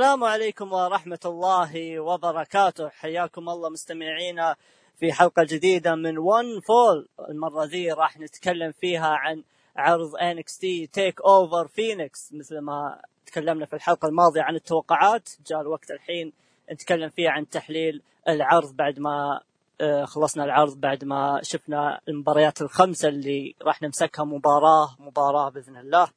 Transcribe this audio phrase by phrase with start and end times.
[0.00, 2.88] السلام عليكم ورحمة الله وبركاته.
[2.88, 4.56] حياكم الله مستمعينا
[5.00, 9.42] في حلقة جديدة من one fall المرة ذي راح نتكلم فيها عن
[9.76, 16.32] عرض NXT TakeOver Phoenix مثل ما تكلمنا في الحلقة الماضية عن التوقعات جاء الوقت الحين
[16.72, 19.40] نتكلم فيه عن تحليل العرض بعد ما
[19.80, 26.10] آه، خلصنا العرض بعد ما شفنا المباريات الخمسة اللي راح نمسكها مباراة مباراة بإذن الله.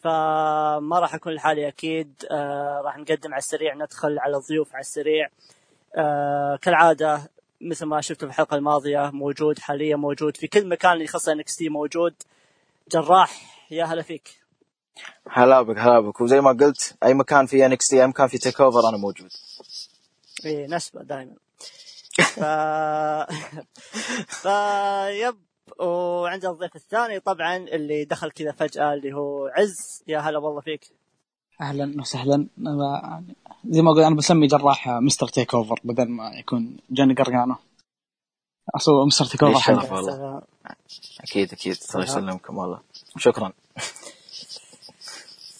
[0.00, 2.12] فما راح اكون لحالي أكيد.
[2.30, 5.28] آه راح نقدم على السريع ندخل على الضيوف على السريع.
[5.96, 11.04] آه كالعادة مثل ما شفتوا في الحلقة الماضية موجود حاليا موجود في كل مكان اللي
[11.04, 12.14] يخص NXT موجود.
[12.92, 14.40] جراح يا هلا فيك.
[15.30, 16.20] هلا بك هلا بك.
[16.20, 19.30] وزي ما قلت أي مكان في NXT أي مكان في TakeOver أنا موجود.
[20.44, 21.34] إيه نسبة دائما
[22.18, 22.40] ف...
[24.42, 24.44] ف
[25.08, 25.47] يب.
[25.78, 30.02] وعندنا الضيف الثاني طبعا اللي دخل كذا فجأة اللي هو عز.
[30.06, 30.90] يا هلا والله فيك.
[31.60, 32.46] أهلا وسهلا.
[33.68, 37.56] زي ما قلت أنا بسمي جراح مستر تيك اوفر بدل ما يكون جاني قرقانه
[38.76, 40.42] أصلا مستر تيك اوفر يشرف والله
[41.20, 41.76] أكيد أكيد.
[41.94, 42.80] الله يسلمكم والله.
[43.16, 43.52] شكرا.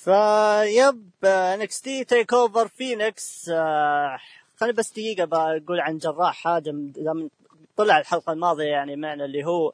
[0.04, 3.50] فيب انكس تي تيك اوفر فينيكس
[4.56, 6.74] خليني بس دقيقة بقول عن جراح هذا
[7.76, 9.72] طلع الحلقة الماضية يعني معنا اللي هو آه،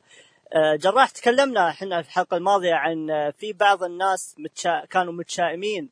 [0.76, 4.84] جراح تكلمنا إحنا في الحلقة الماضية عن آه، في بعض الناس متشا...
[4.84, 5.88] كانوا متشائمين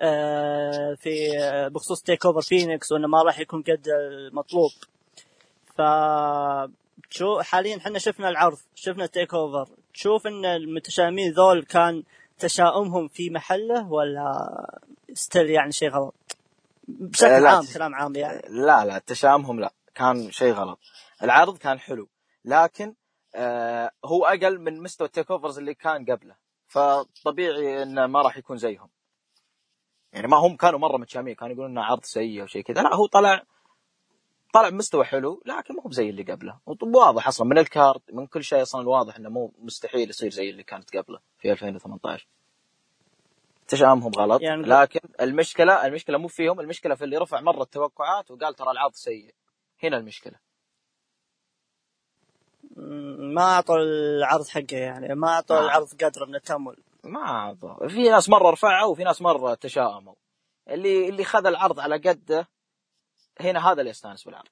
[0.00, 1.28] آه، في
[1.74, 4.70] بخصوص TakeOver Phoenix وإنه ما راح يكون قد المطلوب.
[5.76, 5.82] ف
[7.10, 12.02] شو حاليا إحنا شفنا العرض شفنا TakeOver تشوف إن المتشائمين ذول كان
[12.38, 14.46] تشاؤمهم في محله ولا
[15.12, 16.14] ستيل يعني شيء غلط؟
[16.88, 18.42] بشكل عام كلام عام يعني.
[18.48, 20.78] لا لا تشاؤمهم لا كان شيء غلط.
[21.22, 22.08] العرض كان حلو
[22.44, 22.94] لكن
[23.36, 26.36] آه هو أقل من مستوى التيك أوفرز اللي كان قبله.
[26.66, 28.88] فطبيعي إنه ما راح يكون زيهم.
[30.12, 32.82] يعني ما هم كانوا مرة متشامين كانوا يقولون إنه عرض سيء أو شيء كذا.
[32.82, 33.42] لا هو طلع
[34.52, 36.58] طلع بمستوى حلو لكن ما هو زي اللي قبله.
[36.82, 40.62] واضح أصلا من الكارت من كل شيء أصلا واضح إنه مو مستحيل يصير زي اللي
[40.62, 42.26] كانت قبله في 2018
[43.68, 48.54] تشامهم غلط يعني لكن المشكلة المشكلة مو فيهم المشكلة في اللي رفع مرة التوقعات وقال
[48.54, 49.34] ترى العرض سيء.
[49.82, 50.45] هنا المشكلة.
[52.76, 56.76] ما اعطوا العرض حقه يعني ما اعطوا العرض قدره من التأمل.
[57.04, 60.14] ما اعطوا في ناس مرة رفعوا وفي ناس مرة تشاءموا
[60.68, 62.48] اللي اللي خذ العرض على قده
[63.40, 64.48] هنا هذا اللي يستانس بالعرض.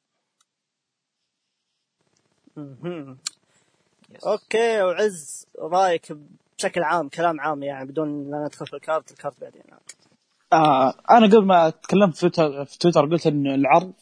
[4.27, 6.13] Okay وعز رايك
[6.59, 9.63] بشكل عام كلام عام يعني بدون لا ندخل في ال card ال card بعدين.
[10.53, 13.93] آه أنا قبل ما تكلمت في تويتر, في تويتر قلت إن العرض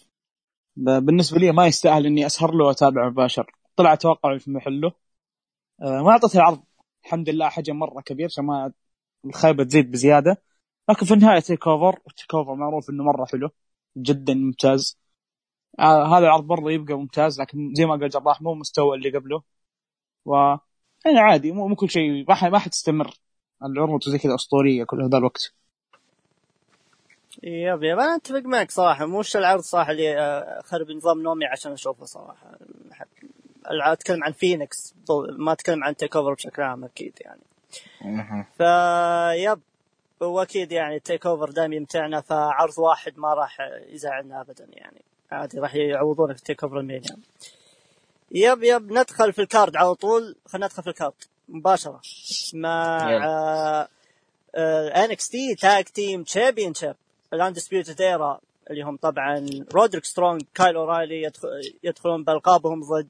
[0.77, 3.53] بالنسبة لي ما يستاهل إني أسهر له وأتابعه مباشر.
[3.77, 4.93] طلع توقعي في محله.
[5.83, 6.63] آه، ما اعطيته العرض.
[7.05, 8.73] الحمد لله حجم مرة كبير عشان ما
[9.25, 10.43] الخيبة تزيد بزيادة.
[10.91, 13.51] لكن في النهاية TakeOver TakeOver معروف إنه مرة حلو.
[13.97, 14.99] جدا ممتاز.
[15.81, 19.43] آه هذا العرض برضه يبقى ممتاز لكن زي ما قال جراح مو مستوى اللي قبله.
[20.27, 20.35] و
[21.07, 22.25] يعني عادي مو, كل شيء.
[22.29, 23.15] ما ما حتستمر.
[23.65, 25.55] العروض زي كذا أسطورية كل هذا الوقت.
[27.43, 29.07] Yep yep أنا أتفق معك صراحة.
[29.07, 32.59] مش العرض صراحة اللي آه، خرب نظام نومي عشان أشوفه صراحة.
[33.67, 34.95] أتكلم عن فينيكس
[35.39, 37.41] ما أتكلم عن TakeOver بشكل عام أكيد يعني.
[38.59, 39.61] فيب
[40.21, 45.03] واكيد يعني TakeOver دائما يمتعنا فعرض واحد ما راح يزعلنا ابدا يعني.
[45.33, 47.17] عادي راح يعوضونه في TakeOver المانيا
[48.31, 48.93] yep yep.
[48.93, 50.37] ندخل في ال card على طول.
[50.47, 51.13] خلينا ندخل في ال card.
[51.49, 52.01] مباشرة.
[52.55, 53.09] مع
[54.97, 56.95] NXT tag team championship
[57.33, 61.33] ال Undisputed Era اللي هم طبعا Roderick Strong Kyle O'Reilly
[61.83, 63.09] يدخلون بألقابهم ضد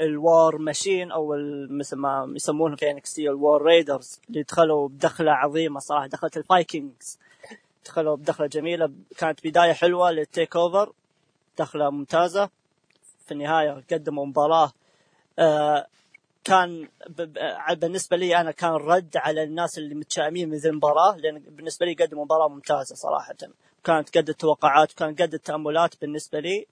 [0.00, 1.36] ال War Machine أو
[1.70, 6.45] مثل ما يسمونهم في NXT ال War Raiders اللي دخلوا بدخلة عظيمة صراحة دخلت ال
[6.45, 7.18] Vikings.
[7.86, 10.92] دخلوا بدخلة جميلة كانت بداية حلوة للتيك أوفر.
[11.58, 12.50] دخلة ممتازة.
[13.26, 14.72] في النهاية قدموا مباراة.
[15.38, 15.86] آه
[16.44, 16.88] كان
[17.70, 21.94] بالنسبة لي أنا كان رد على الناس اللي متشائمين من ذي المباراة لأن بالنسبة لي
[21.94, 23.34] قدموا مباراة ممتازة صراحة.
[23.84, 26.66] كانت قد التوقعات وكانت قد التاملات بالنسبة لي.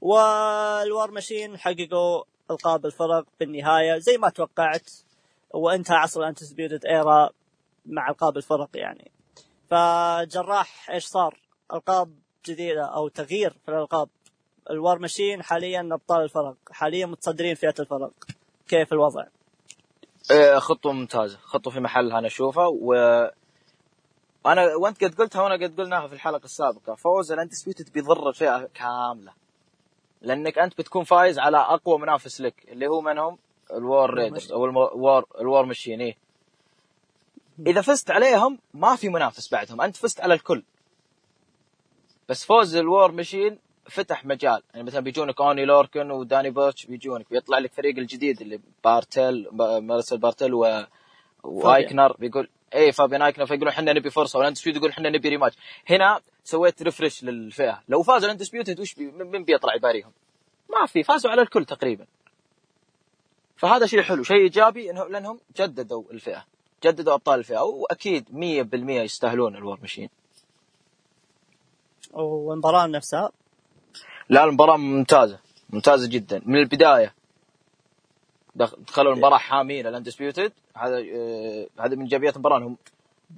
[0.00, 4.90] والوار ماشين حققوا القاب الفرق بالنهاية زي ما توقعت
[5.50, 7.30] وانتهى عصر ال Undisputed Era
[7.86, 9.10] مع ألقاب الفرق يعني.
[9.70, 11.38] فجراح إيش صار؟
[11.74, 12.14] ألقاب
[12.46, 14.08] جديدة أو تغيير في الألقاب.
[14.70, 18.12] ال War Machine حاليا أبطال الفرق حاليا متصدرين فئة الفرق.
[18.68, 19.24] كيف الوضع؟
[20.30, 21.38] إيه، خطوة ممتازة.
[21.38, 22.94] خطوة في محلها أنا أشوفها و
[24.46, 26.94] أنا وأنت قد قلتها وأنا قد قلناها في الحلقة السابقة.
[26.94, 29.41] فوز ال Undisputed بيضر الفئه كاملة.
[30.22, 33.38] لأنك أنت بتكون فايز على أقوى منافس لك اللي هو من هم؟
[33.72, 36.16] ال War Raiders أو ال War ال War Machine إيه؟
[37.66, 40.62] إذا فزت عليهم ما في منافس بعدهم أنت فزت على الكل
[42.28, 47.26] بس فوز ال War Machine فتح مجال يعني مثلا بيجونك أوني لوركن وداني بوتش بيجونك
[47.30, 49.48] بيطلع لك فريق الجديد اللي بارثل
[49.82, 50.86] مارسل بارثل و...
[51.44, 55.56] وأيكنر بيقول اي فابين ايكنر فيقولون إحنا نبي فرصة وال Undisputed يقول إحنا نبي rematch.
[55.90, 57.82] هنا سويت refresh للفئة.
[57.88, 59.10] لو فازوا ال Undisputed وش بي...
[59.10, 60.12] من بيطلع يباريهم؟
[60.68, 62.06] ما في فازوا على الكل تقريبا.
[63.56, 66.44] فهذا شيء حلو شيء إيجابي انه لأنهم جددوا الفئة
[66.84, 70.08] جددوا أبطال الفئة وأكيد 100% يستاهلون الور ماشين
[72.12, 73.30] والمباراة نفسها؟
[74.28, 75.38] لا المباراة ممتازة
[75.70, 76.42] ممتازة جدا.
[76.46, 77.14] من البداية
[78.54, 82.76] دخلوا المباراة حامين الاندسبيوتد هذا آه هذا من ايجابيات المباراة إنهم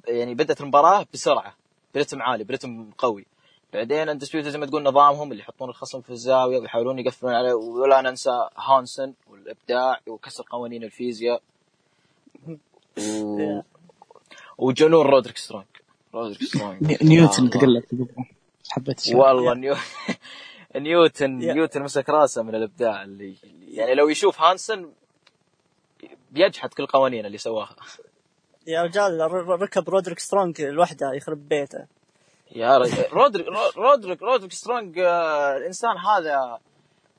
[0.08, 1.55] يعني بدأت المباراة بسرعة
[1.94, 3.26] برتم عالي برتم قوي.
[3.72, 8.00] بعدين Undisputed زي ما تقول نظامهم اللي يحطون الخصم في الزاوية ويحاولون يقفلون عليه ولا
[8.00, 11.43] ننسى هانسن والإبداع وكسر قوانين الفيزياء.
[12.99, 13.60] و...
[14.58, 15.67] وجنون رودريك سترونج.
[16.14, 17.02] رودريك سترونج.
[17.02, 17.87] نيوتن تقلت
[18.69, 19.76] حبيت والله نيو...
[20.76, 23.34] نيوتن نيوتن مسك راسه من الإبداع اللي
[23.69, 24.90] يعني لو يشوف هانسن
[26.31, 27.77] بيجحد كل قوانين اللي سواها.
[28.67, 29.21] يا رجال
[29.62, 31.87] ركب رودريك سترونج لوحده يخرب بيته.
[32.53, 33.47] يا رجل رودريك
[33.77, 36.59] رودريك رودريك سترونج آه، الإنسان هذا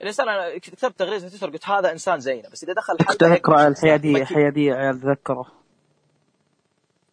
[0.02, 3.68] الإنسان أنا كتبت تغريده في تويتر قلت هذا إنسان زينا بس إذا دخل كنت اذكر
[3.68, 5.52] الحيادية الحياديه عيال تذكره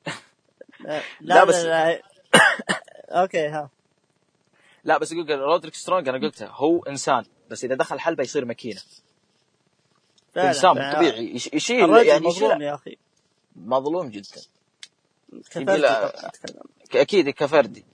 [0.80, 2.02] لا, لا بس لا لا.
[3.22, 3.70] أوكي ها.
[4.84, 8.80] لا بس يقول رودريك سترونج أنا قلتها هو إنسان بس إذا دخل حلبة يصير ماكينة.
[10.36, 12.96] إنسان طبيعي يشيل يعني يشيل يا أخي.
[13.56, 14.42] مظلوم جدا.
[15.50, 15.86] كفردي
[16.94, 17.84] أكيد كفردي.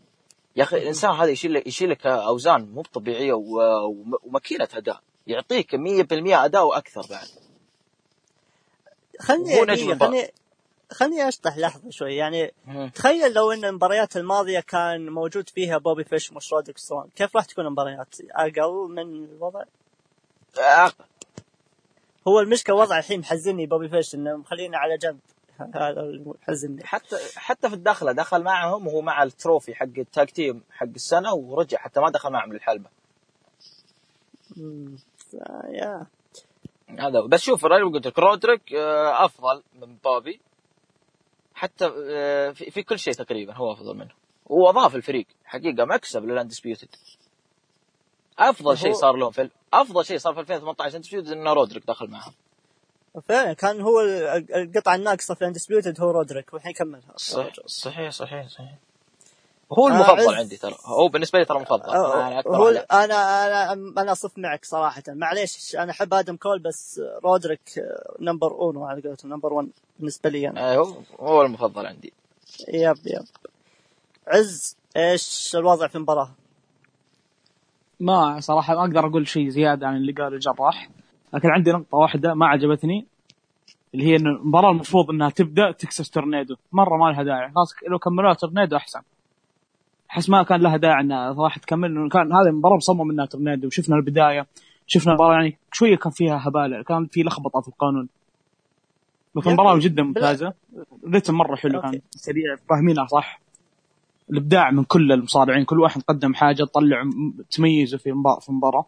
[0.57, 5.01] يا أخي الانسان هذا يشيل يشيل لك أوزان مو طبيعية وماكينه أداء.
[5.27, 5.79] يعطيك 100%
[6.45, 7.29] أداء وأكثر بعد.
[9.21, 10.33] خلني خلني
[10.91, 12.17] خلني أشطح لحظة شوي.
[12.17, 12.91] يعني مم.
[12.95, 17.45] تخيل لو إن المباريات الماضية كان موجود فيها بوبي فيش مش رودريك سترونج كيف راح
[17.45, 19.63] تكون المباريات؟ أقل من الوضع؟
[20.59, 21.05] أقل.
[22.29, 25.21] هو المشكلة وضع الحين محزني بوبي فيش إنه مخلينا على جنب.
[25.75, 30.27] هذا المحزني حتى حتى في الدخلة دخل معهم وهو مع ال trophy حق ال tag
[30.27, 32.91] team حق السنة ورجع حتى ما دخل معهم للحلبة.
[35.69, 36.07] يا.
[36.99, 40.41] هذا بس شوف قلت لك رودريك آه، أفضل من بوبي
[41.55, 44.15] حتى آه، في كل شيء تقريبا هو أفضل منه.
[44.47, 45.27] واضاف الفريق.
[45.45, 46.89] حقيقة مكسب لل Undisputed
[48.39, 52.33] أفضل شيء صار لهم في أفضل شيء صار في 2018 Undisputed إنه رودريك دخل معهم.
[53.29, 54.01] فعلا كان هو
[54.55, 57.13] القطعة الناقصة في Undisputed هو رودريك والحين كملها.
[57.17, 58.75] صحيح صحيح صحيح, صحيح.
[59.79, 60.75] هو المفضل عندي ترى.
[60.85, 61.91] هو بالنسبة لي ترى مفضل.
[61.91, 65.03] أنا هو أنا أنا أنا أصف معك صراحة.
[65.09, 67.85] معليش أنا أحب آدم كول بس رودريك
[68.21, 70.71] number 1 على قولتهم number 1 بالنسبة لي أنا.
[70.71, 72.13] أيوه هو المفضل عندي.
[72.69, 73.27] yep yep.
[74.27, 76.31] عز إيش الوضع في المباراة؟
[78.01, 80.89] ما صراحة ما أقدر أقول شيء زيادة عن اللي قاله الجراح
[81.35, 83.07] لكن عندي نقطة واحدة ما عجبتني
[83.95, 86.57] اللي هي إن المباراة المفروض إنها تبدأ Texas tornado.
[86.73, 89.01] مرة ما لها داعي خلاص لو كملوها تورنيدو أحسن.
[90.11, 93.97] أحس ما كان لها داعي إنها صراحة تكمل كان هذه المباراة مصمم انها تورنيدو وشفنا
[93.97, 94.47] البداية
[94.87, 98.09] شفنا المباراة يعني شوية كان فيها هبالة كان في لخبطة في القانون.
[99.37, 100.53] لكن المباراة جدا ممتازة
[101.05, 103.41] الريتم مرة حلو كان سريع فاهمينها صح؟
[104.31, 107.11] الإبداع من كل المصارعين كل واحد قدم حاجة طلع
[107.51, 108.87] تميزه في مباراه في مباراة.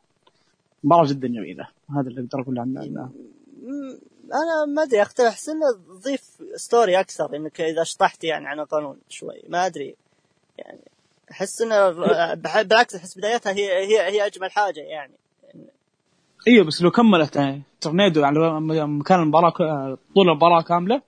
[0.85, 1.69] مباراة جدا جميلة.
[1.91, 5.27] هذا اللي أقدر أقول عنها أنا ما أدري أختلف.
[5.27, 6.23] أحس إنه تضيف
[6.55, 9.43] ستوري أكثر إنك إذا شطحت يعني عن القانون شوي.
[9.49, 9.97] ما أدري.
[10.59, 10.81] يعني
[11.31, 11.91] أحس إنه
[12.35, 15.13] بالعكس أحس بدايتها هي هي هي أجمل حاجة يعني.
[16.49, 19.51] أيوه بس لو كملت يعني تورنيدو على مكان المباراة
[20.15, 21.03] طول المباراة كاملة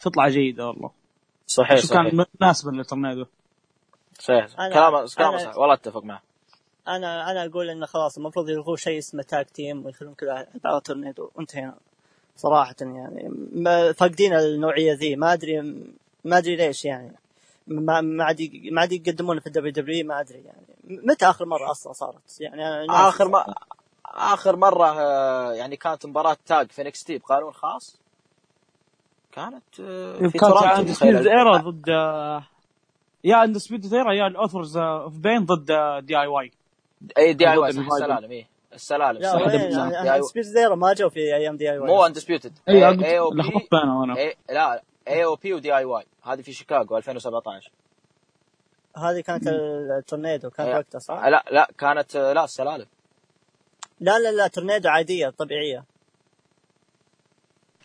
[0.00, 0.90] تطلع جيدة والله.
[1.46, 3.26] صحيح صحيح كان مناسب للتورنيدو
[4.18, 6.22] صحيح كلامه كلامه صح والله أتفق معه.
[6.88, 11.30] أنا أنا أقول إنه خلاص المفروض يلغوا شيء اسمه tag team ويخلون كذا على تورنيدو.
[11.34, 11.74] وانتهينا.
[12.36, 13.30] صراحة يعني.
[13.94, 15.16] فاقدين النوعية ذي.
[15.16, 15.60] ما ادري
[16.24, 17.12] ما أدري ليش يعني.
[17.66, 20.66] ما ما عاد ما عاد يقدمونه في ال WW ما أدري يعني.
[20.84, 23.54] متى آخر مرة أصلا صارت؟ يعني آخر ما
[24.06, 28.00] آخر مرة آه، يعني كانت مباراة تاج في نكس تي بقانون خاص؟
[29.32, 31.90] كانت آه، في كانت ايرا ضد
[33.24, 35.72] يا عند سبيد ايرا يا الاوثرز اوف بين ضد
[36.06, 36.52] دي اي واي
[37.18, 41.70] اي دي اي واي السلالم اي السلالم لا سبيد زيرو ما جو في أيام دي
[41.70, 43.98] اي واي مو اندسبيوتد اي اي أو بي أنا.
[43.98, 47.72] وأنا لا اي أو بي ودي اي واي هذه في شيكاغو 2017
[48.96, 49.48] هذه كانت
[49.98, 52.86] التورنيدو كانت وقتها صح؟ لا لا كانت لا السلالم.
[54.00, 55.84] لا لا لا تورنيدو عادية طبيعية.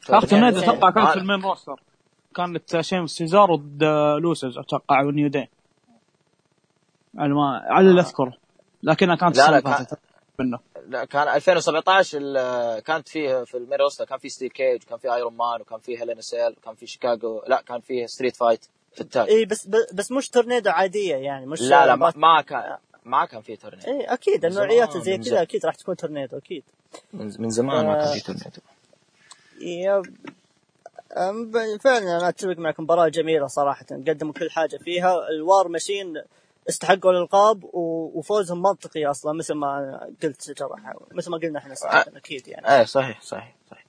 [0.10, 1.80] اخ تورنيدو أتوقع كانت في المين روستر.
[2.36, 3.84] كانت شيمس سيزارو ضد
[4.22, 5.50] ال Usos أتوقع و New Day
[7.18, 8.34] على ما على اللي أذكره.
[8.84, 9.86] لكنها كانت لا، لا، كان-
[10.40, 10.60] منه.
[10.88, 14.98] لا كان 2017 ال- كانت فيه في ال main roster كان في steel cage وكان
[14.98, 18.06] في iron man وكان في Hell in a Cell وكان في شيكاغو لا كان فيه
[18.06, 19.30] street fight في ال tag.
[19.30, 23.26] اي بس بس مش تورنيدو عادية يعني مش لا لا ما, بات- ما كان ما
[23.26, 25.42] كان في تورنيدو اي أكيد النوعيات زي كذا.
[25.42, 26.64] أكيد راح تكون تورنيدو أكيد.
[27.14, 28.14] من من زمان ما كان آه.
[28.14, 28.62] في تورنيدو
[30.02, 30.06] ب-
[31.80, 33.86] فعلا أنا أتفق معك مباراة جميلة صراحة.
[33.92, 35.30] قدموا كل حاجة فيها.
[35.30, 36.24] ال War Machine
[36.70, 42.48] استحقوا الألقاب وفوزهم منطقي أصلا مثل ما قلت جرح مثل ما قلنا إحنا صراحة أكيد
[42.48, 42.76] يعني.
[42.78, 43.86] إيه صحيح صحيح صحيح.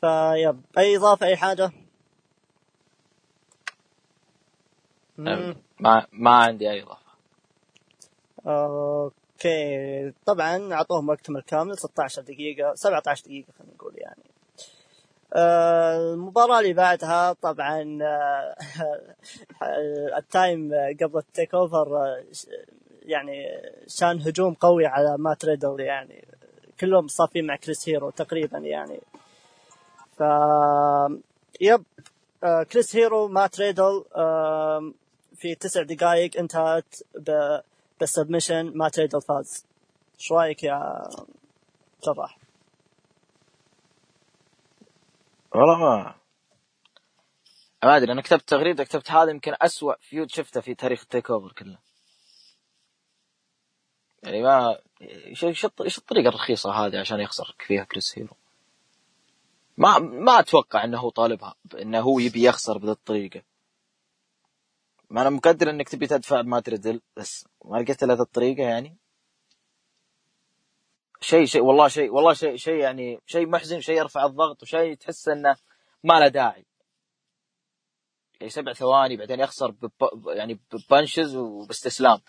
[0.00, 0.60] فيب.
[0.78, 1.70] أي إضافة أي حاجة؟
[5.80, 7.10] ما ما عندي أي إضافة.
[8.46, 10.12] أوكي.
[10.26, 14.22] طبعا أعطوهم وقتهم الكامل 16 دقيقة 17 دقيقة خلينا نقول يعني.
[14.22, 14.29] آه،
[15.36, 18.56] المباراة اللي بعدها طبعا آه،
[20.18, 20.70] ال time
[21.00, 22.24] قبل ال TakeOver آه،
[23.02, 26.24] يعني شان هجوم قوي على مات ريدل يعني
[26.80, 29.00] كلهم صافين مع كريس هيرو تقريبا يعني
[30.18, 30.22] ف
[31.60, 31.84] yep
[32.44, 34.04] آه، كريس هيرو مات ريدل
[35.36, 36.94] في تسع دقائق انتهت
[38.00, 39.64] بال submission مات ريدل فاز
[40.20, 41.08] إيش رأيك يا
[42.04, 42.39] جراح؟
[45.54, 45.78] والله.
[45.78, 46.14] ما
[47.84, 51.52] ما أدري أنا كتبت تغريدة كتبت هذا يمكن أسوأ feud شفته في تاريخ ال TakeOver
[51.52, 51.78] كله.
[54.22, 58.36] يعني ما إيش إيش الطريقة الرخيصة هذه عشان يخسر فيها كريس هيرو؟
[59.78, 63.42] ما ما أتوقع إنه هو طالبها إنه هو يبي يخسر بهذه الطريقة.
[65.10, 68.99] ما أنا مقدر إنك تبي تدفع ما تردل بس ما لقيت إلا الطريقة يعني.
[71.20, 75.28] شيء شيء والله شيء والله شيء شيء يعني شيء محزن شيء يرفع الضغط وشيء تحس
[75.28, 75.56] إنه
[76.04, 76.66] ما له داعي
[78.40, 79.74] يعني سبع ثواني بعدين يخسر.
[80.26, 82.20] يعني ب punches وباستسلام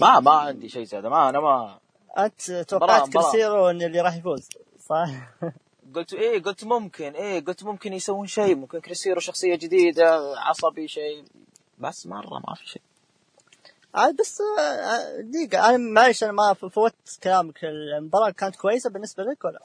[0.00, 1.80] ما ما عندي شيء زي هذا ما أنا ما
[2.18, 3.08] أنت توقعت.
[3.08, 4.48] كريس هيرو ان اللي راح يفوز
[4.78, 5.08] صح؟
[5.94, 10.88] قلت إيه قلت ممكن إيه قلت ممكن يسوون شيء ممكن كريس هيرو شخصية جديدة عصبي
[10.88, 11.24] شيء
[11.78, 12.82] بس مرة ما في شيء
[14.20, 17.64] بس آه، دقيقة أنا معلش أنا ما فوت كلامك.
[17.64, 19.60] المباراة كانت كويسة بالنسبة لك ولا؟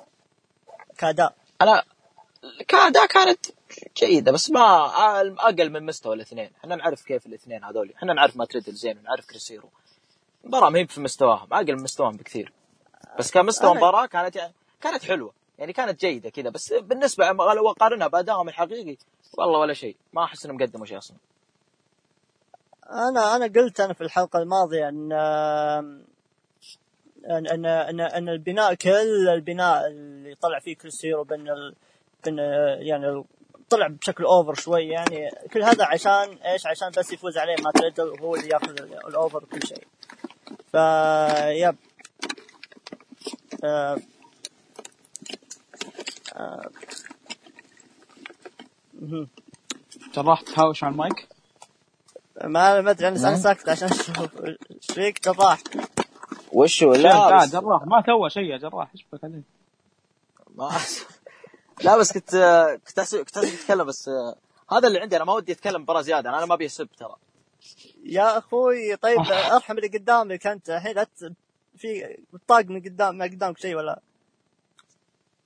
[0.97, 1.35] كأداء.
[1.61, 1.83] أنا
[2.67, 3.45] كأداء كانت
[3.97, 4.85] جيدة بس ما
[5.37, 6.51] أقل من مستوى الاثنين.
[6.59, 9.69] إحنا نعرف كيف الاثنين هذول إحنا نعرف ما تريدل زين ونعرف كريسيرو
[10.43, 12.53] المباراه ما هي في مستواهم أقل من مستواهم بكثير.
[13.19, 15.33] بس كان مستوى أنا- المباراة كانت كانت حلوة.
[15.57, 18.97] يعني كانت جيدة كذا بس بالنسبة لو اقارنها بأدائهم الحقيقي
[19.37, 19.95] والله ولا شيء.
[20.13, 21.17] ما أحس إنهم قدموا شيء أصلا.
[22.91, 25.11] أنا أنا قلت أنا في الحلقة الماضية إن
[27.29, 31.75] إن إن إن, أن البناء كل البناء اللي طلع فيه كريس هيرو بين ال...
[32.25, 32.37] بين
[32.79, 33.23] يعني
[33.69, 35.29] طلع بشكل over شوي يعني.
[35.53, 39.15] كل هذا عشان إيش؟ عشان بس يفوز عليه مات ريدل وهو اللي ياخذ ال- ال
[39.15, 39.87] over وكل شيء.
[40.71, 40.75] ف
[41.47, 41.75] yep.
[43.63, 43.97] آه،
[46.35, 46.69] آه،.
[50.15, 51.36] جراح تهاوش على المايك؟
[52.43, 53.29] ما ما ادري أنا.
[53.29, 54.41] أنا ساكت عشان أشوف.
[54.45, 55.59] إيش فيك؟ جراح.
[56.51, 57.83] وشو لا لا جراح.
[57.85, 58.89] ما سوى شيء يا جراح.
[58.95, 59.41] إيش بك عليه
[60.55, 60.71] ما
[61.83, 62.31] لا بس كنت
[62.87, 64.09] كنت أحسب كنت أحسب تتكلم بس
[64.71, 65.15] هذا اللي عندي.
[65.15, 66.29] أنا ما ودي أتكلم مباراه زيادة.
[66.29, 67.15] أنا ما أبي أسب ترى.
[68.03, 69.19] يا أخوي طيب
[69.51, 70.69] أرحم اللي قدامك أنت.
[70.69, 71.07] الحين لا
[71.77, 72.17] في
[72.47, 73.99] طاق من قدام ما قدامك شيء ولا؟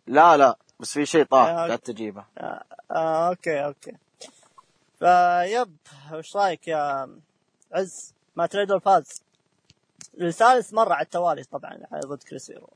[0.07, 0.57] لا لا.
[0.79, 2.25] بس في شيء طاح آه، لا تجيبه.
[2.37, 3.91] آه آه okay okay.
[5.01, 5.75] ف yep
[6.13, 7.09] وش رايك يا
[7.71, 9.23] عز؟ مات ريدل فاز؟
[10.21, 12.69] الثالث مرة على التوالي طبعا ضد كريس هيرو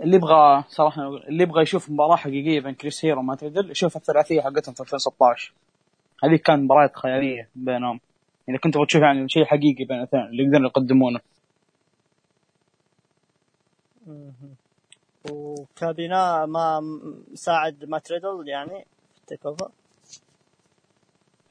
[0.00, 4.40] اللي يبغى صراحة اللي يبغى يشوف مباراة حقيقية بين كريس هيرو ومات ريدل يشوف الثلاثية
[4.40, 5.52] حقتهم في 2016
[6.24, 8.00] هذيك كان مباريات خيالية بينهم.
[8.48, 11.20] إذا كنت تبغى تشوف يعني شيء حقيقي بين الاثنين اللي يقدرون يقدمونه.
[15.30, 16.80] وكابينا ما
[17.34, 19.70] ساعد مات ريدل يعني في ال TakeOver؟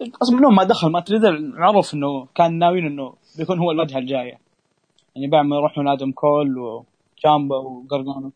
[0.01, 3.97] أصلا من يوم ما دخل مات ريدل معروف إنه كان ناويين إنه بيكون هو الواجهه
[3.97, 4.39] الجاية.
[5.15, 8.31] يعني بعد ما يروحون آدم كول وتشامبا وقرقانو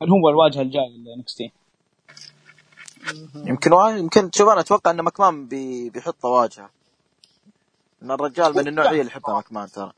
[0.00, 1.52] كان هو الواجهه الجاية ل NXT؟
[3.34, 6.70] يمكن يمكن شوف أنا أتوقع إن مكمان بي بيحط واجهة.
[8.02, 9.92] إن الرجال من النوعيه اللي يحبها مكمان ترى.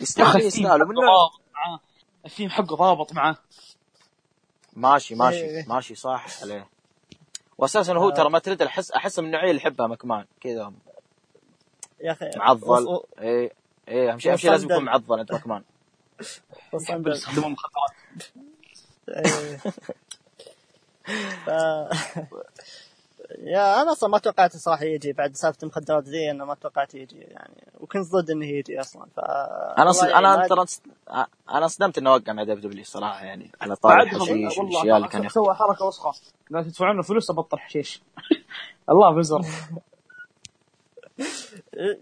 [0.00, 0.80] يستاهل يستاهل.
[0.80, 0.94] من
[2.26, 3.36] الثيم حقه ضابط معاه.
[4.76, 5.20] ماشي إيه.
[5.20, 6.68] ماشي ماشي صح عليه.
[7.58, 10.72] واساسا هو ترى ما تريد احس أحس من النوعية اللي يحبها مكمان كذا.
[12.00, 12.70] يا أخي معضل.
[12.70, 13.52] وص- إيه
[13.88, 14.84] إيه أهم شيء أهم شيء لازم يكون.
[14.84, 15.62] معضل عند مكمان
[16.82, 17.90] يحب يستخدمون مخدرات
[19.08, 19.58] إيه.
[23.38, 27.18] يا أنا أصلا ما توقعت صراحة يجي بعد سالفة المخدرات ذي أنا ما توقعت يجي
[27.18, 27.64] يعني.
[27.80, 29.20] وكنت ضد إنه يجي أصلا ف
[29.78, 30.02] أنا ص...
[30.02, 30.64] والله أنا ترى
[31.50, 35.54] أنا صدمت إنه وقع مع WWE صراحة يعني على طاري الحشيش والاشياء اللي كان سوى
[35.54, 36.12] حركة وسخة.
[36.54, 38.02] قال تدفعون له فلوس أبطل حشيش.
[38.90, 39.40] الله بزر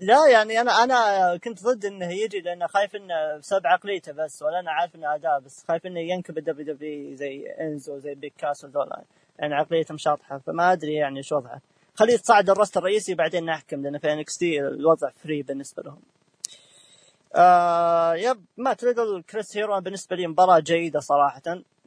[0.01, 4.61] لا يعني أنا أنا كنت ضد إنه يجي لأنه خايف إنه بسبب عقليته بس ولا
[4.61, 8.69] أنا عارف إنه اداء بس خايف إنه ينكب ال WWE زي إنزو زي بيق كاس
[8.69, 9.03] ذولا.
[9.39, 11.61] يعني عقليتهم شاطحه فما أدري يعني شو وضعه
[11.95, 16.01] خليه يتصعد ال roster الرئيسي بعدين نحكم لأن في NXT الوضع free بالنسبة لهم.
[17.35, 21.43] آه yep مات ريدل كريس هيرو بالنسبة لي مباراة جيدة صراحة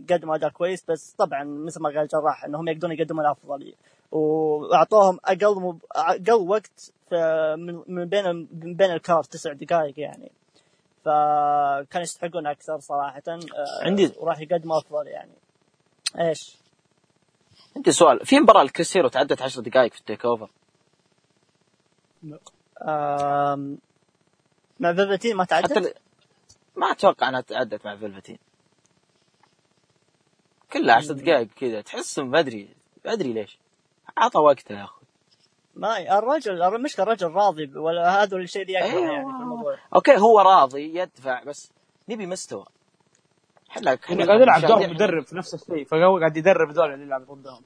[0.10, 3.74] قدموا اداء كويس بس طبعا مثل ما قال جراح إنهم يقدرون يقدمون الافضل
[4.12, 5.80] وأعطوهم أقل مب...
[5.92, 6.92] أقل وقت
[7.88, 8.26] من بين
[8.64, 10.32] من بين ال card تسع دقائق يعني
[11.06, 13.40] فكان يستحقون أكثر صراحة آه،
[13.82, 15.32] عندي- وراح يقدموا أفضل يعني
[16.20, 16.59] إيش؟
[17.76, 18.26] عندي سؤال.
[18.26, 20.50] في مباراة لكريس هيرو تعدت 10 دقائق في ال TakeOver.
[22.82, 23.78] آم...
[24.80, 25.94] مع فيلفتين ما تعدت؟ حتى ال-
[26.76, 28.40] ما أتوقع أنها تعدت مع فيلفتين.
[30.74, 31.82] كلها 10 دقائق كذا.
[31.82, 32.70] تحس ما أدري
[33.06, 33.60] ما أدري ليش.
[34.18, 34.94] عطى وقته يا أخي
[35.76, 39.12] ما الرجل المشكلة الرجل راضي ولا هذا الشيء اللي يكره أيوة.
[39.12, 39.78] يعني في الموضوع.
[39.96, 41.72] okay هو راضي يدفع بس
[42.10, 42.66] نبي مستوى.
[43.72, 47.22] إحنا انه قاعد يلعب دور مدرب في نفس الشيء فهو قاعد يدرب ذول اللي يلعب
[47.32, 47.64] ضدهم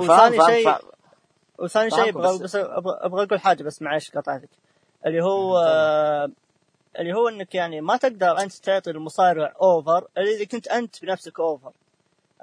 [0.00, 0.74] وثاني شيء
[1.58, 4.48] وثاني شيء أبغى بس- بس أبغى أبغى أقول حاجة بس معلش قطعتك.
[5.06, 6.30] اللي هو آه،
[6.98, 11.40] اللي هو إنك يعني ما تقدر أنت تعطي المصارع over إلا إذا كنت أنت بنفسك
[11.40, 11.72] over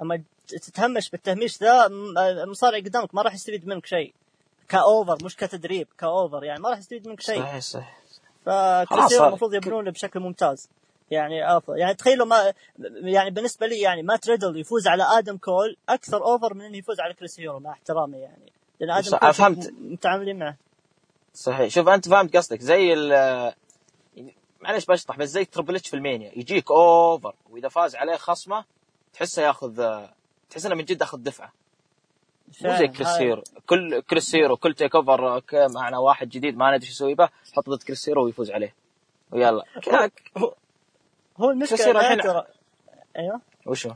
[0.02, 1.86] أما تتهمش بالتهميش ذا
[2.42, 4.14] المصارع قدامك ما راح يستفيد منك شيء.
[4.68, 7.40] ك over مش كتدريب ك over يعني ما راح يستفيد منك شيء.
[7.42, 7.98] صحيح صحيح.
[9.08, 9.28] صار.
[9.28, 10.68] المفروض يبنونه بشكل ممتاز.
[11.10, 11.78] يعني أفضل.
[11.78, 12.52] يعني تخيلوا ما
[13.02, 17.00] يعني بالنسبة لي يعني مات ريدل يفوز على آدم كول أكثر over من إنه يفوز
[17.00, 18.52] على كريس هيرو مع احترامي يعني.
[18.80, 19.72] لأن آدم صح، كول فهمت.
[19.78, 20.56] متعاملين معه.
[21.34, 21.68] صحيح.
[21.68, 22.60] شوف أنت فهمت قصدك.
[22.60, 23.54] زي ال
[24.60, 26.32] معلش بشطح بس زي تربل اتش في المانيا.
[26.36, 28.64] يجيك over وإذا فاز عليه خصمه
[29.12, 30.04] تحسه ياخذ
[30.50, 31.52] تحس إنه من جد أخذ دفعة.
[32.62, 33.42] مو زي كريس هيرو.
[33.66, 37.82] كل كريس هيرو كل TakeOver معنا واحد جديد ما ندري شو يسوي به حط ضد
[37.82, 38.74] كريس هيرو ويفوز عليه.
[39.30, 39.64] ويلا.
[41.40, 42.44] هو المشكلة اعترف
[43.18, 43.40] أيوه.
[43.66, 43.90] وشو؟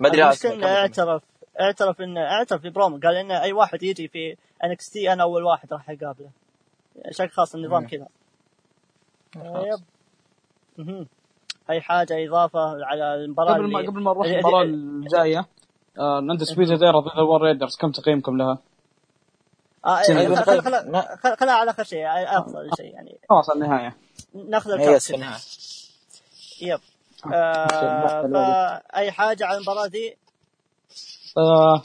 [0.00, 1.22] ما أدري المشكلة اعترف
[1.60, 5.72] اعترف انه اعترف في برومو قال إنه أي واحد يجي في NXT أنا أول واحد
[5.72, 6.30] راح أقابله.
[7.10, 7.86] شكل خاص النظام.
[7.86, 8.06] كذا.
[9.36, 11.06] yep.
[11.70, 15.46] أي حاجة إضافة على المباراة قبل ما اللي- قبل ما نروح المباراة الجاية
[15.98, 17.76] آه Undisputed Era ضد ال War Raiders.
[17.76, 18.58] كم تقييمكم لها؟
[19.86, 20.60] آه أيوة، خل- طيب.
[20.60, 22.06] خل- خل- ما- خل- خلها على آخر شيء
[22.38, 23.18] أفضل شيء يعني.
[23.30, 23.96] خلاص النهاية.
[24.34, 25.38] ناخذ الكاس في النهاية.
[26.62, 26.80] يب.
[27.34, 30.16] آه فأي حاجة على المباراة دي؟
[31.38, 31.82] آه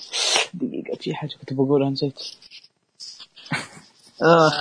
[0.54, 2.20] دقيقة في حاجة كنت بقولها نسيت.
[4.22, 4.52] آه.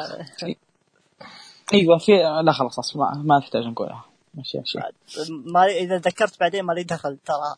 [1.74, 2.12] أيوه في
[2.44, 4.04] لا خلاص ما, ما نحتاج نقولها.
[4.34, 4.78] ماشي ماشي.
[5.28, 7.56] ما إذا ذكرت بعدين ما لي دخل ترى.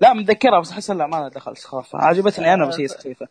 [0.00, 1.94] لا متذكرها بس أحس لا ما دخلت خلاص.
[1.94, 3.28] عجبتني أنا بس هي سخيفة.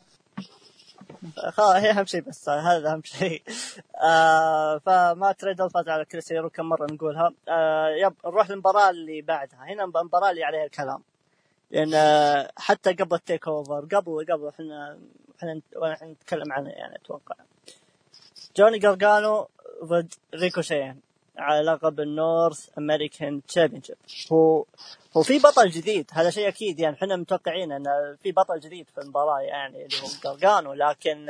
[1.50, 3.44] خلاص هي أهم شيء بس هذا أهم شيء.
[4.04, 7.32] آه فمات ريدل فاز على كريس هيرو كم مرة نقولها.
[7.50, 9.60] آه yep نروح للمباراة اللي بعدها.
[9.60, 11.04] هنا المباراه اللي عليها الكلام.
[11.72, 14.98] لأن آه، حتى قبل ال TakeOver قبل قبل إحنا
[15.38, 17.36] إحنا وإحنا نتكلم عنه يعني أتوقع.
[18.58, 19.48] جوني جارجانو
[19.84, 21.00] ضد ريكوشين.
[21.40, 23.96] على لقب ال North American Championship
[24.32, 24.66] هو
[25.18, 27.84] هو في بطل جديد هذا شيء أكيد يعني إحنا متوقعين إن
[28.24, 31.30] في بطل جديد في المباراة يعني اللي هو جارجانو لكن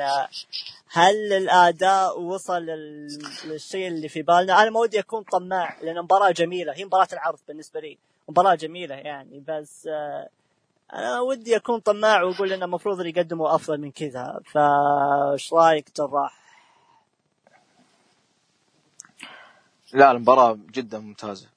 [0.92, 6.32] هل الأداء وصل لل- للشيء اللي في بالنا؟ أنا ما ودي أكون طماع لأن مباراة
[6.32, 7.98] جميلة هي مباراة العرض بالنسبة لي
[8.30, 9.90] مباراة جميلة يعني بس
[10.94, 16.39] أنا ودي أكون طماع وأقول انه المفروض اللي يقدموا أفضل من كذا فايش رأيك جراح؟
[19.94, 21.48] لا المباراة جدا ممتازة.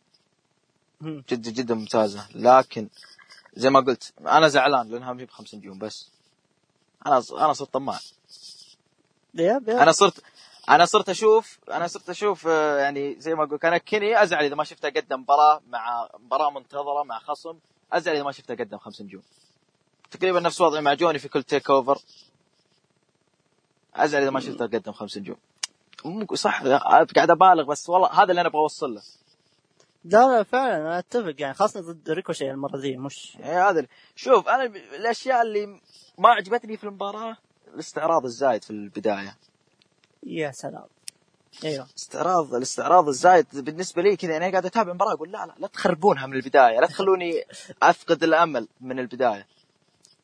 [1.00, 1.24] مم.
[1.28, 2.28] جدا جدا ممتازة.
[2.34, 2.88] لكن
[3.54, 6.10] زي ما قلت أنا زعلان لانها مي بخمس نجوم بس.
[7.06, 7.98] أنا أنا صرت طماع.
[9.82, 10.22] أنا صرت
[10.68, 14.54] أنا صرت أشوف أنا صرت أشوف آه، يعني زي ما أقول أنا كني أزعل إذا
[14.54, 17.58] ما شفته قدم مباراة مع مباراة منتظرة مع خصم
[17.92, 19.22] أزعل إذا ما شفته قدم خمس نجوم
[20.10, 21.98] تقريبا نفس وضعي مع جوني في كل TakeOver
[23.94, 25.36] أزعل إذا ما شفته قدم خمس نجوم
[26.34, 26.62] صح
[27.16, 29.02] قاعد أبالغ بس والله هذا اللي أنا أبغى أوصل له.
[30.04, 33.86] لا لا فعلا أنا أتفق يعني خاصة ضد ريكوشي المرة ذي مش يعني هذا
[34.16, 34.64] شوف أنا
[34.96, 35.66] الأشياء اللي
[36.18, 37.36] ما عجبتني في المباراة
[37.74, 39.36] الاستعراض الزايد في البداية.
[40.22, 40.84] يا سلام.
[41.64, 41.86] أيوه.
[41.98, 46.26] استعراض الاستعراض الزايد بالنسبة لي كذا أنا قاعد أتابع المباراة أقول لا لا لا تخربونها
[46.26, 47.44] من البداية لا تخلوني
[47.82, 49.46] أفقد الأمل من البداية.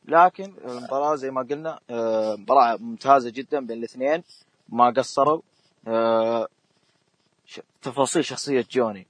[0.05, 4.23] لكن المباراة زي ما قلنا آه، مباراة ممتازة جدا بين الاثنين
[4.69, 5.41] ما قصروا.
[7.81, 9.07] تفاصيل شخصية جوني.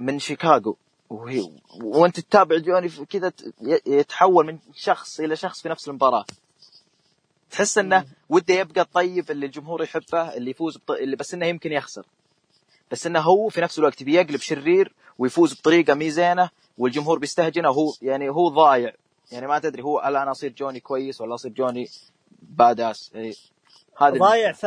[0.00, 0.76] من شيكاغو.
[1.10, 1.50] وهي
[1.82, 3.32] وانت تتابع جوني كذا
[3.86, 6.24] يتحول من شخص إلى شخص في نفس المباراة.
[7.50, 10.90] تحس إنه وده يبقى الطيب اللي الجمهور يحبه اللي يفوز بط...
[10.90, 12.06] اللي بس إنه يمكن يخسر.
[12.90, 17.70] بس إنه هو في نفس الوقت بيقلب شرير ويفوز بطريقة مي زينه والجمهور بيستهجنه.
[17.70, 18.94] وهو يعني هو ضايع.
[19.32, 21.88] يعني ما تدري هو هل أنا أصير جوني كويس ولا أصير جوني
[22.42, 23.32] باداس يعني
[23.98, 24.66] هذه ضايع ف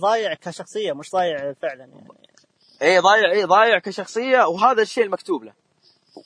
[0.00, 2.08] ضايع كشخصية مش ضايع فعلا يعني.
[2.82, 5.52] اي ضايع اي ضايع كشخصية وهذا الشيء المكتوب له.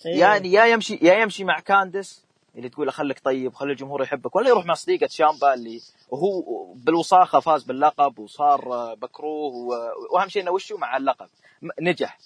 [0.06, 0.20] إيه.
[0.20, 2.24] يعني يا يمشي يا يمشي مع كاندس
[2.56, 6.42] اللي تقول له خليك طيب خلي الجمهور يحبك ولا يروح مع صديقة شامبا اللي وهو
[6.74, 8.60] بالوساخة فاز باللقب وصار
[9.02, 9.74] مكروه و-
[10.14, 11.28] وأهم شيء إنه وشه مع اللقب؟
[11.80, 12.18] نجح.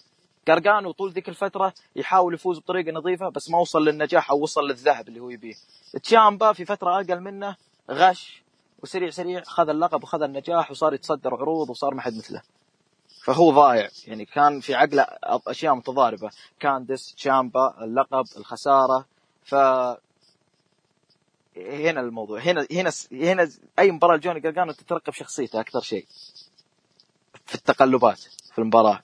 [0.49, 5.09] قرقانو طول ذيك الفترة يحاول يفوز بطريقة نظيفة بس ما وصل للنجاح أو وصل للذهب
[5.09, 5.55] اللي هو يبيه.
[6.03, 7.57] تشامبا في فترة أقل منه
[7.91, 8.43] غش
[8.83, 12.43] وسريع سريع خذ اللقب وخذ النجاح وصار يتصدر عروض وصار ما حد مثله.
[13.25, 16.31] فهو ضايع يعني كان في عقله أشياء متضاربة.
[16.61, 19.07] كاندس تشامبا اللقب الخسارة.
[19.45, 19.55] ف
[21.57, 26.07] هنا الموضوع هنا هنا هنا أي مباراة لجوني جرجانو تترقب شخصيته أكثر شيء.
[27.47, 28.21] في التقلبات
[28.53, 29.03] في المباراة.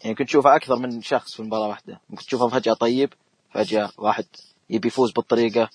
[0.00, 2.00] يعني كنت تشوفه أكثر من شخص في مباراة واحدة.
[2.10, 3.12] ممكن تشوفه فجأة طيب
[3.50, 4.26] فجأة واحد
[4.70, 5.70] يبي يفوز بالطريقة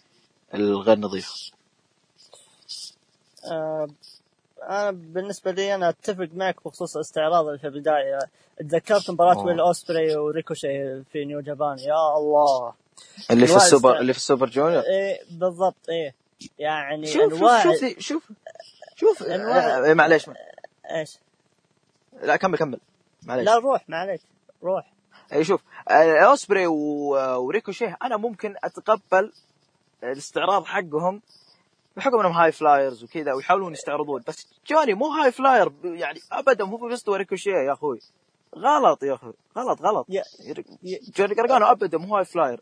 [0.53, 1.54] الغير نظيفة.
[3.51, 3.87] آه،
[4.63, 8.19] أنا بالنسبة لي أنا أتفق معك بخصوص الاستعراض في البداية.
[8.59, 9.45] تذكرت مباراة أوه.
[9.45, 11.79] ويل أوسبري وريكوشي في New Japan.
[11.79, 12.73] يا الله.
[13.31, 14.81] اللي في السوبر است- اللي في ال Super Junior.
[14.83, 16.15] إيه بالضبط إيه.
[16.59, 18.23] يعني شوف انواع شوف شوف شوف
[18.95, 20.29] شوف آه، معليش
[20.91, 21.17] إيش؟
[22.21, 22.79] لا كمل كمل.
[23.23, 23.45] معليش.
[23.45, 24.21] لا روح ما عليك
[24.63, 24.91] روح.
[25.33, 25.61] أي شوف.
[25.89, 29.31] آه، أوسبري وريكوشيه أنا ممكن أتقبل
[30.03, 31.21] الاستعراض حقهم
[31.97, 34.23] بحكم إنهم high flyers وكذا ويحاولون يستعرضون.
[34.27, 37.99] بس جوني مو high flyer يعني ابدا مو بمستوى ريكوشيه يا أخوي.
[38.57, 40.07] غلط يا أخوي غلط غلط.
[41.17, 42.61] جوني قرقانو ابدا مو high flyer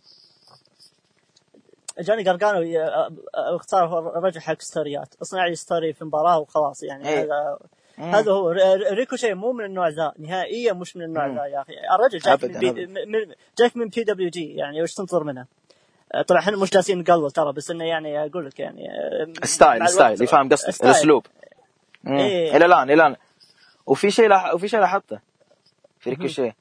[2.00, 2.60] جوني قرقانو
[3.36, 5.15] اختار الرجل حق ستوريات.
[5.22, 7.24] اصنع لي story في مباراة وخلاص يعني إيه.
[7.24, 7.58] هذا
[7.98, 8.50] هذا هو.
[8.91, 11.28] ريكوشي مو من النوع ذا نهائيا مش من النوع.
[11.28, 11.74] ذا يا أخي.
[11.96, 15.46] الرجل جاك من, بي جاك من PWG يعني وش تنتظر منه؟
[16.21, 18.88] طبعا إحنا مش جالسين نقلل ترى بس إنه يعني أقول لك يعني
[19.43, 20.84] style style يفهم قصدي.
[20.84, 21.26] الأسلوب.
[22.08, 22.58] إيه.
[22.58, 23.15] إلى الآن إلى الآن
[23.86, 24.54] وفي شيء لاح...
[24.54, 25.19] وفي شيء لاحظته
[25.99, 26.56] في ريكوشيه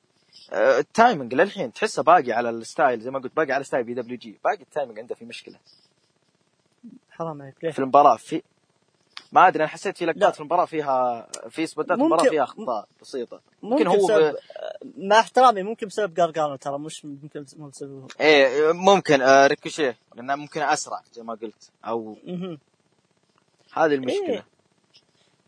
[0.53, 3.85] آه، ال timing للحين تحسه باقي على ال style زي ما قلت باقي على style
[3.85, 5.57] PWG باقي ال timing عنده في مشكلة
[7.11, 8.43] حرام عليك؟ في المباراة في
[9.33, 10.07] ما أدري أنا حسيت في.
[10.07, 14.37] لقطات في المباراة فيها في سبوتات المباراة فيها أخطاء بسيطة ممكن, ممكن هو بسبب ب...
[14.97, 20.37] مع احترامي ممكن بسبب قرقانو ترى مش ممكن مو بسبب إيه ممكن آه ريكوشيه لأنه
[20.37, 22.17] ممكن أسرع زي ما قلت أو.
[23.73, 24.47] هذه المشكلة إيه.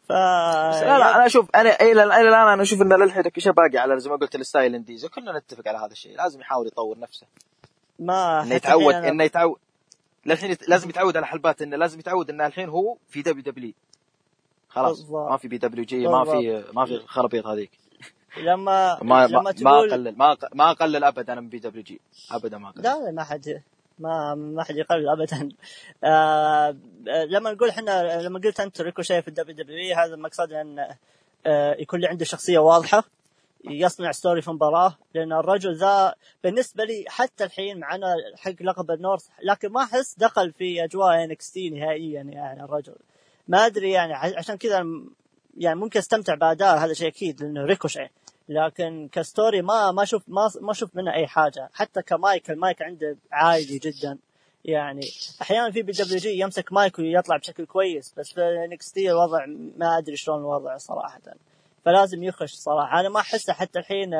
[0.08, 4.00] ف لا لا أنا أشوف أنا إلى الآن أنا أشوف إن للحين ريكوشيه باقي على
[4.00, 7.26] زي ما قلت ال style indies كلنا نتفق على هذا الشيء لازم يحاول يطور نفسه
[7.98, 9.58] ما إنه يتعود إنه يتعود
[10.26, 13.72] للحين لازم يتعود على حلبات إنه لازم يتعود إنه الحين هو في WW.
[14.68, 15.30] خلاص بالضبط.
[15.30, 17.70] ما في PWG ما في ما في الخرابيط هذيك.
[18.36, 20.16] لما ما لما ما, اقلل
[20.54, 22.00] ما أقلل ابدا من PWG.
[22.30, 22.82] ابدا ما أقلل.
[22.82, 23.62] لا لا ما حد
[23.98, 25.48] ما ما حد يقلل ابدا.
[26.04, 26.76] آه
[27.28, 30.78] لما نقول إحنا لما قلت أنت ريكوشي في ال WW هذا المقصد إن
[31.46, 33.04] آه يكون لي عنده شخصية واضحة
[33.70, 38.90] يصنع story في مباراة لأن الرجل ذا بالنسبة لي حتى الحين مع إنه حقق لقب
[38.90, 42.96] ال North لكن ما أحس دخل في أجواء NXT نهائيا يعني الرجل.
[43.48, 44.86] ما أدري يعني عشان كذا
[45.56, 48.08] يعني ممكن أستمتع بأداء هذا شيء أكيد لأنه ريكوشي.
[48.48, 51.70] لكن ك story ما ما أشوف ما ما أشوف منه أي حاجة.
[51.72, 54.18] حتى ك mic ال mic عنده عالي جدا.
[54.64, 55.00] يعني
[55.42, 59.46] أحيانا في PWG يمسك مايك ويطلع بشكل كويس بس في NX الوضع
[59.76, 61.20] ما أدري شلون الوضع صراحة.
[61.84, 64.10] فلازم يخش صراحة أنا ما أحسه حتى الحين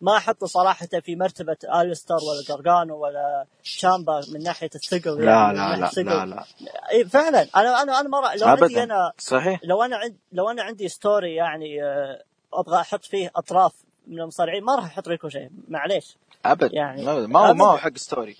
[0.00, 5.24] ما أحطه صراحة في مرتبة آليستر ولا جرجانو ولا شامبا من ناحية الثقل.
[5.24, 6.04] لا يعني لا ناحية لا الثقل.
[6.06, 6.44] لا لا.
[6.90, 7.46] إيه فعلا.
[7.56, 9.60] أنا أنا أنا مره لو عندي أنا صحيح.
[9.64, 12.22] لو أنا عند لو أنا عندي story يعني آه،
[12.54, 13.72] أبغى أحط فيه أطراف
[14.06, 16.16] من المصارعين ما راح أحط ريكوشي معليش.
[16.44, 16.70] ابدا.
[16.72, 17.76] يعني يعني ما هو ما هو.
[17.76, 18.36] حق story.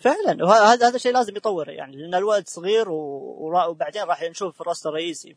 [0.00, 0.44] فعلا.
[0.44, 1.68] وهذا هذا الشيء لازم يطور.
[1.70, 5.36] يعني لأن الولد صغير و- وبعدين راح نشوف ال roster الرئيسي.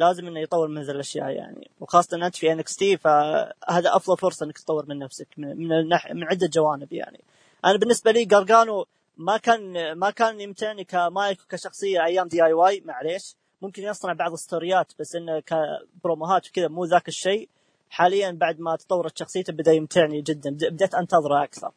[0.00, 1.70] فلازم إنه يطور من ذي الأشياء يعني.
[1.80, 6.10] وخاصة أنت في NXT فهذا أفضل فرصة إنك تطور من نفسك من من, النح...
[6.12, 7.20] من عدة جوانب يعني.
[7.64, 8.86] أنا بالنسبة لي قرقانو
[9.16, 13.34] ما كان ما كان يمتعني كمايك وكشخصية أيام DIY معليش.
[13.62, 17.48] ممكن يصنع بعض الستوريات بس إنه كبروموهات وكذا مو ذاك الشيء.
[17.90, 21.72] حاليا بعد ما تطورت شخصيته بدأ يمتعني جدا بد- بديت أنتظره أكثر.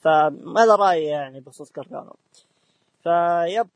[0.00, 2.16] فهذا رأيي يعني بخصوص قرقانو
[3.04, 3.68] فيب.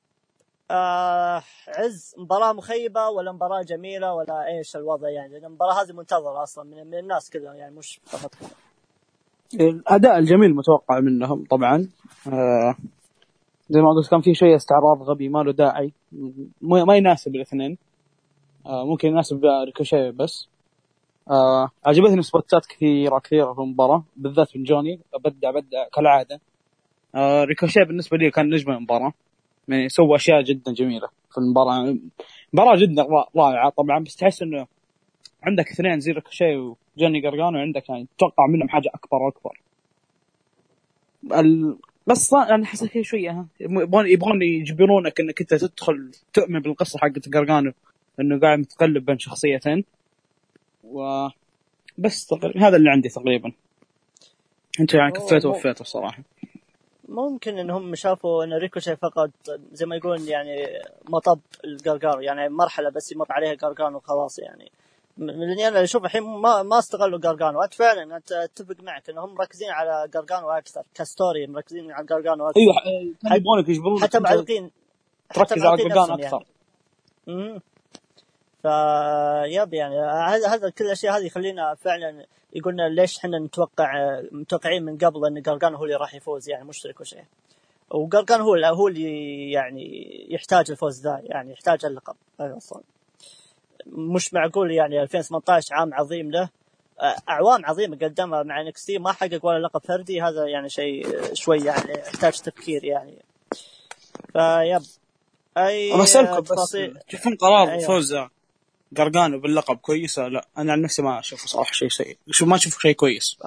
[0.70, 6.64] آه عز مباراة مخيبة ولا مباراة جميلة ولا إيش الوضع يعني؟ المباراة هذه منتظرة أصلا
[6.64, 8.34] من, الناس كلها يعني مش فقط
[9.54, 11.88] الأداء الجميل متوقع منهم طبعا.
[12.32, 12.76] آه
[13.70, 15.92] زي ما قلت كان في شوية استعراض غبي ما له داعي.
[16.62, 17.78] ما يناسب الاثنين.
[18.66, 20.48] آه ممكن يناسب ريكوشي بس.
[21.30, 25.00] آه عجبتني سبوتات كثيرة كثيرة في المباراة بالذات من جوني.
[25.24, 26.40] بدع بدع كالعادة.
[27.14, 29.12] آه ريكوشي بالنسبة لي كان نجم المباراة.
[29.68, 31.96] يعني سوى أشياء جدا جميلة في المباراة.
[32.52, 34.66] مباراة جدا رائعة طبعا بس تحس إنه
[35.42, 39.60] عندك اثنين زي ريكوشي وجوني قرقانو عندك يعني تتوقع منهم حاجة أكبر وأكبر.
[41.32, 47.72] القصة أنا حسيت فيها شوية يبغون يبغون يجبرونك إنك أنت تدخل تؤمن بالقصة حقت قرقانو
[48.20, 49.84] إنه قاعد متقلب بين شخصيتين.
[50.84, 51.28] و
[51.98, 53.52] بس هذا اللي عندي تقريبا.
[54.80, 56.22] أنت يعني كفيت ووفيت الصراحه
[57.08, 59.30] ممكن إنهم شافوا إن ريكوشي فقط
[59.72, 60.66] زي ما يقولون يعني
[61.08, 64.70] مطب لقرقان يعني مرحلة بس يمر عليها قرقان وخلاص يعني.
[65.18, 69.70] لاني أنا أشوف الحين ما ما استغلوا قرقان وأنت فعلا أنت أتفق معك إنهم مركزين
[69.70, 74.70] على قرقان أكثر ك story مركزين على قرقان أكثر أيوه يبغونك يجبرونك حتى معلقين
[75.34, 76.46] تركز على قرقان أكثر.
[77.26, 77.60] يعني.
[78.62, 80.00] فيب يعني
[80.46, 85.74] هذا كل الأشياء هذه يخلينا فعلا يقولنا ليش إحنا نتوقع متوقعين من قبل إن قرقان
[85.74, 87.16] هو اللي راح يفوز يعني مش ريكوشي
[87.90, 92.16] وقرقان هو هو اللي يعني يحتاج الفوز ذا يعني يحتاج اللقب.
[92.40, 92.82] أصلا
[93.86, 96.48] مش معقول يعني 2018 عام عظيم له.
[97.28, 101.92] أعوام عظيمة قدمها مع NXT ما حقق ولا لقب فردي هذا يعني شيء شوي يعني
[101.92, 103.22] يحتاج تفكير يعني.
[104.32, 104.82] فيب.
[105.58, 107.86] أي بسألكم بس تشوفون قرار أيوة.
[107.86, 108.16] فوز
[108.96, 112.18] قرقانو باللقب كويسة؟ لا أنا عن نفسي ما اشوفه صراحة شيء سيء.
[112.30, 113.38] شوف ما اشوفه شيء كويس.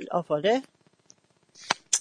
[0.00, 0.62] الافضل ليه؟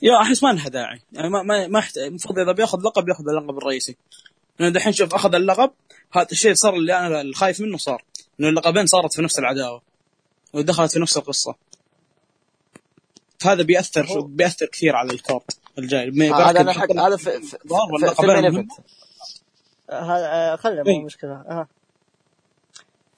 [0.01, 1.01] يا أحس ما لها داعي.
[1.11, 3.97] يعني ما ما ما المفروض إذا بياخذ لقب ياخذ اللقب الرئيسي.
[4.59, 5.71] لأن دحين شوف أخذ اللقب
[6.11, 8.03] هذا الشيء صار اللي أنا الخايف منه صار.
[8.39, 9.81] إنه اللقبين صارت في نفس العداوة
[10.53, 11.55] ودخلت في نفس القصة.
[13.39, 14.21] فهذا بيأثر هو...
[14.21, 16.31] بيأثر كثير على الكورت الجاي.
[16.31, 18.67] هذا أنا حق هذا في في, في, في,
[19.91, 21.67] هذا خلنا مو مشكلة.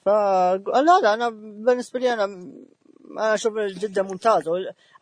[0.04, 2.24] ف لا لا أنا بالنسبة لي أنا
[3.10, 4.48] أنا أشوف جدا ممتاز.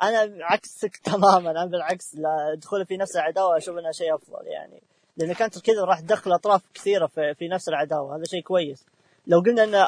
[0.02, 2.16] أنا عكسك تماما أنا بالعكس
[2.54, 4.82] دخوله في نفس العداوة أشوف إنها شيء أفضل يعني.
[5.16, 8.86] لأن كانت كذا راح تدخل أطراف كثيرة في, في نفس العداوة هذا شيء كويس.
[9.26, 9.86] لو قلنا إن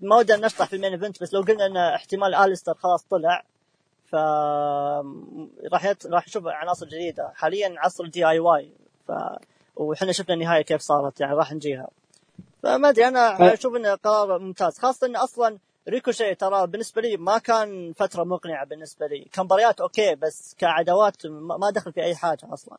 [0.00, 3.44] ما ودنا نشطح في ال main event بس لو قلنا إن احتمال آليستر خلاص طلع
[4.06, 4.14] ف
[5.72, 6.06] راح يت...
[6.06, 7.32] راح نشوف عناصر جديدة.
[7.34, 8.70] حاليا عصر DIY
[9.08, 9.12] ف
[9.76, 11.88] وحنا شفنا النهاية كيف صارت يعني راح نجيها.
[12.62, 17.38] فما أدري أنا أشوف إنه قرار ممتاز خاصة انه أصلا ريكوشي ترى بالنسبة لي ما
[17.38, 19.26] كان فترة مقنعة بالنسبة لي.
[19.32, 22.78] كمباريات okay بس كعداوات ما دخل في أي حاجة أصلا.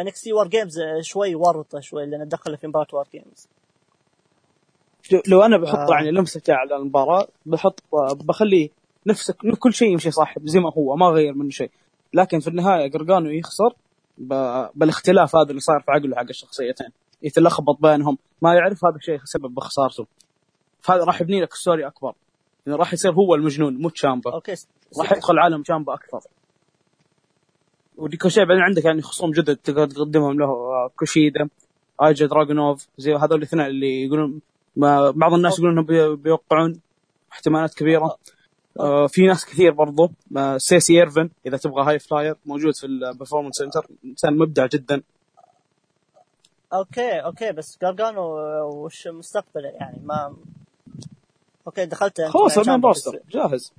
[0.00, 3.48] NXT War Games شوي ورطة شوي لأن دخل في مباراة War Games
[5.28, 5.94] لو أنا بحط آه.
[5.94, 7.82] يعني لمسته على المباراة بحط
[8.24, 8.70] بخلي
[9.06, 11.70] نفسك كل شيء يمشي صح زي ما هو ما غير منه شيء.
[12.14, 13.74] لكن في النهاية قرقانو يخسر
[14.74, 16.88] بالاختلاف هذا اللي صار في عقله حق الشخصيتين
[17.22, 18.18] يتلخبط بينهم.
[18.42, 20.06] ما يعرف هذا الشيء سبب بخسارته.
[20.80, 22.14] فهذا راح يبني لك story أكبر.
[22.66, 24.32] يعني راح يصير هو المجنون مو تشامبا.
[24.32, 24.54] okay
[24.98, 26.20] راح يدخل عالم تشامبا أكثر.
[27.96, 30.48] وديكوشي بعدين عندك يعني خصوم جدد تقدر تقدمهم له
[30.96, 31.48] كوشيدا
[32.02, 34.40] آيجا دراجونوف زي هذول الاثنين اللي يقولون
[34.76, 36.80] ما بعض الناس يقولون إنهم بيوقعون
[37.32, 38.16] احتمالات كبيرة.
[38.80, 42.92] آه في ناس كثير برضو آه سيسي إيرفن إذا تبغى high flyer موجود في ال
[42.92, 45.02] performance center إنسان مبدع جدا.
[46.72, 48.22] okay okay بس قرقانو
[48.84, 50.36] وش مستقبله يعني؟ ما
[51.66, 53.72] okay دخلت خلاص ال main roster جاهز.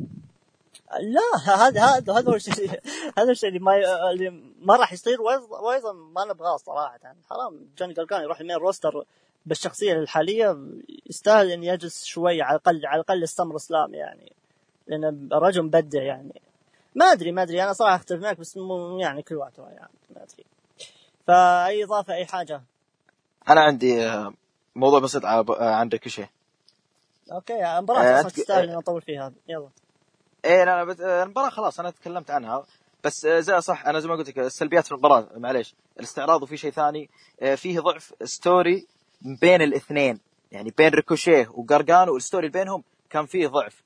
[0.99, 2.79] لا هذا هذا هذا هو الشيء
[3.17, 4.29] هذا الشيء اللي ما اللي
[4.61, 6.99] ما راح يصير وأيضا ما نبغاه صراحة.
[7.29, 9.03] حرام جوني قرقانو يروح ال main roster
[9.45, 10.57] بالشخصية الحالية
[11.09, 14.33] يستاهل ان يجلس شوي على الأقل على الأقل ال SummerSlam يعني.
[14.87, 16.41] لأن الرجل مبدع يعني.
[16.95, 17.63] ما أدري ما أدري.
[17.63, 20.45] أنا صراحة أختلف معك بس مو يعني كل وقت يعني ما أدري.
[21.27, 22.61] فأي إضافة أي حاجة؟
[23.49, 24.33] أنا عندي آه،
[24.75, 26.25] موضوع بسيط آه، عن ريكوشي
[27.31, 29.31] okay المباراة آه تستاهل إني أطول فيها.
[29.47, 29.69] يلا.
[30.45, 31.01] إيه لا بت...
[31.01, 32.65] المباراة خلاص أنا تكلمت عنها.
[33.03, 35.75] بس زي صح أنا زي ما قلت لك السلبيات في المباراة معليش.
[35.99, 37.09] الاستعراض وفي شيء ثاني
[37.55, 38.87] فيه ضعف story
[39.21, 40.19] بين الاثنين.
[40.51, 43.83] يعني بين ريكوشيه وقرقانو وال story بينهم كان فيه ضعف.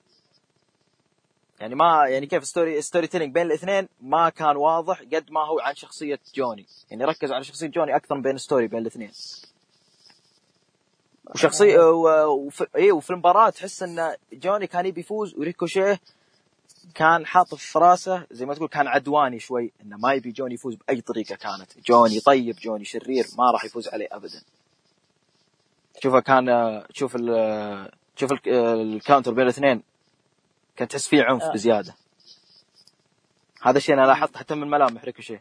[1.60, 5.76] يعني ما يعني كيف story storytelling بين الاثنين ما كان واضح قد ما هو عن
[5.76, 6.65] شخصية جوني.
[6.91, 9.12] يعني ركز على شخصية جوني أكثر من بين story بين الاثنين.
[11.36, 11.80] وشخصيه
[12.28, 12.68] وفي...
[12.76, 16.00] اي وفي المباراة تحس إن جوني كان يبي يفوز وريكوشيه
[16.96, 20.76] كان حاط في راسه زي ما تقول كان عدواني شوي إنه ما يبي جوني يفوز
[20.76, 21.80] بأي طريقة كانت.
[21.88, 24.41] جوني طيب جوني شرير ما راح يفوز عليه ابدا.
[26.04, 28.50] شوفه كان شوف ال شوف ال-
[28.95, 29.84] ال counter بين الاثنين.
[30.75, 31.51] كان تحس فيه عنف آه.
[31.53, 31.95] بزيادة.
[33.61, 35.39] هذا الشيء أنا لاحظته حتى من ملامح ريكوشي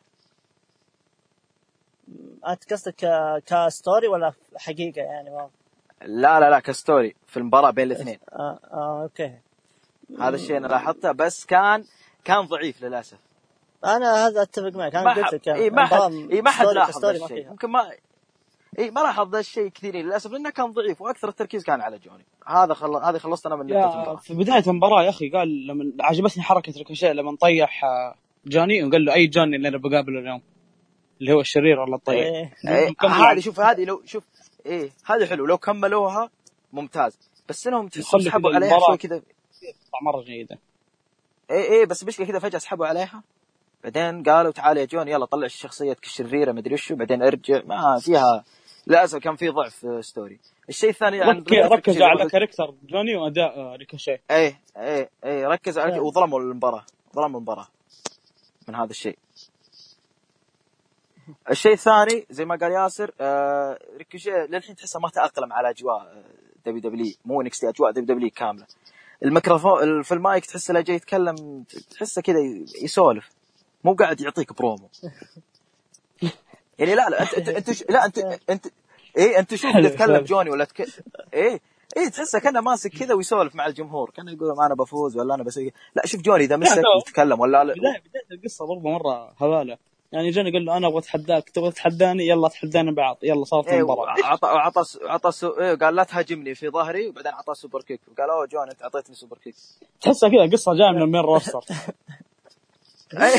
[2.49, 3.11] أنت قصدك
[3.47, 5.51] ك story ولا حقيقة يعني؟ wow.
[6.03, 7.15] لا لا لا ك story.
[7.27, 8.19] في المباراة بين الاثنين.
[8.33, 9.39] آه آه okay.
[10.21, 11.85] هذا الشيء أنا لاحظته بس كان
[12.25, 13.19] كان ضعيف للأسف.
[13.85, 14.95] أنا هذا أتفق معك.
[14.95, 17.05] أنا قلت لك إي ما حد إي ما حد لاحظ.
[17.31, 17.93] يمكن ما
[18.79, 20.07] اي ما لاحظ ذا الشيء كثيرين.
[20.07, 22.25] للأسف لأنه كان ضعيف وأكثر التركيز كان على جوني.
[22.47, 22.97] هذا خل...
[22.97, 27.13] هذه خلصت أنا من نقطة في بداية المباراة يا أخي قال لما عجبتني حركة ريكوشيه
[27.13, 28.15] لما طيح آه،
[28.47, 30.43] جوني وقال له أي جوني اللي أنا بقابله اليوم؟
[31.21, 32.19] اللي هو الشرير ولا الطيب.
[32.19, 32.53] إيه.
[32.69, 33.41] إيه هذه.
[33.41, 34.25] شوف هذه لو شوف
[34.67, 35.47] إيه هذه حلو.
[35.47, 36.31] لو كملوها
[36.73, 37.19] ممتاز.
[37.49, 38.79] بس إنهم تحسهم سحبوا عليها.
[38.87, 39.23] شوي كذا.
[40.03, 40.59] مرة جيدة.
[41.51, 43.23] إيه إيه بس مشكله كذا فجأة سحبوا عليها.
[43.85, 46.97] بعدين قالوا تعال يا جوني يلا طلع شخصيتك الشريرة مدري وشو.
[46.97, 48.45] بعدين أرجع ما فيها
[48.87, 52.31] للاسف كان في ضعف في story الشيء الثاني عن رك- ركزوا ريكوشي زي ما على
[52.31, 54.21] character جوني وأداء آه، ريكوشيه.
[54.31, 56.01] إيه إيه إيه ركز على إيه.
[56.01, 56.85] وظلموا المباراة
[57.17, 57.69] ظلموا المباراة
[58.69, 59.19] من هذا الشيء.
[61.51, 66.25] الشيء الثاني زي ما قال ياسر آه ريكوشيه للحين تحسه ما تأقلم على أجواء
[66.67, 68.67] دبليو دبليو مو انكس أجواء دبليو دبليو كاملة.
[69.23, 72.37] الميكروفون في المايك تحسه لا جاي يتكلم تحسه كذا
[72.83, 73.29] يسولف.
[73.85, 74.89] مو قاعد يعطيك برومو.
[76.79, 78.19] يعني لا لا انت انت, انت ش- لا انت
[78.51, 78.67] انت
[79.17, 80.25] إيه انت شوف تتكلم.
[80.25, 80.87] جوني ولا تك...
[81.35, 81.61] إيه
[81.97, 85.73] إيه تحسه كأنه ماسك كذا ويسولف مع الجمهور كأنه يقول أنا بفوز ولا أنا بسوي
[85.97, 86.83] لا شوف جوني إذا مسك.
[87.07, 87.73] يتكلم ولا لا.
[87.75, 89.79] بداية بداية القصة برضه مرة هبالة.
[90.13, 93.19] يعني جوني قال له أنا أبغى أتحداك تبغى تتحداني؟ يلا تحدانا بعض.
[93.23, 94.15] يلا صارت إيه المباراة.
[94.25, 95.49] عطى عطى عطى سو...
[95.61, 98.01] إيه قال لا تهاجمني في ظهري وبعدين اعطاه superkick.
[98.13, 99.55] وقال أوه جوني أنت أعطيتني superkick.
[100.01, 101.61] تحسها كذا قصة جاية من ال main roster.
[103.23, 103.33] اي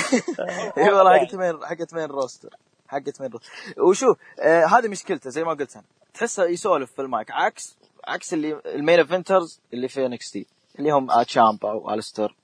[0.93, 2.49] والله حقت main حقت main roster.
[2.95, 3.39] حقت roster
[3.77, 5.85] وشوف آه هذه مشكلته زي ما قلت أنا.
[6.13, 7.77] تحسه يسولف في المايك عكس
[8.07, 10.45] عكس اللي المين افنترز اللي في انكس تي
[10.79, 12.35] اللي هم آه تشامبا والستر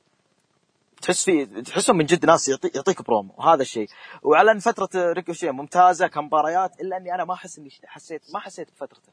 [1.01, 3.89] تحس في تحسهم من جد ناس يعطي يعطيك برومو وهذا الشيء.
[4.23, 8.67] وعلى ان فترة ريكوشي ممتازة كمباريات إلا أني أنا ما أحس إني حسيت ما حسيت
[8.71, 9.11] بفترته.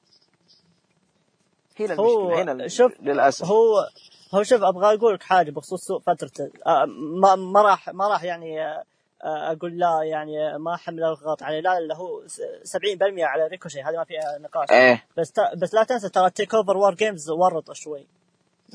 [1.81, 3.45] هنا هو هنا شوف للأسف.
[3.47, 3.89] هو
[4.35, 6.51] هو شوف أبغى أقول لك حاجة بخصوص فترته.
[6.67, 6.85] آه،
[7.21, 8.85] ما ما راح ما راح يعني آه، آه،
[9.23, 13.97] أقول لا يعني ما حمل الغلط عليه لا لا هو س- 70% على ريكوشي هذه
[13.97, 14.71] ما فيها نقاش.
[14.71, 15.05] إيه.
[15.17, 18.07] بس بس لا تنسى ترى ال TakeOver WarGames ورط شوي.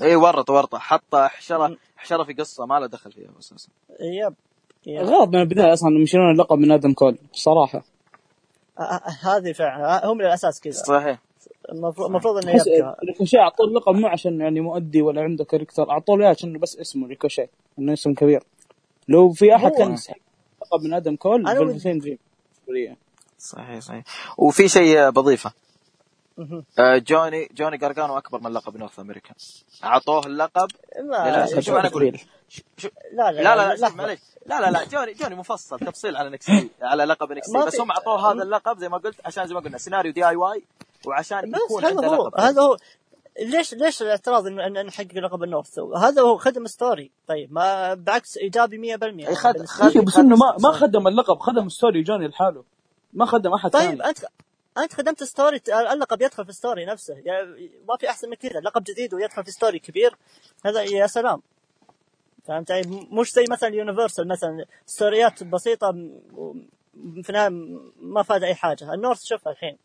[0.02, 4.34] إيه ورط ورطه حط حشره حشره في قصة ما له دخل فيها أساسا yep
[4.86, 5.02] yep.
[5.06, 7.84] غلط من البداية أصلا إنهم يشيلون اللقب من آدم كول صراحة.
[8.80, 10.06] آه، آه، هذه فعلا.
[10.06, 10.84] هم من الأساس كذا.
[10.84, 11.20] صحيح.
[11.72, 12.98] المفروض المفروض إنه يبقى.
[13.08, 17.08] ريكوشيه أعطوه اللقب مو عشان يعني مؤدي ولا عنده character أعطوه اياه عشان بس اسمه
[17.08, 18.44] ريكوشيه إنه اسم كبير.
[19.08, 20.18] لو في أحد هو- كان يستحق
[20.74, 22.18] اللقب من آدم كول فالفتين دريم
[23.38, 24.04] صحيح صحيح.
[24.38, 25.52] وفي شيء بضيفة.
[26.38, 26.66] مهم.
[26.80, 29.36] آه، جوني جوني قرقانو أكبر من لقب North America.
[29.84, 30.68] أعطوه اللقب.
[31.12, 31.62] لا،.
[31.62, 32.20] شوف أنا أقول-
[32.78, 33.90] شو- لا لا لا لا.
[33.90, 34.20] معليش.
[34.46, 36.46] لا لا لا جوني جوني مفصل تفصيل على نكس
[36.82, 39.60] على لقب نكس ما بس هم أعطوه هذا اللقب زي ما قلت عشان زي ما
[39.60, 40.64] قلنا سيناريو DIY
[41.06, 42.78] وعشان يكون هذا هو هذا هو.
[43.40, 47.12] ليش ليش الاعتراض ان ان نحقق لقب ال North؟ هذا هو خدم story.
[47.28, 51.40] طيب ما بالعكس إيجابي 100% أي خد- بالنسبة خد- بس إنه ما ما خدم اللقب
[51.40, 52.64] خدم story جوني لحاله.
[53.14, 54.06] ما خدم أحد طيب ثاني.
[54.10, 54.18] أنت
[54.78, 57.14] أنت خدمت story اللقب يدخل في story نفسه.
[57.26, 58.60] يعني ما في أحسن من كذا.
[58.60, 60.16] لقب جديد ويدخل في story كبير.
[60.66, 61.42] هذا يا سلام.
[62.48, 65.92] فهمت علي؟ مش زي مثلا Universal مثلا ستوريات بسيطة
[67.24, 67.50] في النهايه
[68.02, 68.94] ما فاد أي حاجة.
[68.94, 69.78] ال North شوفها الحين.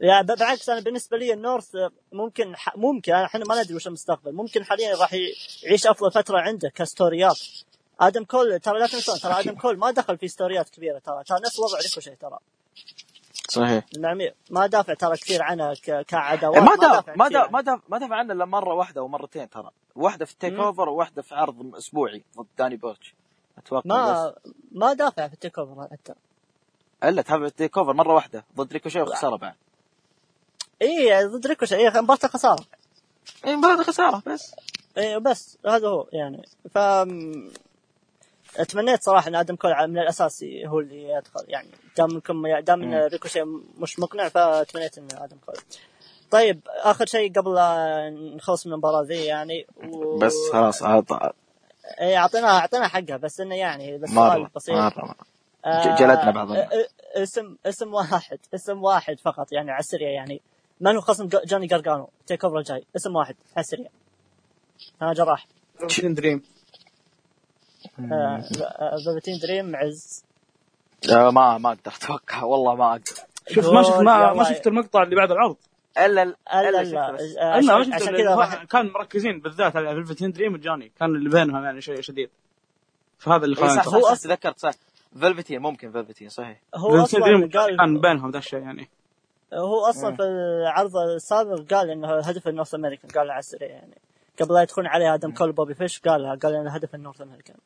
[0.00, 1.76] يعني بالعكس أنا بالنسبة لي ال North
[2.12, 4.32] ممكن ممكن إحنا ما ندري وش المستقبل.
[4.32, 5.14] ممكن حاليا راح
[5.64, 7.40] يعيش أفضل فترة عنده كستوريات.
[8.00, 11.38] آدم كول ترى لا تنسون ترى آدم كول ما دخل في ستوريات كبيرة ترى ترى
[11.38, 12.38] نفس وضع ريكوشي ترى.
[13.48, 13.84] صحيح.
[13.96, 15.74] المعمير ما دافع ترى كثير عنها
[16.08, 19.50] كعداوات ما دافع ما دافع ما دافع ما دافع عنه إلا مرة واحدة أو مرتين
[19.50, 19.70] ترى.
[19.96, 20.54] واحدة في ال Take.
[20.54, 23.14] Over وواحدة في عرض أسبوعي ضد داني بيرتش.
[23.58, 23.86] أتوقع بس.
[23.86, 24.34] ما
[24.72, 26.14] ما دافع في ال TakeOver حتى.
[27.04, 29.54] إلا تابع ال TakeOver مرة واحدة ضد ريكوشي وخساره بعد.
[30.82, 32.64] اي ضد ريكوشي اي مباراة خساره
[33.46, 34.54] اي مباراة خساره بس.
[34.98, 36.48] اي بس هذا هو يعني.
[36.74, 36.78] ف
[38.56, 41.68] أتمنيت صراحة إن آدم كول من الأساس هو اللي يدخل يعني.
[41.96, 42.94] دام انكم دام ان.
[42.94, 43.42] ريكوشي
[43.78, 45.54] مش مقنع فأتمنيت إن آدم كول
[46.30, 50.18] طيب آخر شيء قبل لا نخلص من المباراة ذي يعني و...
[50.18, 50.82] بس خلاص
[52.00, 54.74] اي اعطيناها أعطينا حقها بس إنه يعني بس سؤال بسيط.
[54.74, 55.14] مره.
[55.64, 56.62] آه، جلدنا بعضنا.
[56.62, 56.88] آه،
[57.22, 60.40] اسم اسم واحد اسم واحد فقط يعني على السريع يعني.
[60.80, 63.36] من هو خصم جو- جوني قرقانو TakeOver الجاي اسم واحد.
[63.56, 63.86] على السريع
[65.02, 65.46] ها جراح.
[65.88, 66.42] فين دريم
[69.06, 70.24] فلفتين دريم عز.
[71.12, 72.42] آه، ما ما أقدر أتوقع.
[72.42, 73.02] والله ما أقدر.
[73.50, 74.32] شوف ما شفت ما.
[74.34, 75.56] ما شفت المقطع اللي بعد العرض؟
[75.98, 77.36] إلا ال- إلا إلا لا شفت بس.
[77.36, 82.00] الا عشان كذا كان مركزين بالذات على فيلفتين دريم وجوني كان اللي بينهم يعني شيء
[82.00, 82.30] شديد.
[83.18, 84.70] فهذا اللي خلاني هو تذكرت صح.
[85.20, 86.60] فلفتين ممكن فلفتين صحيح.
[86.74, 88.88] هو فيلفتين أصلا قال كان بينهم ذا الشيء يعني.
[89.54, 90.16] هو أصلا مم.
[90.16, 93.98] في العرض السابق قال إنه هدف ال North American قال على السريع يعني.
[94.40, 97.56] قبل لا يدخلون عليه آدم كول بوبي فيش قال قال إنه هدف ال North American.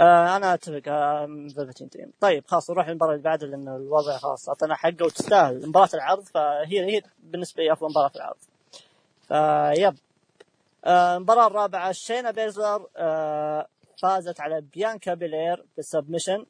[0.00, 4.48] آه أنا أتفق آه فيلفتين دريم طيب خلاص نروح للمباراة اللي بعدها لأن الوضع خلاص
[4.48, 5.68] أعطينا حقه وتستاهل.
[5.68, 8.36] مباراة العرض فهي هي بالنسبة لي أفضل مباراة في العرض.
[9.28, 9.94] فيب.
[10.84, 13.66] آه المباراة الرابعة شينا بيزلر آه
[14.02, 16.46] فازت على بيانكا بيلير بال submission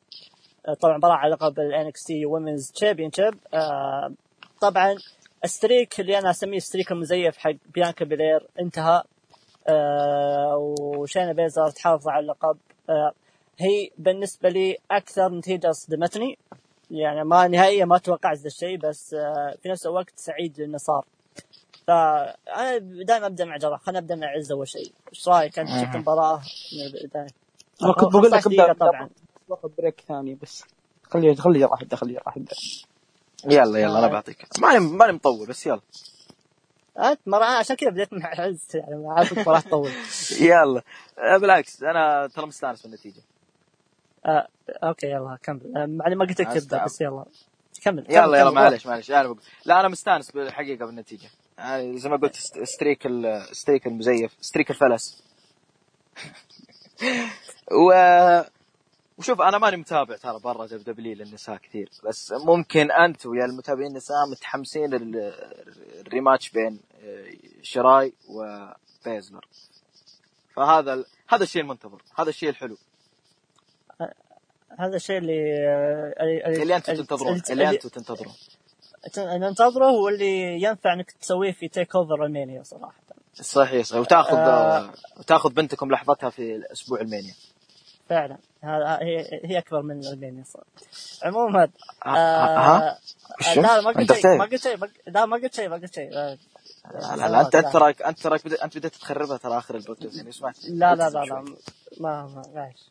[0.69, 3.35] آه طبعا مباراة على لقب ال NXT Women's Championship
[4.61, 4.97] طبعا
[5.45, 9.03] ال streak اللي أنا أسميه ال streak المزيف حق بيانكا بيلير انتهى
[9.69, 12.57] آه وشينا بيزر تحافظ على اللقب.
[12.91, 13.13] آه
[13.59, 16.39] هي بالنسبة لي أكثر نتيجة صدمتني.
[16.91, 21.05] يعني ما نهائيا ما توقعت ذا الشيء بس آه في نفس الوقت سعيد إنه صار.
[21.87, 23.81] فانا دائما أبدأ مع جراح.
[23.81, 24.93] خلينا نبدأ مع عز أول شيء.
[25.09, 26.37] إيش رأيك؟ أنت شفت المباراة؟
[26.73, 27.27] من البدايه
[27.83, 28.87] أنا كنت بقول لك 15 دقيقة أبدأ.
[28.87, 29.11] طبعا.
[29.49, 30.65] باخذ break ثاني بس.
[31.03, 32.57] خلي خلي جراح يبدأ جراح يبدأ.
[33.47, 34.07] يلا يلا أنا.
[34.07, 34.47] بعطيك.
[34.59, 35.81] ماني ماني مطول بس يلا.
[36.99, 39.91] انت مرة عشان كذا بديت مع عز يعني عارفك ما راح تطول.
[40.41, 40.83] يلا.
[41.19, 43.23] آه، بالعكس أنا ترى مستانس بالنتيجة.
[44.27, 44.49] آه،
[44.85, 45.61] okay يلا كمل.
[45.77, 46.85] آه، يعني ما قلت لك تبدا.
[46.85, 47.25] بس يلا.
[47.83, 48.51] كمل يلا يلا.
[48.51, 51.29] معلش معلش أنا بقول لا أنا مستانس بالحقيقة بالنتيجة.
[51.59, 53.09] يعني زي ما قلت ست- ستريك
[53.53, 55.23] streak المزيف streak ال false.
[57.87, 57.93] و
[59.19, 64.17] وشوف أنا ماني متابع ترى برا WWE للنساء كثير بس ممكن أنت ويا المتابعين النساء
[64.31, 65.17] متحمسين ال-
[66.07, 69.47] ال rematch بين آه، شراي وبيزلر
[70.57, 72.77] فهذا ال- هذا الشيء المنتظر هذا الشيء الحلو.
[74.79, 76.15] هذا الشيء اللي آه،
[76.47, 78.33] اللي, أنتم تنتظرون اللي أنتم تنتظرون.
[79.19, 82.95] ننتظره واللي ينفع إنك تسويه في TakeOver ال Mania صراحة.
[83.35, 84.01] صحيح صحيح.
[84.01, 84.93] وتاخذ آه.
[85.19, 87.35] وتاخذ بنتكم لحظتها في الأسبوع ال Mania.
[88.09, 90.67] فعلا هذا هي هي أكبر من ال Mania صراحة
[91.23, 91.69] عموما
[92.05, 92.99] ها- ها
[93.41, 96.17] وشو؟ لا ما قلت شيء ما؟ قلت شيء لا ما قلت شيء ما قلت شيء
[96.17, 96.39] آه،
[97.17, 100.33] لا لا انت أنت تراك أنت تراك بدأ أنت بدأت تخربها ترى آخر البودكاست يعني
[100.33, 101.45] سمعت لا لا لا لا
[102.01, 102.91] ما ما معلش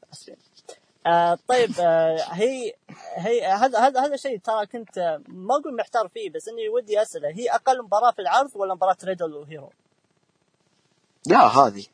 [1.08, 2.74] آه طيب آه هي
[3.16, 7.02] هي هذا هذا هذا شيء ترى كنت آه، ما أقول محتار فيه بس إني ودي
[7.02, 9.70] أسأله هي أقل مباراة في العرض ولا مباراة ريدل وهيرو؟
[11.28, 11.86] يا هذه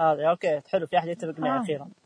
[0.00, 1.62] هذا okay حلو في أحد يتفق معي آه.
[1.62, 1.82] أخيرا.
[1.82, 2.05] آه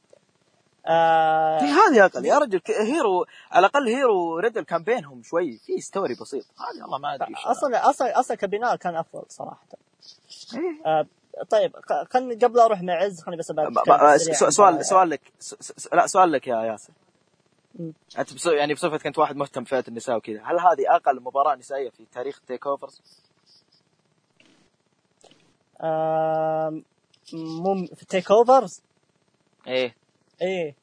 [0.86, 6.14] هي هذه أقل يا رجل هيرو على الأقل هيرو وريدل كان بينهم شوي في story
[6.14, 9.66] بسيط هذه والله ما أدري أصلا أصلا أصلا كبناء كان أفضل صراحة.
[10.54, 10.86] إيه.
[10.86, 11.06] آه
[11.50, 11.76] طيب
[12.10, 13.46] خلني قبل أروح مع عز خلني بس
[14.48, 15.20] سؤال سؤال لك
[15.92, 16.92] لا سؤال لك يا ياسر
[17.74, 17.92] مم.
[18.18, 21.90] أنت بص يعني بصفتك انت واحد مهتم بفئه النساء وكذا هل هذه أقل مباراة نسائية
[21.90, 23.00] في تاريخ TakeOvers؟
[25.80, 26.82] آه
[27.32, 28.82] مو في تيك اوفرز
[29.66, 29.99] إيه
[30.42, 30.74] إيه.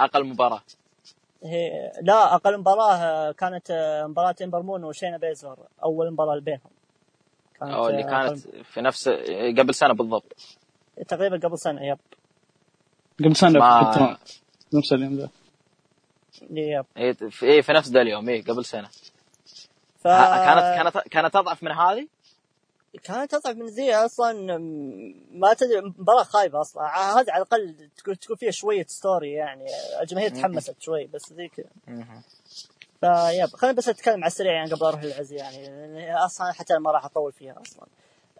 [0.00, 0.62] أقل مباراة.
[1.44, 6.70] هي لا أقل مباراة آه، كانت آه، مباراة إمبر مون وشينا بيزر أول مباراة بينهم.
[7.60, 9.08] كانت أو اللي آه، كانت في نفس
[9.58, 10.32] قبل سنة بالضبط.
[10.32, 11.98] أقل- تقريبا قبل سنة yep.
[13.20, 14.18] قبل سنة ما-.
[14.74, 15.28] نفس اليوم ذا.
[16.50, 16.86] يب.
[16.96, 18.88] إيه في إيه في نفس ذا اليوم إيه قبل سنة.
[19.98, 20.08] ف...
[20.08, 20.60] كانت
[20.94, 22.08] كانت كانت أضعف من هذه؟
[23.02, 24.58] كانت اضعف من زي أصلا
[25.30, 26.82] ما تدري مباراة خايبة أصلا.
[26.84, 29.66] هذه على الأقل تكون فيها شوية story يعني.
[30.00, 31.66] الجماهير تحمست شوي بس ذيك.
[33.00, 36.14] ف yep خلينا بس اتكلم على السريع يعني قبل أروح للعز يعني.
[36.14, 37.86] أصلا حتى ما راح أطول فيها أصلا.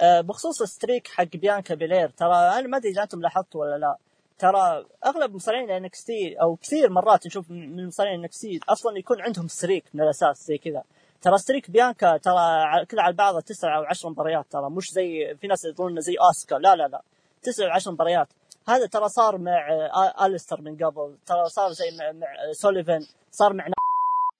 [0.01, 3.79] آه، بخصوص ال streak حق بيانكا بيلير ترى أنا ما أدري إذا أنتم لاحظتوا ولا
[3.79, 3.97] لا.
[4.39, 9.85] ترى أغلب مصارعين NXT أو كثير مرات نشوف من مصارعين NXT أصلا يكون عندهم streak
[9.95, 10.83] من الأساس زي كذا.
[11.23, 15.47] ترى streak بيانكا ترى كلها على بعضها تسع أو عشر مباريات ترى مش زي في
[15.47, 16.59] ناس يظنون زي أسوكا.
[16.59, 17.03] لا لا لا.
[17.43, 18.29] تسع أو عشر مباريات.
[18.69, 21.17] هذا ترى صار مع آه، أليستر من قبل.
[21.27, 23.67] ترى صار زي مع, مع سوليفان صار مع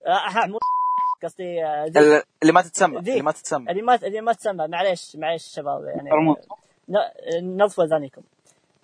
[0.07, 0.59] آه، مو
[1.25, 1.85] قصدي آه،
[2.43, 2.99] اللي ما تتسمى.
[2.99, 3.71] اللي ما تتسمى.
[3.71, 4.69] اللي ما اللي ما تسمى.
[4.69, 6.11] معليش معليش شباب يعني.
[7.43, 8.23] نظفوا أذانكم.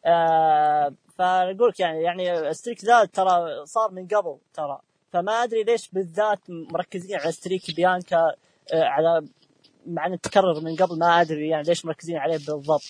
[0.07, 4.81] آه فأقول لك يعني يعني streak ذا ترى صار من قبل ترى.
[5.13, 8.17] فما أدري ليش بالذات مركزين على streak بيانكا
[8.73, 9.27] آه على
[9.87, 12.83] مع إنه تكرر من قبل ما أدري يعني ليش مركزين عليه بالضبط.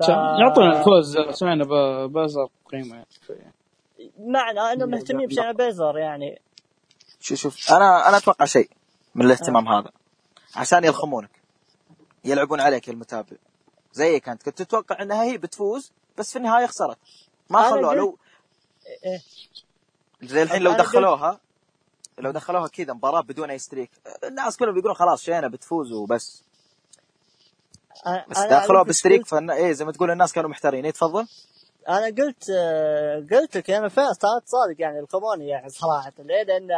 [0.00, 0.08] ف...
[0.40, 3.52] يعطونا الفوز سمعنا ب- بازلر قيمة يعني
[4.18, 6.40] معنى إنه مهتمين بشينا بيزلر يعني.
[7.20, 8.70] شوف شوف أنا أنا أتوقع شيء
[9.14, 9.90] من الاهتمام هذا.
[10.56, 11.30] عشان يلخمونك
[12.24, 13.36] يلعبون عليك يا المتابع.
[13.92, 16.98] زيك انت كنت تتوقع إنها هي بتفوز بس في النهاية خسرت.
[17.50, 17.94] ما خلوها.
[17.94, 18.18] لو
[19.04, 19.20] إيه.
[20.22, 21.40] زي الحين لو دخلوها
[22.18, 23.90] لو دخلوها كذا مباراة بدون أي streak
[24.24, 26.42] الناس كلهم بيقولون خلاص شينا بتفوز وبس.
[28.28, 29.50] بس دخلوها ب streak فن...
[29.50, 30.84] إيه زي ما تقول الناس كانوا محتارين.
[30.84, 31.26] إيه تفضل.
[31.88, 32.50] أنا قلت
[33.32, 34.12] قلت لك أنا فعلا
[34.44, 36.12] صادق يعني لخموني يعني صراحة.
[36.18, 36.68] ليه؟ لأن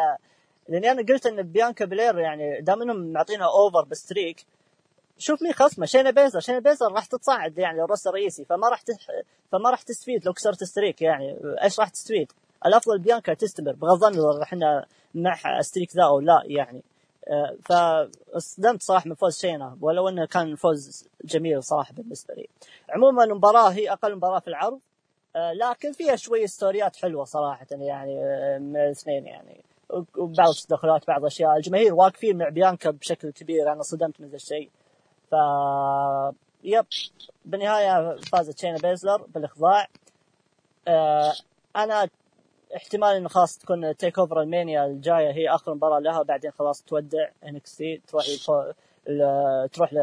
[0.68, 4.46] لأني أنا قلت إن بيانكا بلير يعني دام إنهم معطينها over ب streak
[5.18, 5.86] شوف مين خصمه.
[5.86, 8.96] شينا بيزلر شينا بيزلر راح تتصعد يعني ال roster الرئيسي فما راح تح...
[9.52, 11.38] فما راح تستفيد لو كسرت streak يعني.
[11.62, 12.32] إيش راح تستفيد؟
[12.66, 16.82] الأفضل بيانكا تستمر بغض النظر إحنا مع streak ذا أو لا يعني.
[17.28, 22.48] آه، فاصدمت صراحة من فوز شينا ولو إنه كان فوز جميل صراحة بالنسبة لي.
[22.90, 24.80] عموما المباراة هي أقل مباراة في العرض
[25.36, 29.64] آه، لكن فيها شوية ستوريات حلوة صراحة يعني آه، من الاثنين يعني.
[30.16, 34.70] وبعض التدخلات بعض الأشياء الجماهير واقفين مع بيانكا بشكل كبير أنا صدمت من ذا الشيء.
[35.30, 35.34] ف
[36.64, 36.86] yep
[37.44, 39.86] بالنهاية فازت شينا بيزلر بالإخضاع.
[40.88, 41.32] آه،
[41.76, 42.08] أنا
[42.76, 47.28] احتمال انه خلاص تكون TakeOver ال Mania الجاية هي آخر مباراة لها بعدين خلاص تودع
[47.46, 48.24] NXT تروح.
[49.08, 49.98] ل- تروح ل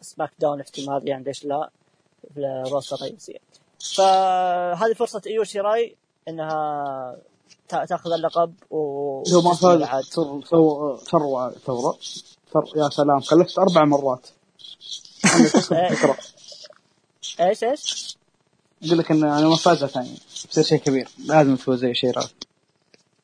[0.00, 1.70] سماك داون احتمال يعني ليش لا
[2.36, 3.40] الروستر الرئيسي
[3.96, 5.96] فهذه فرصة إيو شيراي
[6.28, 7.16] إنها
[7.72, 10.04] تأ- تأخذ اللقب و لو ما فاز عاد.
[10.04, 11.98] ثر- ثو- ثروة ثورة
[12.52, 14.26] ثر يا سلام كلفت أربع مرات
[15.72, 15.98] إيه.
[17.40, 18.17] إيش إيش؟
[18.86, 20.14] أقول لك إن أنا ما فازها ثاني
[20.48, 21.08] بصير شيء كبير.
[21.26, 22.34] لازم تفوز زي شيء راس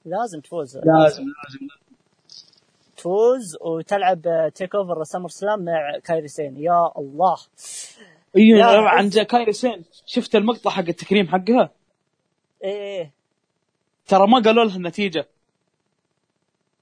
[0.04, 0.76] لازم تفوز.
[0.76, 1.68] لازم لازم.
[2.96, 7.36] تفوز وتلعب TakeOver SummerSlam مع كايري سين يا الله.
[8.36, 8.88] إيوه.
[8.88, 11.70] عن كايري سين شفت المقطع حق التكريم حقها؟
[12.64, 13.12] إيه إيه.
[14.06, 15.28] ترى ما قالوا لها النتيجة.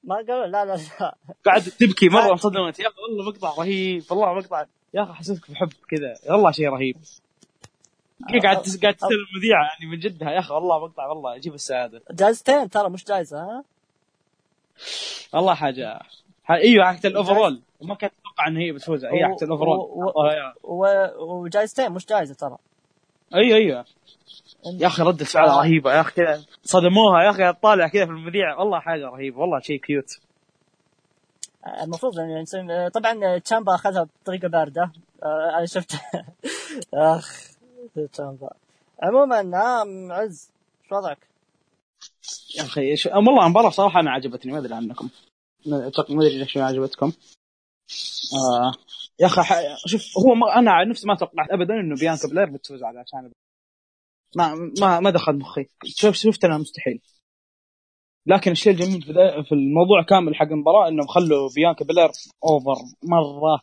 [0.05, 1.15] ما قالوا؟ لا لا لا.
[1.47, 2.79] قاعدة تبكي مرة انصدمت.
[2.79, 4.05] يا أخي والله مقطع رهيب.
[4.11, 4.65] والله مقطع.
[4.95, 6.35] يا أخي حسيتك بحب كذا.
[6.35, 6.97] والله شيء رهيب.
[8.43, 10.31] قاعد تس- قاعد تستلم المذيعة يعني من جدها.
[10.31, 12.03] يا أخي والله مقطع والله يجيب السعادة.
[12.11, 13.65] جائزتين ترى مش جائزه ها؟
[15.35, 16.01] والله حاجة.
[16.51, 19.79] إيوه حقت ال overall وما كنت أتوقع ان هي بتفوز هي حقت و- ال overall
[20.63, 22.57] و- وجائزتين مش جائزه ترى.
[23.35, 23.85] إيوه إيوه.
[24.81, 25.59] يا أخي ردة فعل آه.
[25.61, 26.13] رهيبة يا أخي.
[26.15, 27.53] كذا صدموها يا أخي.
[27.53, 28.59] طالع كذا في المذيع.
[28.59, 29.39] والله حاجة رهيبة.
[29.41, 30.19] والله شيء cute
[31.83, 34.93] المفروض يعني طبعا تشيامبا أخذها بطريقة باردة.
[35.23, 35.93] آه، أنا شفت
[36.95, 37.52] آخ.
[39.03, 40.53] عموما نعم عز
[40.89, 41.29] شو وضعك؟
[42.57, 43.11] يا أخي شو...
[43.11, 45.09] والله المباراة صراحة أنا عجبتني ما أدري عنكم
[45.67, 47.13] ما أدري ما عجبتكم
[48.35, 48.73] آه.
[49.21, 49.43] يا أخي.
[49.87, 50.59] شوف هو ما...
[50.59, 53.33] أنا نفسي ما توقعت ابدا إنه بيانكا بلير بتفوز على عشان
[54.37, 57.01] ما ما ما دخل مخي شوف شفت أنا مستحيل
[58.27, 59.13] لكن الشيء الجميل في,
[59.49, 62.11] في الموضوع كامل حق المباراة إنهم خلوا بيانكا بلير
[62.45, 63.61] over مرة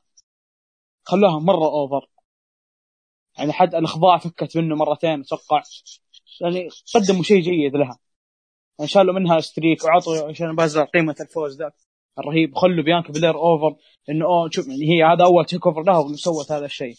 [1.04, 2.09] خلوها مرة over
[3.40, 5.62] يعني حد الاخضاع فكت منه مرتين أتوقع.
[6.42, 8.00] يعني قدموا شيء جيد لها.
[8.80, 11.74] يعني شالوا منها streak وعطوا عشان بازلر قيمة الفوز ذاك
[12.20, 12.56] الرهيب.
[12.56, 13.76] خلوا بيانكا بلير over
[14.10, 16.96] إنه أوه شوف يعني هي هذا أول TakeOver لها وسوت هذا الشيء.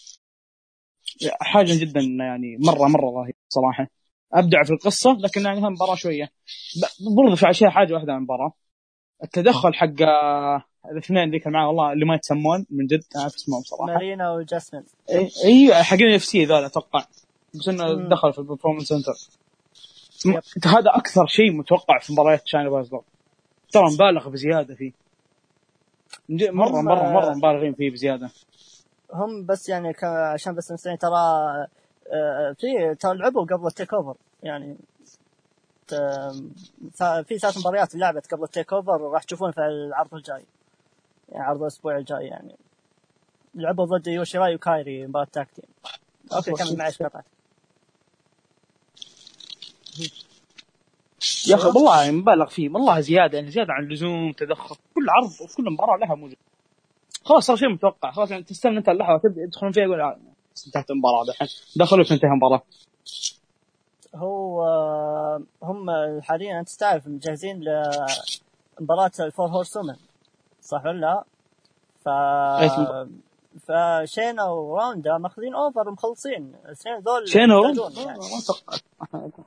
[1.40, 3.86] حاجة جدا يعني مرة مرة رهيب صراحة.
[4.34, 6.24] أبدع في القصة لكن يعني هم مباراة شوية.
[6.82, 8.52] ب- برضو في اشياء حاجة واحدة عن المباراة.
[9.24, 13.62] التدخل حق آه، الاثنين ذيك معاه والله اللي ما يتسمون من جد أنا اعرف اسمهم
[13.62, 13.92] صراحة.
[13.92, 14.84] مارينا وجاسمين
[15.44, 17.04] أيوه حقين UFC ذولا أتوقع.
[17.54, 18.08] بس إنه.
[18.08, 19.12] دخل في ال Performance Center.
[20.66, 23.02] هذا أكثر شيء متوقع في مباريات شاينا بازلر
[23.72, 24.92] ترى مبالغ بزيادة فيه.
[26.30, 28.30] مرة مرة مرة مبالغين فيه بزيادة.
[29.12, 30.66] هم بس يعني عشان بس
[31.00, 31.20] ترى
[32.12, 34.76] آه، في ترى لعبوا قبل ال TakeOver يعني
[37.24, 40.44] في ثلاث مباريات لعبت قبل ال TakeOver راح تشوفون في العرض الجاي.
[41.28, 42.56] يعني عرض الأسبوع الجاي يعني.
[43.54, 45.64] لعبوا ضد إيو شيراي وكايري مباراة tag team
[46.32, 47.24] okay كمل معي قطعت.
[51.48, 55.70] يا أخي والله مبالغ فيه والله زيادة يعني زيادة عن اللزوم تدخل كل عرض وكل
[55.70, 56.36] مباراة لها موجود
[57.24, 58.10] خلاص صار شيء متوقع.
[58.10, 60.18] خلاص يعني تستنى أنت اللحظة تبدأ يدخلون فيها يقول آه،
[60.66, 62.62] انتهت المباراة دحين دخلوا تنتهي المباراة.
[64.14, 64.62] هو
[65.62, 65.90] هم
[66.22, 67.60] حاليا أنت تعرف مجهزين
[68.80, 69.78] لمباراة ال Four Horse
[70.60, 71.24] صح ولا لا؟
[72.04, 72.08] ف
[73.58, 78.18] فشينا وروندا ماخذين over ومخلصين الاثنين ذول شينا يحتاجون يعني.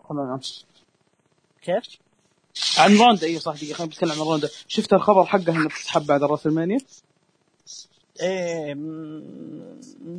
[0.09, 0.39] ما
[1.61, 1.99] كيف؟
[2.77, 6.23] عن روندا إي صح دقيقة خلينا نتكلم عن روندا شفت الخبر حقه إنه بتسحب بعد
[6.23, 6.77] WrestleMania
[8.21, 8.73] إيه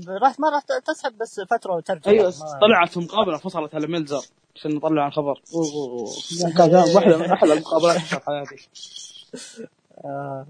[0.09, 4.23] راح ما راح تسحب بس فترة وترجع أيوه طلعت في مقابله فصلت على ميلزر
[4.57, 5.35] عشان نطلع الخبر.
[6.59, 8.69] كان واحدة من أحلى المقابلات في حياتي
[10.05, 10.47] آه.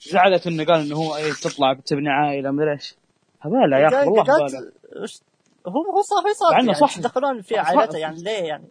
[0.00, 2.94] زعلت إنه قال إنه هو إيه تطلع بتبني عائلة مدري إيش
[3.40, 4.70] هبالة يا أخي والله
[5.02, 5.20] وش
[5.66, 6.96] هو هو صح صح يعني صح.
[6.96, 7.58] تدخلون في.
[7.58, 8.68] عائلته يعني ليه يعني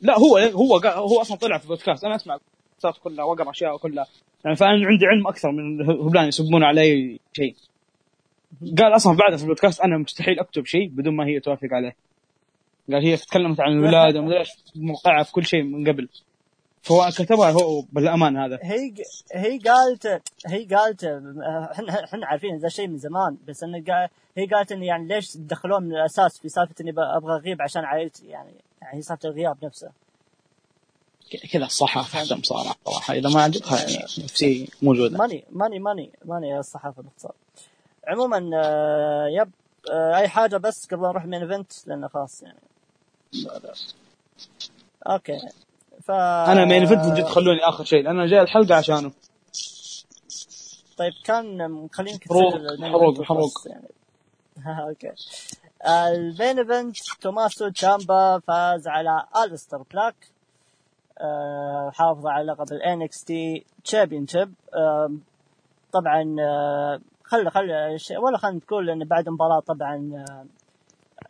[0.00, 2.38] لا هو هو هو أصلا طلع في بودكاست أنا أسمع
[2.82, 4.06] بودكاست كلها واقرا أشياء كلها.
[4.44, 7.56] يعني فأنا عندي علم أكثر من الهبلان يسبون علي شيء.
[8.78, 11.96] قال أصلا بعدها في البودكاست أنا مستحيل أكتب شيء بدون ما هي توافق عليه.
[12.92, 16.08] قال هي تكلمت عن الولاده ومدري إيش موقعها في كل شيء من قبل.
[16.82, 18.58] فهو كتبها هو بالأمان هذا.
[18.62, 18.94] هي
[19.34, 21.04] هي قالت هي قالت
[21.72, 25.32] إحنا إحنا عارفين ذا الشيء من زمان بس إنه قال هي قالت انه يعني ليش
[25.32, 29.64] تدخلون من الأساس في سالفة إني أبغى أغيب عشان عائلتي يعني يعني هي سالفه الغياب
[29.64, 29.90] نفسه.
[31.36, 33.84] كذا الصحافة احسن صراحة صراحة إذا ما عجبها
[34.18, 35.18] نفسي موجودة.
[35.18, 37.32] money money money money الصحافة باختصار.
[38.08, 39.50] عموما آه، yep
[39.90, 42.58] آه، أي حاجة بس قبل نروح main event لأنه خلاص يعني.
[45.06, 45.38] أوكي.
[46.02, 49.12] ف أنا main event من جد خلوني آخر شيء لأن أنا جاي الحلقة عشانه.
[50.96, 53.52] طيب كان مخلينك تسجل حروق- حروق.
[53.66, 53.88] يعني.
[54.88, 55.12] أوكي.
[55.86, 60.37] ال main event توماسو تشامبا فاز على آلستر بلاك آه،
[61.92, 63.08] حافظ على لقب ال
[63.88, 64.48] Championship.
[64.76, 65.22] آم،
[65.92, 67.70] طبعا آه، خل خل
[68.18, 70.46] ولا خلينا نقول إن بعد المباراة طبعا آه،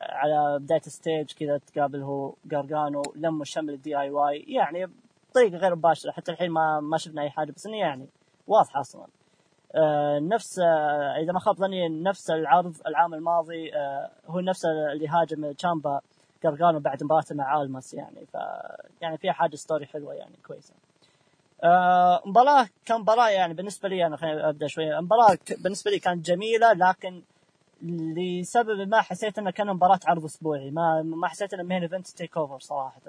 [0.03, 4.87] على بداية ال stage كذا تقابل هو جارجانو لموا شمل ال DIY يعني
[5.31, 8.09] بطريقه غير مباشرة حتى الحين ما ما شفنا أي حاجة بس إنه يعني
[8.47, 9.07] واضحة أصلا.
[9.75, 15.09] آه، نفس آه، إذا ما خاب ظني نفس العرض العام الماضي آه، هو نفس اللي
[15.09, 16.01] هاجم تشامبا
[16.45, 18.37] جارجانو بعد مباراته مع الماس يعني ف
[19.01, 20.75] يعني فيها حاجة story حلوة يعني كويسة.
[21.65, 22.23] آه،
[22.91, 27.23] مباراة يعني بالنسبة لي أنا خليني أبدأ شوية مباراة ك- بالنسبة لي كانت جميلة لكن
[27.83, 30.71] لسبب ما حسيت انها كان مباراة عرض أسبوعي.
[30.71, 33.01] ما ما حسيت إنه main event TakeOver صراحة.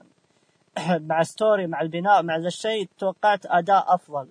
[1.10, 4.28] مع story مع البناء مع ذا الشيء توقعت أداء أفضل.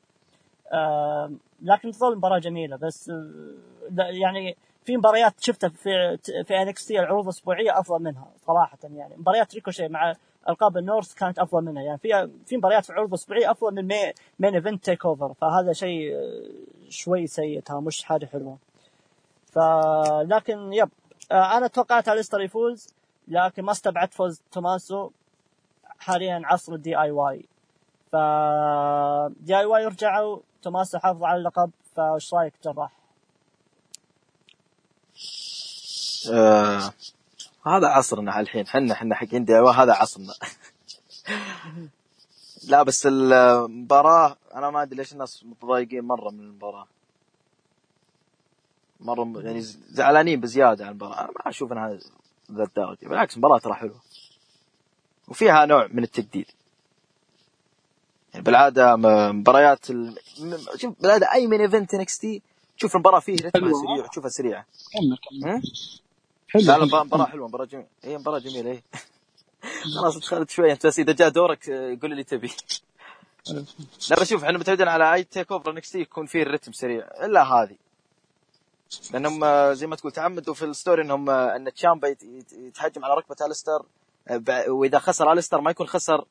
[0.73, 1.33] آه
[1.63, 4.57] لكن تظل مباراة جميلة بس آه يعني
[4.89, 9.17] في مباريات شفتها في في NXT العروض الأسبوعية أفضل منها صراحة يعني.
[9.17, 10.15] مباريات ريكوشي مع
[10.49, 11.99] ألقاب ال North كانت أفضل منها يعني.
[11.99, 16.17] في في مباريات في العروض الأسبوعية أفضل من مي main event TakeOver فهذا شيء
[16.89, 18.59] شوي سيء مش حاجة حلوة.
[19.53, 19.59] ف
[20.23, 20.89] لكن yep
[21.33, 22.95] أنا توقعت أليستر يفوز
[23.29, 25.11] لكن ما استبعدت فوز توماسو.
[25.99, 27.45] حاليا عصر ال DIY
[28.13, 28.17] ف
[29.41, 32.98] DIY رجعوا توماسو حافظ على اللقب فايش رأيك جراح؟
[36.33, 36.93] آه
[37.67, 40.35] هذا عصرنا الحين حنا حنا حقين DIY هذا عصرنا.
[42.69, 46.87] لا بس المباراة أنا ما أدري ليش الناس متضايقين مرة من المباراة.
[49.01, 49.61] مرة يعني
[49.91, 51.21] زعلانين بزيادة عن المباراة.
[51.21, 51.99] أنا ما أشوف أنها
[52.53, 54.01] ذا الدرجة بالعكس المباراة ترى حلوة.
[55.29, 56.47] وفيها نوع من التجديد.
[58.33, 60.19] يعني بالعادة م- مباريات ال...
[60.77, 62.43] شوف بالعادة أي main event NXT
[62.79, 63.73] تشوف المباراة فيه رتمها.
[63.73, 64.67] سريع وتشوفها سريعة.
[64.93, 65.63] كمل كمل؟
[66.49, 66.63] حلو.
[66.63, 66.87] لا لا حلو.
[66.87, 67.89] مباراة مباراة حلوة مباراة جميلة.
[68.05, 68.83] هي مباراة جميلة هي
[70.01, 70.73] خلاص دخلت شوية.
[70.73, 72.53] انت بس إذا جاء دورك قول اللي تبي.
[74.11, 77.09] لا بس شوف إحنا متعودين على أي TakeOver NXT يكون فيه الرتم سريع.
[77.25, 77.77] إلا هذه.
[79.13, 82.53] لأنهم آه، زي ما تقول تعمدوا في ال story إنهم آه، إن تشامبا يت- يت-
[82.53, 83.87] يتهجم على ركبة الستر
[84.29, 86.25] آه، وإذا خسر الستر ما يكون خسر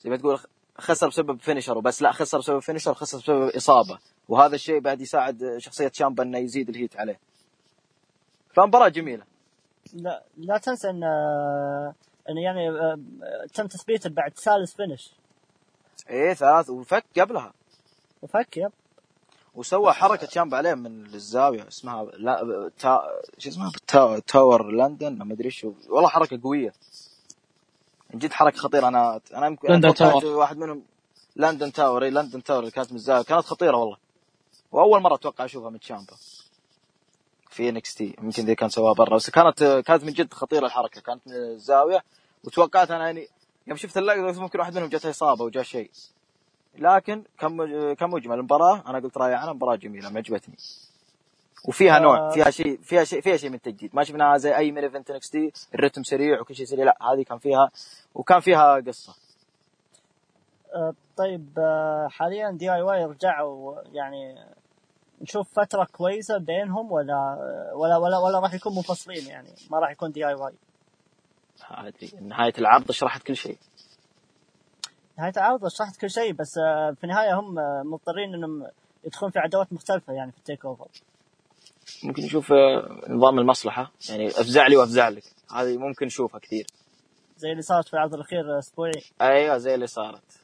[0.00, 0.40] زي ما تقول
[0.78, 3.98] خسر بسبب finisher وبس لا خسر بسبب finisher خسر بسبب إصابة.
[4.28, 7.20] وهذا الشيء بعد يساعد شخصية تشامبا إنه يزيد ال heat عليه.
[8.54, 9.24] فمباراة جميلة.
[9.92, 11.04] لا لا تنسى إن
[12.30, 12.98] إن يعني آه،
[13.54, 15.12] تم تثبيته بعد ثالث finish.
[16.10, 17.52] إيه ثلاث وفك قبلها.
[18.22, 18.72] وفك yep.
[19.54, 23.02] وسوى حركة تشامبا عليه من الزاوية اسمها لا تا
[23.38, 24.18] شو اسمها؟ تا...
[24.18, 26.72] Tower London ما أدري إيش والله حركة قوية.
[28.14, 28.88] جد حركة خطيرة.
[28.88, 30.26] أنا أنا يمكن London Tower.
[30.26, 30.82] واحد منهم
[31.36, 33.22] London Tower إي London Tower اللي كانت من الزاوية.
[33.24, 33.96] كانت خطيرة والله.
[34.72, 36.12] وأول مرة أتوقع أشوفها من تشامبا
[37.52, 39.16] في NXT يمكن ذي كان سواها برا.
[39.16, 41.00] بس كانت كانت من جد خطيرة الحركة.
[41.00, 42.04] كانت من الزاويه
[42.44, 43.28] وتوقعت أنا يعني
[43.66, 45.90] يوم شفت اللقطة قلت ممكن واحد منهم جاته إصابة وجاء شيء.
[46.78, 47.56] لكن كم
[47.94, 48.34] كمجمل.
[48.38, 50.10] المباراة أنا قلت رأيي عنها مباراة جميلة.
[50.10, 50.56] معجبتني
[51.68, 52.00] وفيها آه.
[52.00, 53.90] نوع فيها شيء فيها شيء فيها شيء من التجديد.
[53.94, 56.84] ما شفناها زي أي main event NXT الرتم سريع وكل شيء سريع.
[56.84, 57.70] لا هذه كان فيها
[58.14, 59.14] وكان فيها قصة.
[60.74, 64.34] آه، طيب آه، حاليا DIY رجعوا يعني
[65.22, 67.36] نشوف فترة كويسة بينهم ولا
[67.74, 70.52] ولا ولا ولا راح يكون منفصلين يعني ما راح يكون دي اي واي
[71.66, 73.58] هذه نهاية العرض شرحت كل شيء.
[75.18, 78.66] نهاية العرض شرحت كل شيء بس آه، في النهاية هم آه، مضطرين إنهم
[79.04, 80.88] يدخلون في عداوات مختلفة يعني في التيك أوفر.
[82.04, 83.92] ممكن نشوف آه، نظام المصلحة.
[84.10, 85.22] يعني أفزع لي وأفزع لك.
[85.54, 86.66] هذه ممكن نشوفها كثير.
[87.36, 90.41] زي اللي صارت في العرض الأخير اسبوعي أيوه زي اللي صارت.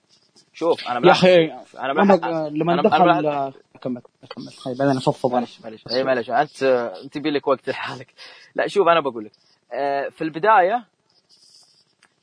[0.58, 1.44] شوف أنا يا أخي
[1.78, 4.02] أنا لما ملاحظ لما أنا- دخل أنا ملاحظ- كمل
[4.36, 6.62] كمل طيب بعدين افضفض معلش معلش إي معلش أنت
[7.04, 8.14] أنت لك وقت لحالك.
[8.54, 9.32] لا شوف أنا بقول لك.
[9.72, 10.84] آه، في البداية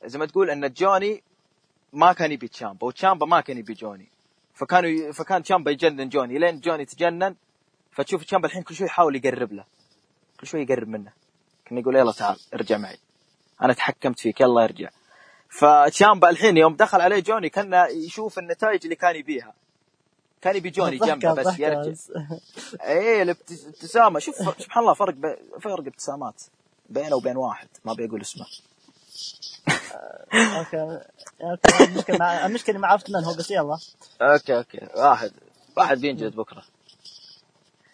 [0.04, 1.22] زي ما تقول إن جوني
[1.92, 4.08] ما كان يبي تشامبا وتشامبا ما كان يبي جوني.
[4.54, 6.38] فكانوا فكان تشامبا يجنن جوني.
[6.38, 7.34] لين جوني تجنن
[7.92, 9.64] فتشوف تشامبا الحين كل شوي يحاول يقرب له.
[10.40, 11.12] كل شوي يقرب منه.
[11.64, 12.96] كان يقول يلا تعال ارجع معي.
[13.62, 14.88] أنا تحكمت فيك يلا ارجع.
[15.56, 19.54] فتشامبا الحين يوم دخل عليه جوني كان يشوف النتائج اللي كان يبيها.
[20.42, 21.92] كان يبي جوني جنبه بس يرجع.
[22.84, 24.18] إيه الابتسامة.
[24.18, 25.14] شوف سبحان الله فرق.
[25.60, 26.42] فرق ابتسامات
[26.88, 28.46] بينه وبين واحد ما بيقول اسمه.
[30.34, 31.00] أوكي.
[31.42, 33.78] أوكي المشكلة مع المشكلة ما عرفت من هو بس يلا.
[34.22, 34.88] أوكي أوكي.
[34.96, 35.32] واحد
[35.76, 36.62] واحد بينجلد بكرة.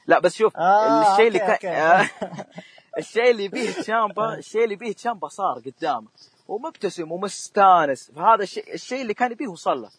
[0.06, 2.08] لا بس شوف آه الشيء اللي كان.
[2.98, 6.08] الشيء اللي بيه تشامبا الشيء اللي بيه تشامبا صار قدامه.
[6.52, 8.10] ومبتسم ومستانس.
[8.10, 9.90] فهذا الشيء الشيء اللي كان يبيه وصل له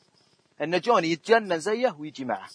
[0.61, 2.49] إن جوني يتجنن زيه ويجي معه.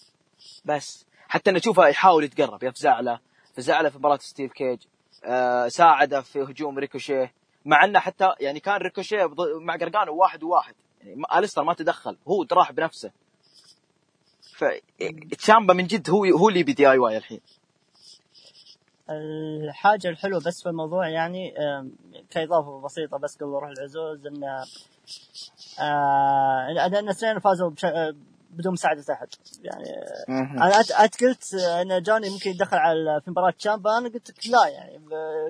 [0.64, 1.06] بس.
[1.28, 3.20] حتى إنه تشوفه يحاول يتقرب يفزع له
[3.56, 4.78] فزع له في مباراة Steel Cage.
[5.24, 7.32] آه ساعده في هجوم ريكوشيه.
[7.64, 9.30] مع إنه حتى يعني كان ريكوشيه
[9.60, 12.16] مع قرقانو واحد وواحد يعني أليستر ما تدخل.
[12.28, 13.10] هو راح بنفسه.
[14.56, 17.40] فتشامبا من جد هو هو اللي ب DIY الحين.
[19.10, 21.54] الحاجة الحلوة بس في الموضوع يعني
[22.30, 24.44] كإضافة بسيطة بس قبل أروح العزوز إن
[25.80, 27.84] آه، لأن الاثنين فازوا بش...
[27.84, 28.14] آه،
[28.50, 29.28] بدون مساعدة أحد.
[29.62, 29.84] يعني.
[30.28, 34.46] أنا أت- أنت قلت إن جوني ممكن يدخل على في مباراة تشامبا أنا قلت لك
[34.48, 35.00] لا يعني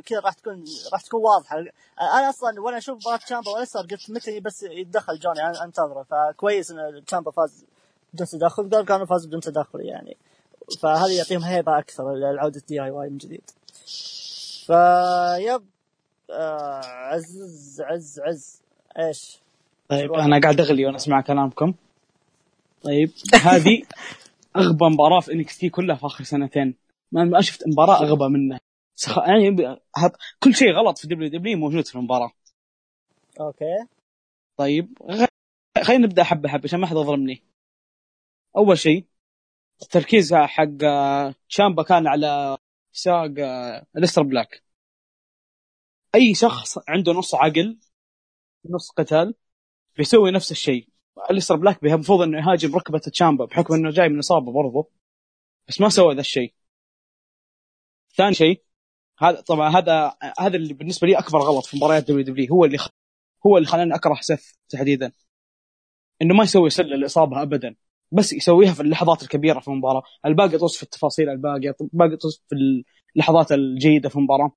[0.07, 1.59] كذا راح تكون راح تكون واضحة.
[2.01, 6.03] أنا أصلا وأنا أشوف مباراة تشامبا وأليستر قلت متى بس يتدخل جوني أنا أنتظره.
[6.11, 7.65] فكويس إن تشامبا فاز
[8.15, 10.17] بدون تدخل قال كانوا فاز بدون تدخل يعني.
[10.81, 13.51] فهذا يعطيهم هيبة أكثر لعودة DIY من جديد.
[14.66, 15.62] ف yep
[16.31, 18.62] آه عز عز عز.
[18.99, 19.39] إيش؟
[19.89, 21.75] طيب أنا قاعد أغلي وأنا أسمع كلامكم.
[22.83, 23.11] طيب
[23.43, 23.83] هذه
[24.57, 26.75] أغبى مباراة في NXT كلها في آخر سنتين.
[27.12, 28.61] ما شفت مباراة أغبى منها.
[28.97, 29.19] سخ...
[29.19, 29.49] يعني
[29.97, 30.12] هب...
[30.43, 32.33] كل شيء غلط في WW موجود في المباراة.
[33.41, 33.87] أوكي.
[34.57, 34.99] طيب.
[35.83, 37.43] خلينا نبدأ حبة حبة عشان ما حد يظلمني.
[38.57, 39.05] أول شيء
[39.83, 42.59] التركيز حق آه، تشامبا كان على
[42.93, 44.62] ساق آه، ليستر بلاك.
[46.14, 47.79] أي شخص عنده نص عقل
[48.70, 49.35] نص قتال
[49.97, 50.89] بيسوي نفس الشيء.
[51.31, 54.91] ليستر بلاك المفروض إنه يهاجم ركبة تشامبا بحكم إنه جاي من إصابة برضه
[55.68, 56.55] بس ما سوى ذا الشيء.
[58.16, 58.64] ثاني شيء
[59.18, 62.89] هذا طبعا هذا هذا اللي بالنسبة لي أكبر غلط في مباريات WWE هو اللي خ...
[63.47, 65.12] هو اللي خلاني أكره سيث تحديدا.
[66.22, 67.76] إنه ما يسوي سلة الاصابه ابدا.
[68.13, 70.03] بس يسويها في اللحظات الكبيرة في المباراة.
[70.27, 72.55] الباقي طز في التفاصيل الباقيه الباقي طز في
[73.17, 74.53] اللحظات الجيدة في المباراة.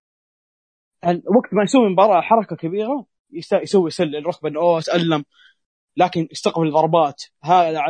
[1.06, 3.06] وقت ما يسوي مباراة حركة كبيرة
[3.64, 5.24] يسوي سله الركبة إنه أوه تالم
[5.98, 7.82] لكن يستقبل ضربات هذا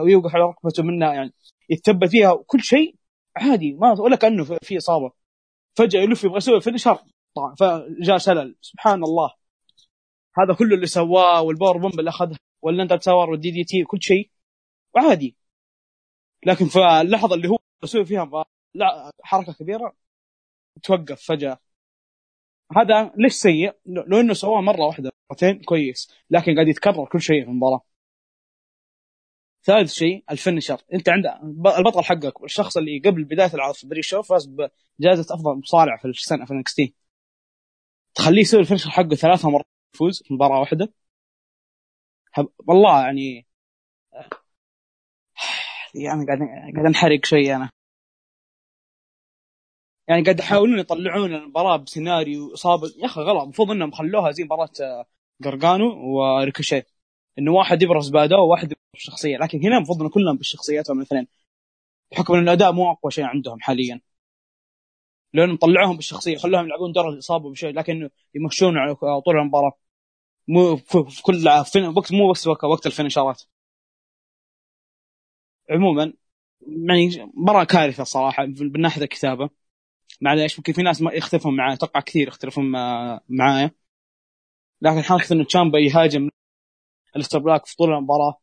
[0.00, 1.34] ويوقف على ركبته منها يعني.
[1.70, 2.94] يتثبت فيها كل شيء
[3.36, 3.72] عادي.
[3.72, 5.12] ما ولا كأنه في- إصابة.
[5.74, 6.98] فجأة يلف يبغى يسوي finisher
[7.58, 9.30] فجأة شلل سبحان الله.
[10.38, 14.30] هذا كله اللي سواه وال power bomb اللي أخذها والاندر تاور وال DDT كل شيء.
[14.94, 15.36] وعادي
[16.46, 19.96] لكن في اللحظة اللي هو يسوي فيها لا حركة كبيرة
[20.82, 21.60] توقف فجأة.
[22.76, 26.12] هذا ليش سيء؟ لو إنه سواه مرة واحدة مرتين كويس.
[26.30, 27.82] لكن قاعد يتكرر كل شيء في المباراة.
[29.64, 31.30] ثالث شيء ال finisher أنت عندك
[31.78, 36.04] البطل حقك الشخص اللي قبل بداية العرض في pre show فاز بجائزة أفضل مصارع في
[36.08, 36.94] السنة في NXT
[38.14, 40.92] تخليه يسوي ال finisher حقه ثلاثة مرات يفوز في مباراة واحدة.
[42.68, 43.47] والله يعني
[45.94, 46.38] يعني قاعد
[46.74, 47.70] قاعد أنحرق شوي أنا.
[50.08, 53.42] يعني قاعد يحاولون يطلعون المباراة بسيناريو اصابه يا أخي غلط.
[53.42, 55.06] المفروض إنهم خلوها زي مباراة آه،
[55.44, 55.86] قرقانو
[56.16, 56.86] وريكوشيه.
[57.38, 61.28] إنه واحد يبرز باداء وواحد يبرز شخصيه لكن هنا المفروض إنه كلهم بالشخصياتهم الاثنين.
[62.12, 64.00] بحكم إن الأداء مو أقوى شيء عندهم حاليا.
[65.32, 69.72] لأنهم طلعوهم بالشخصية خلوهم يلعبون دور الاصابه بشيء لكن يمشون على طول المباراة.
[70.48, 73.42] مو في كل في وقت مو بس وقت الفينشرات.
[75.70, 76.12] عموما
[76.60, 79.50] يعني مره كارثة صراحة من ناحية الكتابة.
[80.20, 83.70] معليش ممكن في ناس يختلفون معي أتوقع كثير يختلفون مع- معايا.
[84.82, 86.30] لكن حركه انه تشامبا يهاجم
[87.16, 88.40] الستر بلاك في طول المباراة.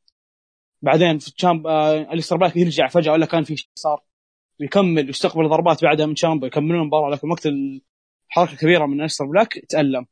[0.82, 4.04] بعدين في تشامبا الستر بلاك يرجع فجأة ولا كان في شيء صار.
[4.60, 7.10] ويكمل ويستقبل ضربات بعدها من تشامبا يكملون المباراة.
[7.10, 10.08] لكن وقت الحركة الكبيرة من الستر بلاك تألم.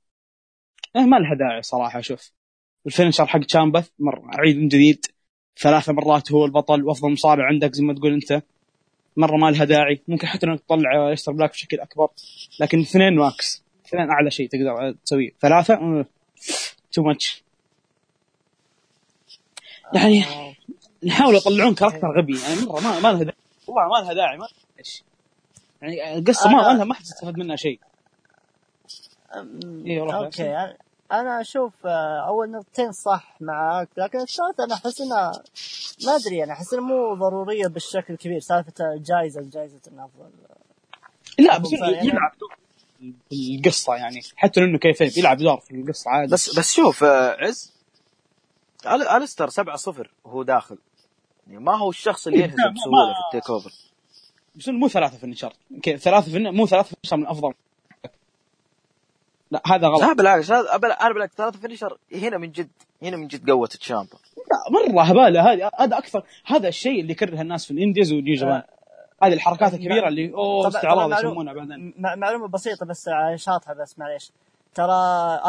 [0.96, 2.32] إيه ما لها داعي صراحة أشوف
[2.86, 5.06] ال finisher حق تشامبا مر اعيد من جديد.
[5.58, 8.44] ثلاث مرات هو البطل وأفضل مصارع عندك زي ما تقول أنت.
[9.18, 10.02] مرة ما لها داعي.
[10.08, 12.08] ممكن حتى إنك تطلع ليستر بلاك بشكل أكبر.
[12.60, 13.64] لكن اثنين max.
[13.86, 15.32] اثنين أعلى شيء تقدر تسويه.
[15.42, 16.06] ثلاثة؟
[16.92, 17.44] too much
[19.94, 20.24] يعني
[21.04, 22.40] نحاول يطلعون character غبي.
[22.42, 23.38] يعني مرة ما, ما لها داعي.
[23.68, 24.38] والله ما لها داعي.
[24.38, 24.48] ما
[24.80, 25.04] إيش.
[25.82, 27.80] يعني القصة ما لها ما حد استفاد منها شيء.
[29.86, 30.74] إيه، روح okay.
[31.14, 35.32] أنا أشوف آه، أول نقطتين صح معك لكن الثالثة أنا أحس إنها
[36.06, 38.40] ما أدري يعني أحس إنها مو ضرورية بالشكل الكبير.
[38.40, 40.30] سالفه الجائزه جائزه أفضل.
[41.40, 42.56] لا بس يعني- يلعب دور
[43.30, 46.32] في القصة يعني حتى لو إنه كيف يلعب دور في القصة عادي.
[46.32, 47.74] بس بس شوف آه، عز
[49.22, 50.78] الستر 7 0 وهو داخل.
[51.48, 53.72] يعني ما هو الشخص اللي ينهزم ما- بسهولة في التيك أوفر.
[54.56, 55.54] بس مو ثلاثة فينشر
[55.84, 56.56] كيف ثلاثة فن...
[56.56, 57.54] مو ثلاثة فينشر من أفضل.
[59.54, 60.02] لا هذا غلط.
[60.02, 62.70] لا بالعكس هذا أبل- أنا بالعكس ثلاثة فينيشر هنا من جد
[63.04, 65.70] هنا من جد قوة تشامبا لا، مرة هبالة هذه.
[65.80, 68.62] هذا أكثر هذا الشيء اللي يكره الناس في الإنديز ونيو جابان
[69.24, 71.94] هذه الحركات الكبيرة اللي أوه استعراض يسمونها بعدين.
[71.98, 74.32] مع- معلومة بسيطة بس على شاطحة بس معليش.
[74.76, 74.94] ترى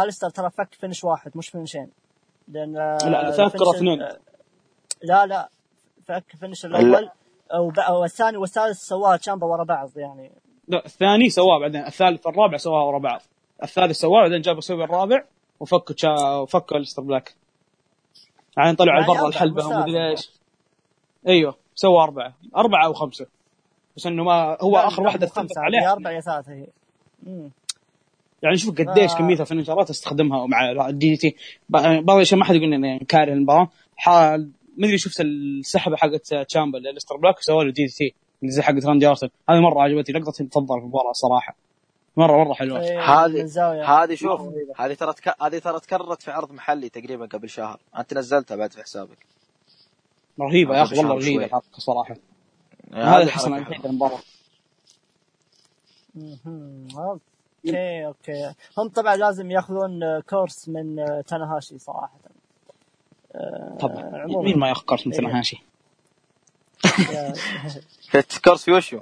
[0.09, 1.89] الستر ترى فك فينش واحد مش فينشين.
[2.49, 4.03] لأن آه، لا، ثلاث كرة الفينش- اثنين.
[4.03, 4.19] آه،
[5.03, 5.49] لا لا
[6.07, 7.11] فك فينش الأول
[7.79, 10.31] أو الثاني والثالث سواها تشامبا ورا بعض يعني.
[10.69, 13.21] لا الثاني سواه بعدين الثالث والرابع سواه ورا بعض.
[13.63, 15.25] الثالث سواه بعدين جابوا سوي الرابع
[15.61, 16.45] وفكوا تشا...
[16.45, 17.35] فكوا الستر بلاك.
[18.57, 20.11] يعني طلعوا يعني برا الحلبه ومدري.
[20.11, 20.31] إيش.
[21.29, 22.35] أيوه سوى أربعة.
[22.57, 23.27] أربعة أو خمسة.
[23.97, 25.81] بس إنه ما هو آخر واحدة عليها.
[25.81, 26.23] هي أربعة يا
[27.23, 27.51] مم.
[28.43, 29.19] يعني شوف قديش آه.
[29.19, 31.37] كمية الفينشرات استخدمها مع الدي تي.
[31.69, 33.71] بعض الأشياء ما حد يقول اني كاره المباراة.
[33.97, 38.87] حال ما أدري شفت السحبة حقت تشامبا للستر بلاك وسوى له دي تي زي حقت
[38.87, 41.57] راندي ارتن هذه مرة عجبتني لقطتي المفضله في المباراة الصراحه
[42.17, 43.85] مره مرة حلوة إيه، هذه- من.
[43.85, 44.41] هذه شوف
[44.81, 45.43] هذه ترى تك...
[45.43, 49.27] هذه ترى تكررت في عرض محلي تقريبا قبل شهر أنت نزلتها بعد في حسابك
[50.41, 51.45] رهيبة يا أخي والله رهيبة.
[51.45, 52.17] الحلقة صراحة
[52.93, 53.91] هذا هذه الحسن حركة الوحيد حلوة.
[53.91, 54.19] المباراه.
[56.97, 60.97] أوكي أوكي هم طبعا لازم يأخذون كورس من
[61.27, 62.19] تاناهاشي صراحة
[63.81, 64.43] طبعا عموماً.
[64.43, 65.39] مين ما يأخذ كورس مثل إيه.
[65.39, 65.63] هاشي
[68.11, 69.01] في كورس في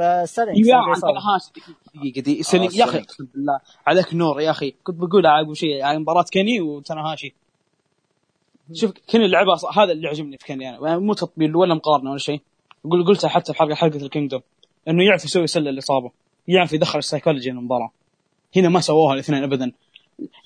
[0.00, 2.98] وشو فسلينج يا دقيقة سليم يا أخي.
[2.98, 4.74] اقسم بالله عليك نور يا أخي.
[4.84, 7.34] كنت بقول عقب شيء يعني مباراة كيني وتناهاشي
[8.72, 11.00] شوف كيني لعبها هذا اللي عجبني في كيني يعني.
[11.00, 12.40] مو تطبيل ولا مقارنة ولا شيء.
[12.90, 14.40] قل قلتها حتى في حلقه حلقة ال Kingdom.
[14.88, 16.10] إنه يعرف يسوي sell الاصابه
[16.48, 17.90] يعرف يدخل السايكولوجي المباراه
[18.56, 19.72] هنا ما سووها الاثنين ابدا.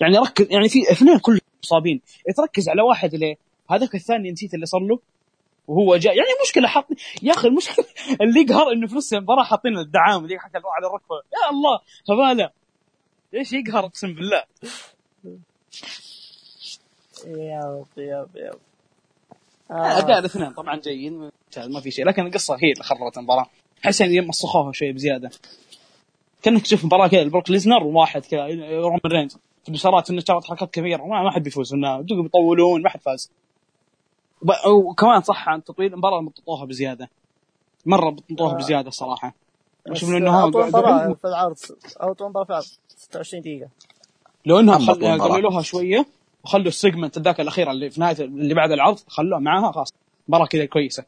[0.00, 2.00] يعني ركز يعني في اثنين كلهم مصابين
[2.36, 3.36] تركز على واحد اللي
[3.70, 4.98] هذاك الثاني نسيت اللي صار له.
[5.68, 6.86] وهو جاء يعني مشكلة حاط
[7.22, 7.84] يا أخي المشكلة
[8.22, 12.50] اللي يقهر انه في نص المباراة حاطين الدعامه ذيك حق على الركبه يا الله هباله
[13.34, 14.44] إيش يقهر أقسم بالله؟
[17.26, 18.58] yep yep yep
[19.70, 20.18] اداء آه.
[20.18, 22.04] الاثنين طبعا ممتاز ما في شيء.
[22.06, 23.46] لكن القصة هي اللي خربت المباراة.
[23.84, 25.30] احس ان مسخوها شوي بزيادة.
[26.42, 28.46] كأنك تشوف مباراة كذا بروك ليزنر وواحد كذا
[28.80, 29.38] رومان رينز.
[29.64, 33.30] في الاشارات انه حركات كبيرة ما, ما حد بيفوز إنه بيطولون ما حد فاز.
[34.66, 37.10] وكمان صح عن تطويل المباراة مططوها بزيادة.
[37.86, 38.56] مرة بططوها آه.
[38.56, 39.34] بزيادة الصراحه
[39.86, 41.56] بس أشوف انه أطول مباراة في العرض
[41.96, 43.68] أطول مباراة في العرض 26 دقيقة.
[44.46, 45.20] لو إنهم خل...
[45.20, 46.06] قللوها شوية
[46.44, 49.94] وخلوا السيجمنت ذاك الأخيرة اللي في نهاية اللي بعد العرض خلوها معاها خلاص.
[50.28, 51.04] مباراة كذا كويسة.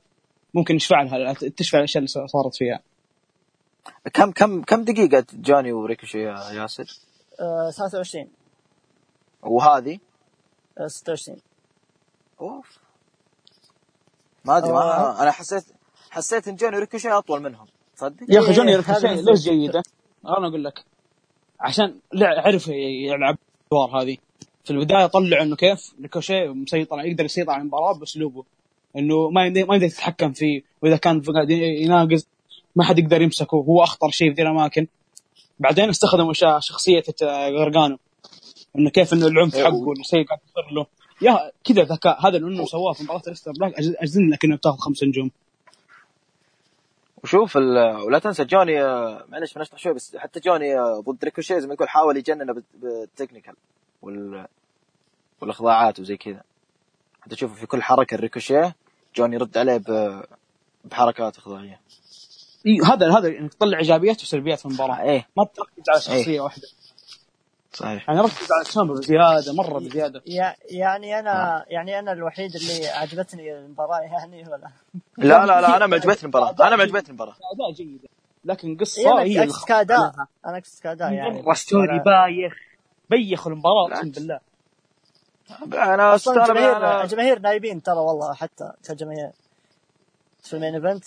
[0.55, 2.81] ممكن يشفع لها تشفع الاشياء اللي صارت فيها.
[4.15, 6.85] كم كم كم دقيقة جوني وريكوشي يا ياسر؟
[7.41, 8.29] آه، 23
[9.43, 9.99] وهذه؟
[10.79, 11.39] آه، 26
[12.41, 12.79] أوف.
[14.47, 14.73] ما أدري آه.
[14.75, 15.65] ما أنا حسيت
[16.11, 17.67] حسيت إن جوني وريكوشي أطول منهم.
[17.97, 19.23] تصدق؟ يا أخي إيه، جوني هذا ريكوشي.
[19.23, 19.83] ليش جيدة؟
[20.27, 20.85] أنا أقول لك
[21.61, 23.37] عشان لع- عرف يلعب
[23.73, 24.17] الادوار هذه.
[24.65, 28.45] في البداية طلع إنه كيف؟ ريكوشي مسيطر يقدر يسيطر على المباراة باسلوبه
[28.97, 32.27] إنه ما يقدر ما يقدر يتحكم فيه وإذا كان قاعد يناقز
[32.77, 33.55] ما حد يقدر يمسكه.
[33.57, 34.87] هو أخطر شيءفي ذي الأماكن.
[35.59, 37.03] بعدين استخدموا شخصية
[37.59, 37.99] غرقانو
[38.79, 40.87] إنه كيف إنه العنف إيه، حقه الشيء قاعد يصير له.
[41.23, 42.29] يا كذا ذكاء.
[42.29, 43.75] هذا اللي انه سواه في مباراة الاستر بلاك.
[43.79, 45.31] اجزم لك انه بتاخذ خمس نجوم.
[47.25, 47.57] وشوف.
[47.57, 51.75] ولا تنسى جوني آه، معلش بنشطح شوي بس حتى جوني آه، ضد ريكوشي زي ما
[51.75, 53.55] يقول حاول يجننه بال- بال technical
[54.03, 54.47] وال...
[55.41, 56.43] والأخضاعات وزي كذا.
[57.21, 58.73] حتى تشوف في كل حركة الريكوشي
[59.17, 60.23] جوني يرد عليه ب...
[60.85, 61.81] بحركات أخضاعية.
[62.67, 65.03] إيه هذا هذا انك تطلع إيجابيات وسلبيات في المباراة.
[65.03, 65.29] إيه.
[65.37, 66.69] ما تركز على شخصية واحدة.
[67.77, 68.09] صحيح.
[68.09, 70.23] يعني ركز على تشامبا بزيادة مرة بزيادة.
[70.27, 74.71] يع- يعني أنا يعني أنا الوحيد اللي عجبتني المباراة يعني ولا؟
[75.19, 77.35] لا لا لا أنا ما عجبتني المباراه أنا ما عجبتني المباراة.
[77.55, 78.09] أداء جيده
[78.45, 80.13] لكن قصة هي أنا أقصد كأداء.
[80.47, 81.43] أنا أقصد كأداء يعني.
[81.43, 82.55] مرة story بايخ.
[83.11, 84.11] بيخ المباراة أقسم.
[84.11, 84.41] بالله.
[85.75, 89.31] أنا أصلا استغرب الجماهير أنا الجماهير نايمين ترى والله حتى كجماهير.
[90.43, 91.05] في ال main event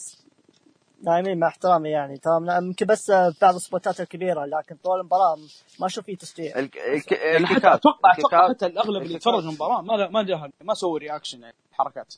[1.04, 5.38] نايمين مع احترامي يعني ترى يمكن بس بعض السبوتات الكبيرة لكن طول المباراة
[5.80, 6.78] ما أشوف فيه تشجيع الك...
[6.78, 7.12] الك...
[7.12, 9.16] يعني حتى أتوقع أتوقع حتى الأغلب اللي.
[9.16, 12.16] يتفرج المباراة ما ما جاه ما سووا reaction يعني حركات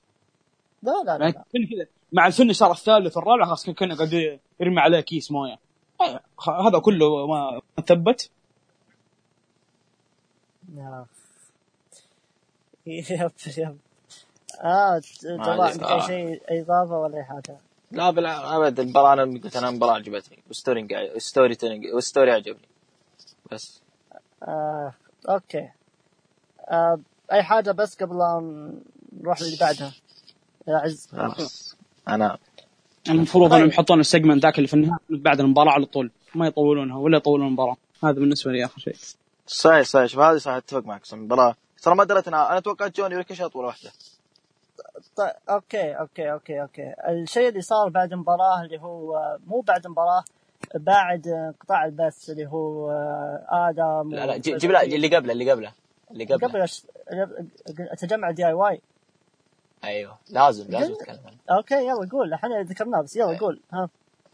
[0.84, 1.68] لا لا لا, يعني لا.
[1.76, 5.60] كذا مع ال finisher الثالث والرابع خلاص كان كان قاعد يرمي عليه كيس موية
[6.68, 8.30] هذا كله ما ثبت
[10.78, 11.08] آه.
[12.86, 13.78] yep yep
[14.62, 16.08] آه أي آه.
[16.08, 17.58] شيء أي إضافة ولا أي حاجة؟
[17.92, 20.44] لا بالع- ابد المباراه أنا قلت أنا المباراه عجبتني.
[20.48, 21.58] وال story وال story
[21.94, 22.68] وال story عجبني.
[23.52, 23.82] بس.
[24.44, 24.94] آه.
[25.30, 25.70] okay.
[26.70, 27.00] آه.
[27.32, 28.62] أي حاجة بس قبل لا
[29.22, 29.94] نروح للي بعدها؟
[30.68, 31.08] يا عز.
[31.12, 31.76] خلاص.
[32.08, 32.38] أنا.
[33.10, 33.58] المفروض طيب.
[33.58, 36.12] انهم يحطون ال segment ذاك اللي في النهاية بعد المباراة على طول.
[36.36, 37.78] ما يطولونها ولا يطولون المباراة.
[38.04, 38.96] هذا بالنسبة لي آخر شيء.
[39.48, 40.06] صحيح صحيح.
[40.06, 41.14] شوف هذه صح أتفق معك.
[41.14, 41.56] المباراة.
[41.82, 42.52] ترى ما دريت أنا.
[42.52, 43.92] أنا توقعت جوني ريكوشي أطول واحدة.
[45.16, 46.94] طيب okay okay okay okay.
[47.10, 50.24] الشيء اللي صار بعد المباراة اللي هو مو بعد المباراة
[50.76, 55.52] بعد انقطاع البث اللي هو آه، آدم لا لا جي- جيب لا اللي قبله اللي
[55.52, 55.74] قبله
[56.12, 56.48] اللي قبله.
[56.48, 56.68] قبل.
[57.98, 58.82] تجمع DIY
[59.84, 60.18] أيوه.
[60.30, 61.38] لازم لازم عنه.
[61.58, 62.34] okay يلا قول.
[62.34, 63.62] إحنا ذكرناه بس يلا قول.
[63.74, 63.90] ها.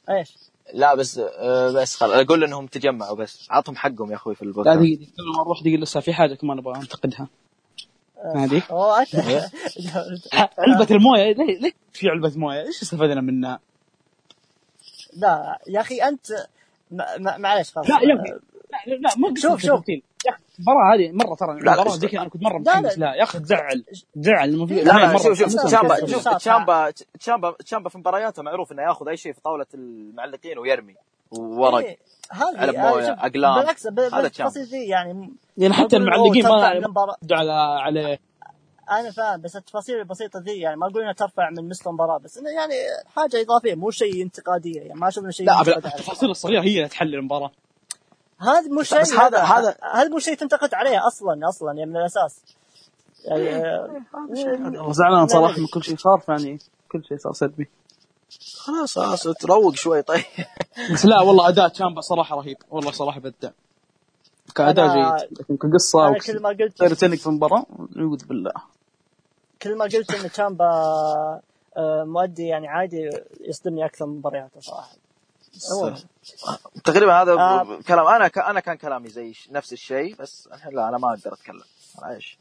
[0.09, 0.37] إيش؟
[0.73, 3.47] لا بس آه، بس خلاص أقول إنهم تجمعوا بس.
[3.51, 5.01] عطهم حقهم يا أخوي في لا البودكاست دقيقة.
[5.17, 7.27] قبل ما نروح دقيقة لسه في حاجة كمان أبغى أنتقدها.
[8.35, 8.61] إيه.
[10.59, 13.59] علبة الموية ليه ليه في علبة موية إيش استفدنا منها؟
[15.13, 16.25] لا يا أخي أنت
[16.91, 18.31] ما- ما- معلش خلاص لا يا أخي
[18.87, 19.83] لا لا ما شوف، شوف.
[20.59, 22.59] المباراة هذه مرة ترى لا، ذيك أنا كنت لا.
[22.59, 23.83] متحمس لها يا أخي تزعل
[24.15, 26.05] تزعل لا لا مرة شوف شوف تشامبا.
[26.07, 30.95] شوف تشامبا تشامبا تشامبا في مبارياته معروف إنه ياخذ أي شيء في طاولة المعلقين ويرمي
[31.31, 31.97] وورق إيه،
[32.31, 33.59] هذه علب موية، شوف، أقلام.
[33.59, 36.53] بالعكس هذا بالتفاصيل ذي يعني يعني حتى المعلقين ما
[37.31, 37.51] على
[37.81, 38.19] عليه
[38.91, 42.37] أنا فاهم بس التفاصيل البسيطة ذي يعني ما أقول إنها ترفع من مستوى المباراه بس
[42.37, 42.73] إنه يعني
[43.15, 45.61] حاجة إضافية مو شيء انتقادية يعني ما أشوف إنه شيء لا.
[45.61, 47.51] التفاصيل الصغيرة هي اللي تحل المباراة
[48.39, 52.43] هذا مو شيء هذا- هذا- هذا مو شيء تنتقد عليه أصلا أصلا يعني من الأساس
[53.25, 55.59] يعني آه، زعلان صراحة.
[55.59, 56.59] من كل شيء صار يعني
[56.91, 57.69] كل شيء صار سلبي
[58.57, 60.23] خلاص خلاص تروق شوي طيب.
[60.93, 62.57] بس لا والله أداء تشامبا صراحة رهيب.
[62.69, 63.49] والله صراحة بدع
[64.55, 65.39] كأداء أنا- جيد.
[65.39, 67.65] لكن كقصة أنا كل ما قلت تصير تنك في المباراة
[67.95, 68.51] نعوذ بالله.
[69.61, 70.65] كل ما قلت إن تشامبا
[71.77, 73.09] آه، مؤدي يعني عادي
[73.41, 74.91] يصدمني أكثر من مبارياته صراحة.
[76.83, 77.79] تقريبا هذا آه.
[77.87, 78.37] كلام أنا ك...
[78.37, 81.61] أنا كان كلامي زي نفس الشيء بس الحين لا أنا ما أقدر أتكلم.
[82.03, 82.37] أنا إيش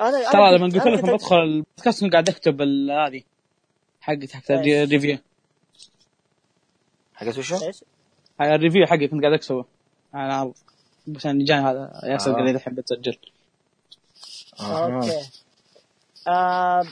[0.00, 3.22] أنا ترى أنا لما قلت أنا لكم بدخل البودكاست قاعد أكتب ال- هذه.
[4.02, 5.18] حقت حق إيش؟ ال review
[7.14, 7.56] حقت وشو؟
[8.40, 9.64] ال review حقي كنت قاعد اكتبه
[10.14, 10.54] على العرض
[11.06, 11.92] بس يعني جاني هذا.
[12.04, 12.34] ياسر آه.
[12.34, 13.16] قال لي الحين بتسجل
[14.60, 15.20] okay.
[16.28, 16.82] آه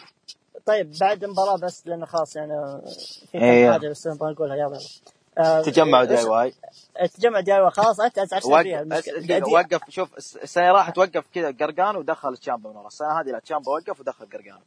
[0.67, 2.53] طيب بعد المباراة بس لأنه خلاص يعني
[3.33, 3.71] في إيه.
[3.73, 4.57] حاجة بس نبغى نقولها.
[4.57, 4.67] يلا.
[4.67, 4.79] يلا
[5.59, 6.55] آه، تجمعوا DIY.
[7.15, 7.71] تجمع DIY.
[7.71, 8.63] خلاص أنت ازعجتني
[9.27, 9.91] فيها وقف.
[9.91, 12.87] شوف الس- السنة راحت وقف كذا قرقانو ودخل تشامبا من ورا.
[12.87, 14.61] السنة هذه لا تشامبا وقف ودخل قرقان.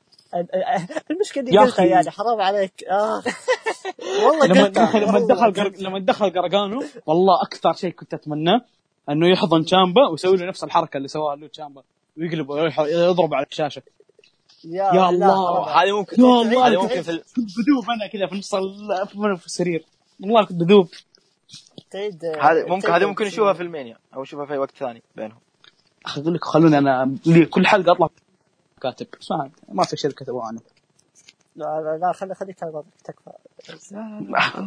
[1.11, 1.87] المشكلة دي قلتها أخي.
[1.87, 2.83] يعني حرام عليك.
[2.91, 3.23] آه.
[4.25, 4.99] والله لما قلتها.
[4.99, 8.61] لما دخل لما دخل قرقانو والله أكثر شيء كنت أتمناه
[9.09, 11.83] أنه يحضن تشامبا ويسوي له نفس الحركة اللي سواها له تشامبا
[12.17, 12.47] ويقلب
[12.79, 13.81] يضرب على الشاشة.
[14.65, 15.67] يا, يا الله.
[15.83, 16.67] هذه ممكن يا الله.
[16.67, 19.85] هذه ممكن في ال- كنت بدوب أنا كذا في نص ال- في في السرير.
[20.21, 20.87] والله كنت بدوب.
[21.91, 25.37] تعيد هذه ممكن تعيد هذه ممكن نشوفها في المانيا أو نشوفها في وقت ثاني بينهم.
[26.05, 28.09] أخي أقول لك خلوني أنا لي كل حلقة أطلع
[28.83, 29.07] كاتب.
[29.21, 30.51] بس ما ما في شركة تبغى
[31.55, 32.59] لا لا, لا خلي خليك
[33.03, 33.31] تكفى.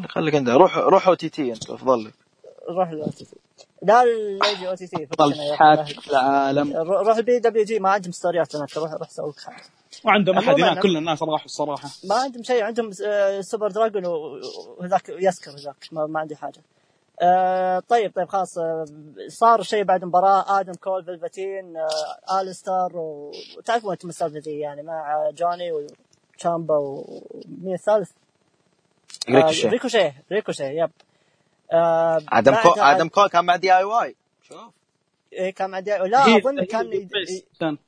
[0.09, 0.49] خليك- انت.
[0.49, 2.15] روح روح OTT أنت افضل لك
[2.71, 3.37] روح ال OTT.
[3.83, 4.03] لا
[4.53, 5.05] يجي OTT.
[5.05, 6.77] افضل حاكم في العالم.
[6.77, 8.77] روح ال PWG ما عندهم ستوريات هناك.
[8.77, 9.65] روح روح سوي لك حاجة.
[10.05, 11.89] وعندهم أحد هناك كل الناس راحوا الصراحة.
[12.05, 12.63] ما عندهم شيء.
[12.65, 14.41] عندهم آه، سوبر دراجون و-
[14.81, 16.63] وذاك يسكر ذاك ما, ما عندي حاجة.
[17.23, 18.59] آه طيب طيب خلاص.
[18.59, 18.85] آه
[19.29, 24.83] صار شيء بعد المباراه آدم كول فيلفتين آه الستر و- وتعرفون أنتم السالفة ذي يعني
[24.83, 28.11] مع جوني وتشامبا ومين الثالث؟
[29.29, 29.69] آه ريكوشي.
[29.69, 30.91] ريكوشي ريكوشي yep.
[31.73, 34.59] آه آدم كول آدم كول كان مع DIY شوف.
[35.33, 35.91] إيه كان مع دي...
[35.99, 37.11] لا هي- أظن هي كان يد...
[37.61, 37.79] كان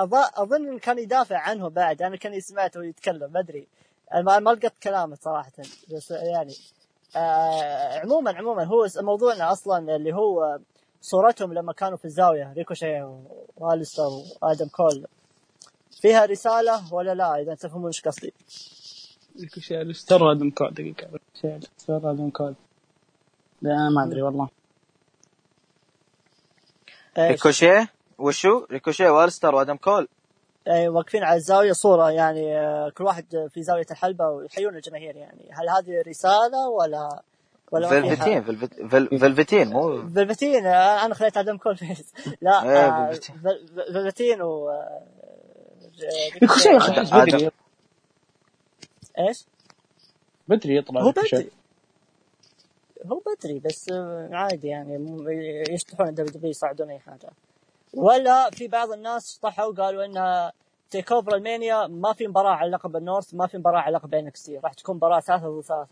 [0.00, 3.66] أظ- أظن كان يدافع عنه بعد أنا كاني سمعته يتكلم ما أدري.
[4.24, 5.52] ما لقيت كلامه صراحة
[5.94, 6.54] بس يعني
[7.16, 10.58] آه عموما عموما هو موضوعنا أصلا اللي هو
[11.00, 13.02] صورتهم لما كانوا في الزاوية ريكوشي
[13.56, 14.02] والستر
[14.42, 15.06] وآدم كول.
[16.00, 18.32] فيها رسالة ولا لا؟ إذا تفهمون إيش قصدي.
[19.40, 20.74] ريكوشي الستر آدم كول.
[20.74, 22.54] دقيقة ريكوشي الستر آدم كول.
[23.62, 24.48] لا أنا ما أدري والله.
[27.18, 27.86] ريكوشي؟
[28.18, 30.08] وشو؟ ريكوشي والستر وآدم كول.
[30.68, 35.50] أي واقفين على الزاويه صورة يعني آه، كل واحد في زاوية الحلبة ويحيون الجماهير يعني
[35.52, 37.22] هل هذه رسالة ولا
[37.72, 42.86] ولا فلفتين فلفت- فل- فلفتين مو فلفتين آه، أنا خليت آدم كول face لا إيه،
[42.88, 43.36] آه، فلفتين.
[43.36, 44.70] فل- فلفتين و
[45.98, 47.24] جالس آدم.
[47.24, 47.50] بدري
[49.18, 49.44] إيش؟
[50.48, 51.10] بدري يطلع هو.
[51.10, 51.50] بدري
[53.06, 53.90] هو بدري بس
[54.32, 55.16] عادي يعني
[55.70, 57.30] يشطحون الدبليو دبليو يصعدون أي حاجة
[57.94, 60.52] ولا في بعض الناس طحوا قالوا إنها
[60.90, 64.50] تيك اوفر ألمانيا ما في مباراة على لقب النورث ما في مباراة على لقب إنكس
[64.50, 65.88] راح تكون مباراة ثلاثة ضد رأيك؟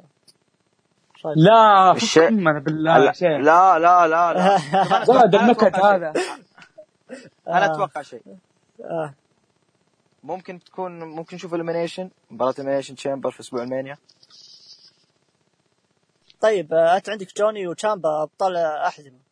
[1.36, 2.30] لا الشيء-
[2.61, 4.59] بالله لا شيخ لا لا لا, لا.
[5.05, 6.12] زاد النكت هذا
[7.49, 7.74] أنا آه.
[7.74, 8.22] أتوقع شيء
[8.84, 9.14] آه.
[10.24, 13.99] ممكن تكون ممكن نشوف المينيشن مباراة المينيشن تشامبر في أسبوع ألمانيا
[16.40, 19.26] طيب آه، أنت عندك جوني وتشامبا أبطال أحزمة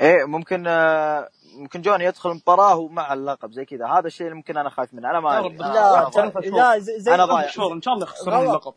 [0.00, 4.56] إيه ممكن آه، ممكن جوني يدخل مباراة ومع اللقب زي كذا هذا الشيء اللي ممكن
[4.56, 6.56] أنا خايف منه أنا ما لا شهور.
[6.56, 7.46] لا زي, أنا ضايع.
[7.48, 8.40] شهور إن شاء الله يخسرون.
[8.40, 8.74] اللقب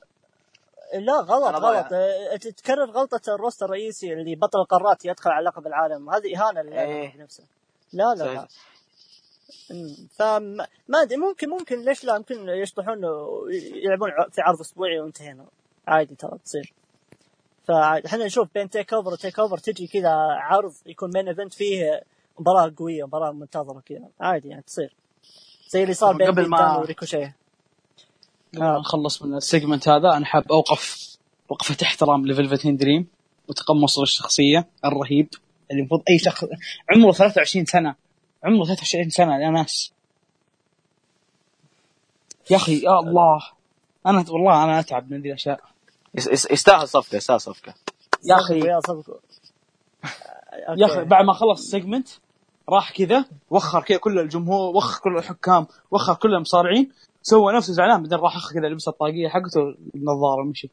[0.93, 1.55] لا غلط.
[1.55, 6.73] غلط آه، تتكرر غلطة الروستر الرئيسي اللي بطل القارات يدخل على لقب العالم هذه للعالم
[6.73, 7.17] إيه.
[7.17, 7.43] نفسه
[7.93, 8.23] لا لا.
[8.23, 8.47] لا
[10.19, 12.97] فما ما أدري ممكن ممكن ليش لا ممكن يشطحون
[13.85, 15.45] يلعبون في عرض أسبوعي وانتهينا
[15.87, 16.73] عادي ترى تصير
[17.67, 22.01] فاحنا نشوف بين TakeOver و TakeOver تجي كذا عرض يكون main event فيه
[22.39, 24.09] مباراة قوية مباراة منتظرة كذا.
[24.21, 24.95] عادي يعني تصير.
[25.69, 27.35] زي اللي صار بين قبل ما- وريكوشيه.
[28.61, 31.09] آه، نخلص من ال segment هذا أنا حاب أوقف
[31.49, 33.07] وقفه احترام لفلفتين دريم
[33.47, 35.29] وتقمص الشخصية الرهيب
[35.71, 36.43] اللي المفروض أي شخص
[36.89, 37.95] عمره 23 سنة.
[38.43, 39.93] عمره 23 سنة يا ناس.
[42.51, 43.39] يا أخي يا الله.
[44.05, 45.59] أنا والله أنا أتعب من ذي الأشياء.
[46.15, 47.73] يستاهل صفقة يستاهل صفقة.
[48.25, 48.59] يا أخي.
[48.59, 49.15] يا صفقوا
[50.77, 52.07] يا أخي بعد ما خلص ال segment
[52.69, 56.91] راح كذا وخر كذا كل الجمهور وخر كل الحكام وخر كل المصارعين
[57.21, 60.69] سوى نفسه زعلان بعدين راح أخذ كذا لبس الطاقية حقته النظارة ومشي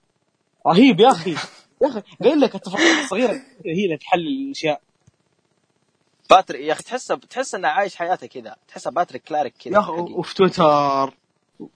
[0.66, 1.30] رهيب يا أخي.
[1.82, 3.32] يا أخي قايل لك التفاصيل الصغيره
[3.66, 4.80] هي اللي تحل الأشياء.
[6.30, 8.56] باتريك يا أخي تحسه تحس إنه عايش حياته كذا.
[8.68, 9.90] تحسه باتريك كلارك كذا يا أخي.
[9.92, 11.14] وفي تويتر.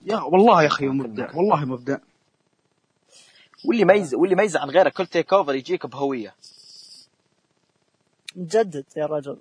[0.03, 1.97] يا والله يا أخي مبدع والله مبدع.
[3.65, 6.35] واللي يميز واللي يميز عن غيره كل TakeOver يجيك بهوية.
[8.37, 9.39] مجدد يا رجل.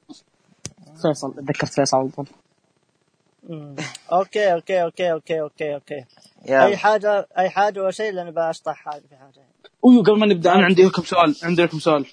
[1.02, 2.28] فيصل تذكرت فيصل على طول.
[4.12, 6.06] okay okay okay okay okay okay.
[6.46, 6.66] يا.
[6.66, 9.46] أي حاجة أي حاجة ولا شيء لأني بشطح حاجة في حاجة.
[9.86, 12.06] أيوه قبل ما نبدأ أنا عندي لكم سؤال عندي لكم سؤال.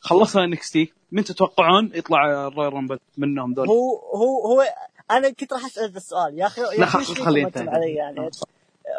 [0.00, 4.64] خلصنا NXT مين تتوقعون يطلع ال Royal Rumble منهم دول؟ هو هو هو
[5.10, 6.38] أنا كنت راح أسأل هذا السؤال.
[6.38, 7.74] يا أخي يا لا، أخي خل- إيش فيكم خليه أنتم ينتهي.
[7.76, 8.30] علي يعني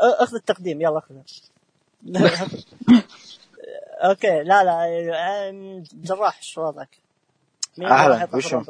[0.01, 1.23] أخذ التقديم يلا اخذه
[4.05, 4.85] okay لا لا
[5.93, 6.97] جراح شو وضعك؟
[7.77, 8.63] يطلع وشو؟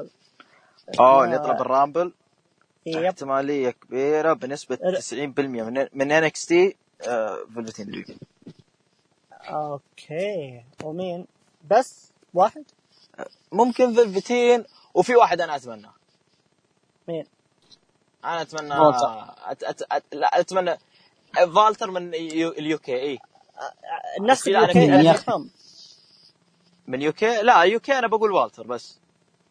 [1.00, 2.14] اوه اللي يطلب ال Rumble
[2.86, 6.76] yep احتمالية كبيرة بنسبة ر- 90% من من NXT
[7.56, 8.06] فلفتين
[9.50, 11.28] okay ومين؟
[11.70, 12.66] بس واحد؟
[13.52, 15.94] ممكن فلفتين وفي واحد أنا اتمناه
[17.08, 17.26] مين؟
[18.26, 18.74] أنا أتمنى.
[19.46, 20.78] أت أت أت لا أتمنى
[21.36, 23.20] فالتر من UK ال UK
[24.20, 25.14] الناس أخي.
[25.14, 25.50] فاهم.
[26.88, 29.00] من UK لا UK أنا بقول والتر بس.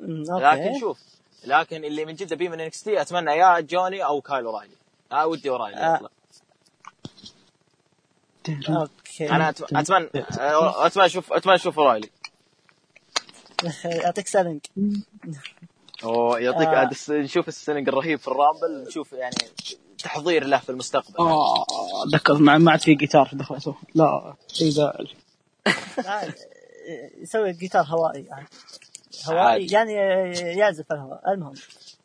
[0.01, 0.99] لكن شوف
[1.45, 4.75] لكن اللي من جد ابيه من NXT أتمنى يا جوني أو كايل أورايلي
[5.13, 5.95] آه ودي أورايلي آه.
[5.95, 6.09] يطلع.
[8.81, 9.31] okay.
[9.31, 10.09] أنا أتمنى
[10.41, 12.11] آه، أتمنى أشوف أتمنى أشوف أورايلي.
[13.85, 14.61] يعطيك selling
[16.05, 16.91] أوه يعطيك آه.
[17.11, 19.37] نشوف ال selling الرهيب في ال Rumble نشوف يعني
[20.05, 21.19] تحضير له في المستقبل.
[21.19, 21.65] آه
[22.15, 23.75] ذكرت ما ما عاد في جيتار دخلته.
[23.95, 25.09] لا شيء زعل
[26.09, 26.35] آه،
[27.19, 28.47] يسوي جيتار هوائي يعني.
[29.29, 29.67] هوائي.
[29.71, 29.93] يعني
[30.59, 31.33] يعزف الهواء.
[31.33, 31.55] المهم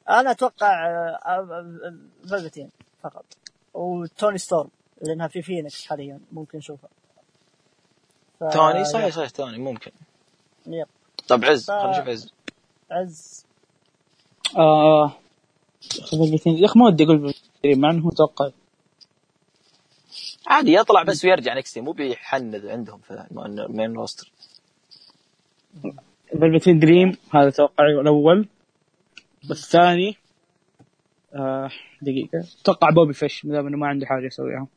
[0.09, 0.87] أنا أتوقع
[1.25, 1.97] آه،
[2.29, 2.69] فلفتين
[3.03, 3.25] فقط.
[3.73, 4.69] وتوني ستورم
[5.01, 6.89] لأنها في فينيكس حاليا ممكن نشوفها.
[8.39, 8.43] ف...
[8.43, 9.91] توني؟ صحيح صحيح توني ممكن.
[10.67, 10.87] yep.
[11.27, 12.33] طب عز ف- خلينا نشوف عز.
[12.91, 13.45] عز.
[14.57, 15.11] آه
[16.45, 17.33] يا أخي ما ودي أقول
[17.65, 18.51] انه هو أتوقع
[20.47, 24.31] عادي يطلع بس ويرجع NXT مو بيحند عندهم في ال main roster
[26.41, 28.47] فلفتين دريم هذا توقعي الأول.
[29.49, 30.17] والثاني
[31.35, 31.69] آه
[32.01, 32.47] دقيقة.
[32.61, 34.67] أتوقع بوبي فيش ما دام إنه ما عنده حاجة يسويها.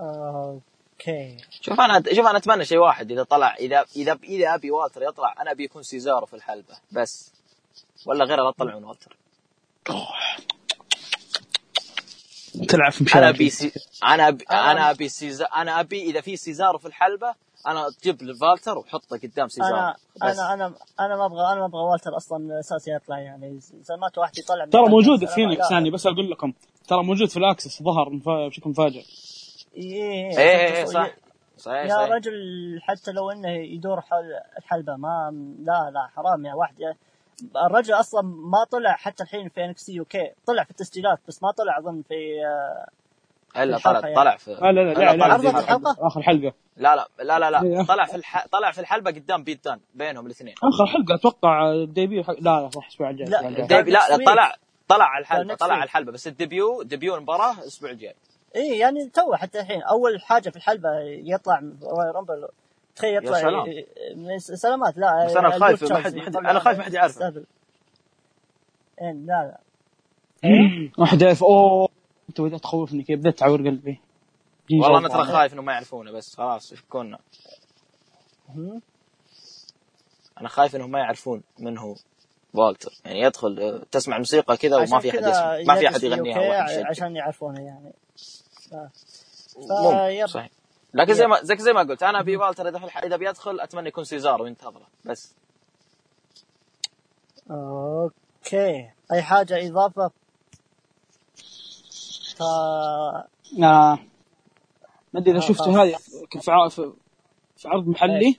[0.00, 1.36] okay.
[1.60, 3.10] شوف أنا شوف أنا أتمنى شيء واحد.
[3.10, 6.74] إذا طلع إذا إذا إذا أبي والتر يطلع أنا أبي يكون سيزارو في الحلبة.
[6.92, 7.32] بس.
[8.06, 9.16] ولا غيره لا تطلعون والتر.
[12.68, 13.72] تلعب في أنا مشاكل أبي سي...
[14.04, 15.44] أنا ابي أنا- أنا أبي سيزا...
[15.44, 17.34] أنا أبي إذا في سيزارو في الحلبة
[17.66, 19.76] أنا تجيب لي فالتر وحطه قدام سيزارو.
[19.76, 20.38] أنا بس.
[20.38, 23.58] أنا أنا أنا ما أبغى أنا ما أبغى والتر أصلا أساسي يطلع يعني.
[23.60, 24.88] زلمات واحد يطلع ترى.
[24.88, 25.72] موجود فينيكس لا.
[25.72, 26.52] يعني بس أقول لكم
[26.88, 29.02] ترى موجود في الأكسس ظهر مفا- بشكل مفاجئ.
[29.76, 31.10] إيه، إيه إيه صح
[31.58, 32.10] صحيح يا صحيح.
[32.10, 32.32] رجل
[32.82, 34.24] حتى لو إنه يدور حول
[34.58, 36.80] الحلبة ما لا لا حرام يا واحد.
[36.80, 36.94] يا
[37.66, 41.50] الرجل أصلا ما طلع حتى الحين في انكس يو كي طلع في التسجيلات بس ما
[41.50, 42.14] طلع أظن في
[42.46, 44.14] آه، إلا طلع يعني.
[44.16, 47.62] طلع في لا لا لا, لا، لا, لا, الحلقة؟ اخر حلقة لا لا لا لا,
[47.62, 47.68] إيه.
[47.78, 47.84] لا.
[47.84, 48.46] طلع في الح...
[48.46, 52.34] طلع في الحلقة قدام بيت دان بينهم الاثنين آخر حلقة أتوقع ديبيو حق...
[52.40, 53.66] لا لا صح الأسبوع الجاي لا، الأسبوع الجاي.
[53.66, 54.24] ديب- ديبي لا week.
[54.26, 54.54] طلع
[54.88, 55.84] طلع على الحلبه طلع على.
[55.84, 58.14] الحلبه بس الديبيو ديبيو المباراة الأسبوع الجاي
[58.56, 61.60] اي يعني تو حتى الحين أول حاجة في الحلبه يطلع
[62.14, 62.48] رامبل
[63.00, 63.64] تخيل يطلع يا سلام.
[64.16, 66.94] من سلامات لا بس أنا خايف البوت ما حد- ما حد- أنا خايف ما حد.
[69.02, 69.60] إيه، لا لا
[70.98, 71.88] واحد يعرف أوه
[72.28, 74.00] أنت بدأت تخوفني كذا بدأت تعور قلبي
[74.72, 75.08] والله أنا.
[75.08, 77.18] ترى خايف انه ما يعرفونه بس خلاص يفكونا؟
[80.40, 81.94] أنا خايف إنهم ما يعرفون من هو
[82.54, 86.86] والتر يعني يدخل آه، تسمع موسيقى كذا وما في أحد يسمع ما في أحد يغنيها.
[86.90, 87.92] عشان يعرفونه يعني
[89.56, 90.26] ممكن فيب.
[90.26, 90.50] صحيح
[90.94, 93.60] لكن زي ما زي زي ما قلت أنا ابي والتر إذا في الح- إذا بيدخل
[93.60, 95.34] أتمنى يكون سيزار وينتظره بس.
[97.50, 98.90] okay.
[99.12, 100.10] أي حاجة إضافة؟
[102.36, 103.98] ف آه.
[105.12, 105.76] ما أدري إذا آه، شفت خلاص.
[105.76, 105.96] هذه
[106.30, 106.40] في
[106.70, 106.92] في
[107.56, 108.36] في عرض محلي.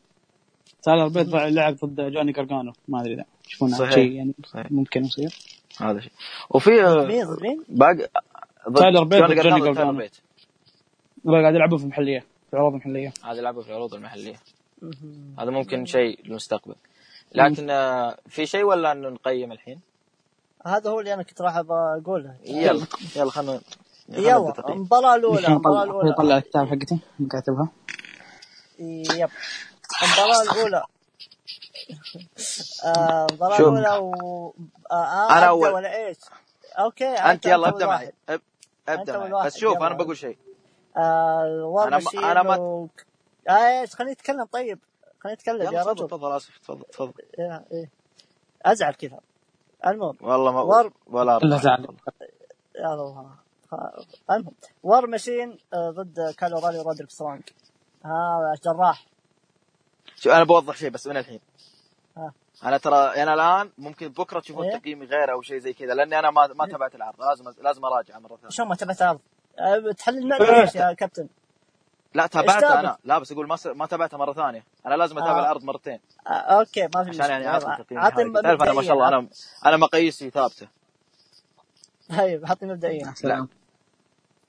[0.84, 3.92] تايلر بيت لعب ضد جوني جرجانو ما أدري إذا تشوفون.
[3.92, 4.72] شيء يعني صحيح.
[4.72, 5.40] ممكن يصير.
[5.78, 6.12] هذا شيء.
[6.50, 7.08] وفي آه،؟
[7.70, 8.08] باقي
[8.76, 9.62] تايلر بيت جوني
[11.26, 12.26] ولا قاعد يلعبون في محلية.
[12.52, 14.36] في عروض محليه هذا يلعبوا في العروض المحلية.
[15.40, 16.76] هذا ممكن شيء للمستقبل.
[17.36, 19.80] لكن آه، في شيء ولا إنه نقيم الحين؟
[20.66, 22.36] هذا هو اللي أنا كنت راح أبغى أقوله.
[22.46, 23.62] يلا يلا خلنا
[24.10, 26.14] يلا المباراه الأولى المباراه الأولى.
[26.18, 27.00] طلع الكتاب حقتي
[27.32, 27.70] كاتبها
[28.80, 29.30] يب.
[30.04, 30.84] المباراة الأولى.
[32.86, 33.68] آه، المباراة شوف.
[33.68, 34.54] الأولى و...
[34.92, 35.70] آه أنا أول.
[35.70, 36.18] ولا إيش؟
[36.80, 37.84] أوكي أنت يلا واحد.
[37.84, 38.12] معي
[38.90, 39.46] أنت أول معي.
[39.46, 39.78] بس شوف.
[39.78, 40.38] أنا بقول شيء.
[40.98, 42.88] آه الور أنا ما- ماشين أنا ما- و...
[43.50, 44.80] آه إيش خليني أتكلم طيب
[45.20, 46.08] خليني أتكلم يا رجل.
[46.08, 47.14] تفضل آسف تفضل تفضل.
[47.40, 47.90] إيه إيه.
[48.66, 49.20] أزعل كذا.
[49.88, 51.58] المهم والله ما ور- ولا لا.
[51.58, 51.88] زعل.
[52.76, 53.36] يا الله.
[54.32, 54.54] المهم
[54.84, 57.42] وار ماشين آه، ضد كالو رالي ورودريك سترونج
[58.06, 59.06] ها جراح.
[60.16, 61.40] شوف أنا بوضح شيء بس من الحين.
[62.18, 62.34] ها.
[62.64, 66.20] أنا ترى أنا الآن ممكن بكرة تشوفون إيه؟ تقييمي غير أو شيء زي كذا لأني
[66.20, 67.22] أنا ما ما تابعت العرض.
[67.22, 68.50] لازم لازم أراجع مرة ثانية.
[68.50, 69.20] شو ما تبعت عرض
[69.60, 71.28] آه، تحلل المعدة ليش يا كابتن.
[72.14, 72.98] لا تابعتها تابع؟ أنا.
[73.04, 73.68] لا بس أقول ما س...
[73.68, 74.66] ما تابعتها مرة ثانية.
[74.86, 75.42] أنا لازم أتابع آه.
[75.42, 76.00] العرض مرتين.
[76.28, 77.72] آه، أوكي ما في عشان يعني مشكلة.
[77.98, 78.42] أعطي نهائي.
[78.42, 79.28] تعرف أنا ما شاء الله أنا
[79.66, 80.68] أنا مقاييسي ثابتة.
[82.10, 83.14] طيب حطي مبدئيا.
[83.16, 83.50] سلام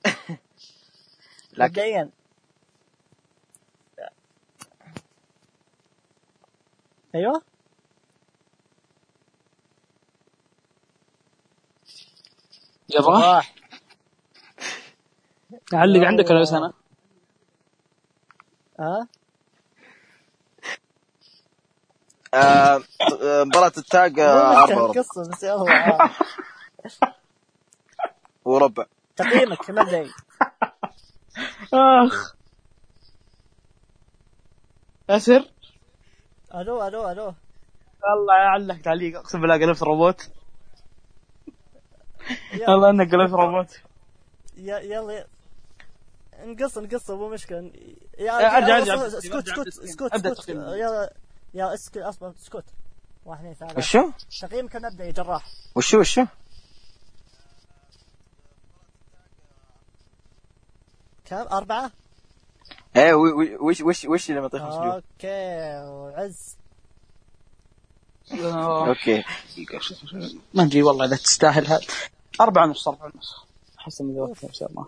[1.57, 2.09] لكن مبدئيا.
[7.15, 7.41] أيوه؟
[12.99, 13.55] راح
[15.73, 16.73] اعلق عندك ولا بس أنا؟
[18.79, 19.07] ها؟
[22.33, 22.81] آه،
[23.21, 24.93] آه، مباراة التاج وربع.
[25.43, 26.09] يلا آه.
[28.45, 28.85] وربع.
[29.15, 30.11] تقييمك مبدئي
[31.73, 32.35] أخ.
[35.09, 35.49] اسر
[36.55, 37.33] ألو ألو ألو.
[38.13, 40.29] الله يعلق تعليق أقسم بالله قلبت روبوت.
[42.53, 42.69] يلا.
[42.69, 43.79] والله إنك قلبت روبوت.
[44.57, 45.25] يلا يلا
[46.45, 47.71] نقص نقص مو مشكلة.
[48.17, 49.07] يا ارجع أرجع.
[49.07, 50.59] اسكت اسكت اسكت أبدأ اسكت تقييم.
[50.59, 51.13] يلا
[51.53, 52.65] يا أسكت أصبر اسكت
[53.25, 53.77] واحد اثنين ثلاثة.
[53.77, 54.11] وشو؟
[54.41, 55.45] تقييمك المبدئي جراح.
[55.75, 56.25] وشو وشو؟
[61.25, 61.91] كم؟ أربعة؟
[62.95, 66.55] إيه وش وش وش اللي معطيه خمس نجوم؟ okay وعز.
[68.31, 69.23] okay.
[70.53, 71.81] ما نجي والله إذا تستاهل هذا
[72.41, 73.45] أربعة ونص أربعة ونص
[73.79, 74.87] أحس إني ذوقت إن شاء الله.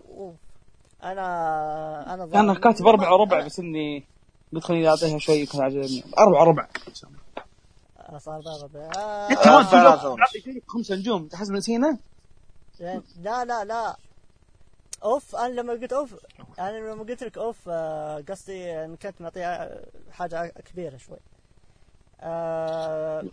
[1.12, 4.04] أنا أنا أنا ظاهر- كاتب أربعة وربع بس إني
[4.52, 6.68] قلت خليني أعطيها شوي يكون عجبني أربعة وربع.
[8.08, 11.98] أنا صار ضرب أنت آه، ما شيء خمسة نجوم تحس نسينا؟
[12.80, 13.96] لا لا لا.
[15.04, 16.14] أوف أنا لما قلت أوف
[16.58, 19.80] أنا لما قلت لك أوف آه، قصدي ان كنت معطيها
[20.12, 21.18] حاجة كبيرة شوي.
[22.20, 23.24] آه،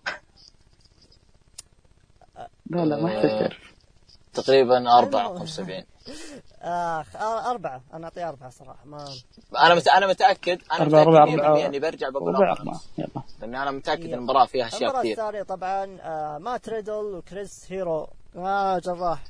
[2.66, 3.73] لا لا ما يحتاج تعرف.
[4.34, 5.84] تقريبا أربعة 75
[6.62, 7.82] آخ آه، أربعة.
[7.94, 9.06] أنا اعطيها أربعة صراحة ما
[9.60, 9.88] أنا مت...
[9.88, 12.62] أنا متأكد أنا أربعة، متأكد أربعة، 100% إني برجع بقول ربع أربعة.
[12.62, 12.80] أربعة.
[12.98, 13.24] يلا.
[13.42, 14.06] لأن أنا متأكد.
[14.06, 15.12] ان المباراه فيها أشياء المباراة كثير.
[15.12, 18.08] الثانية طبعا آه، مات ريدل وكريس هيرو.
[18.36, 19.24] آه جراح.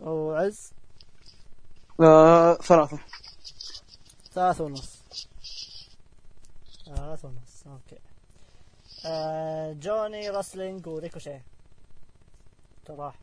[0.00, 0.72] وعز؟
[2.00, 2.98] آه، ثلاثة.
[4.32, 4.96] ثلاثة ونص.
[6.86, 7.98] ثلاثة ونص okay.
[9.72, 11.40] جوني راسلينج وريكوشي.
[12.88, 13.14] جراح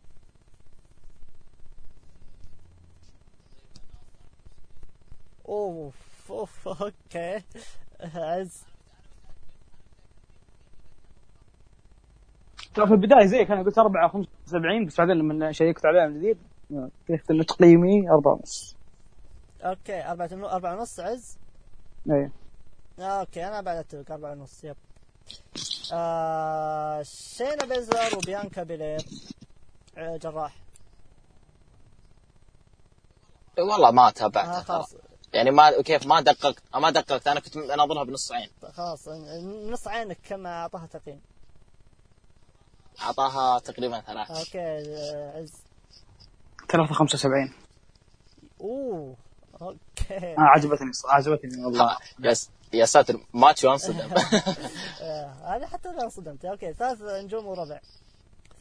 [5.50, 7.44] أوف أوف أوكي.
[8.16, 8.64] عز
[12.74, 16.18] ترى في البداية زيك أنا قلت أربعة خمسة 75 بس بعدين لما شيكت عليها من
[16.20, 16.38] جديد
[16.72, 18.76] اكتشفت إنه تقييمي 4 ونص.
[19.62, 21.38] okay أربعة أربعة ونص عز
[22.12, 22.32] إيه.
[23.00, 24.76] okay أنا بعد اتفق أربعة ونص yep.
[25.94, 29.06] آه شاينا بيزلر وبيانكا بيلير
[29.98, 30.56] آه، جراح.
[33.58, 34.96] والله ما آه تابعتها ترى خلاص.
[35.34, 37.28] يعني ما كيف ما دققت ما دققت.
[37.28, 38.50] أنا كنت اناظرها بنص عين.
[38.74, 39.08] خلاص
[39.70, 41.22] نص عينك كم أعطاها تقييم.
[43.02, 44.32] أعطاها تقريبا ثلاث.
[44.32, 45.54] أوكي آه، عز.
[46.70, 47.54] 3 75
[48.62, 49.16] أوه
[49.62, 49.78] okay.
[50.12, 51.98] آه عجبتني عجبتني والله.
[52.20, 54.10] يا س- يا ساتر ماتشو انصدم.
[55.02, 56.46] آه، هذا حتى أنا انصدمت.
[56.46, 57.80] okay ثلاث نجوم وربع.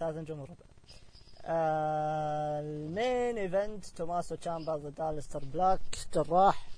[0.00, 0.54] ثلاث نجوم وربع.
[1.44, 5.80] آه ال main event توماسو تشامبا ضد الستر بلاك
[6.14, 6.68] جراح.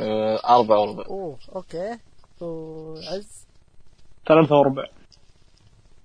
[0.00, 1.04] آه، أربعة وربع.
[1.06, 1.98] أوه okay.
[2.40, 3.46] وعز؟
[4.26, 4.84] 3 وربع.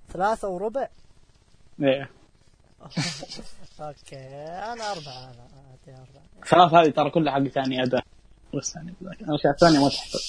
[0.09, 0.87] ثلاثة وربع؟
[1.81, 2.09] إيه.
[3.79, 6.45] okay أنا أربعة أنا أعطي أربعة.
[6.49, 8.03] ثلاث هذه ترى كلها حق ثاني أداء.
[8.55, 10.19] بس يعني الاشياء الثانية ما تحصل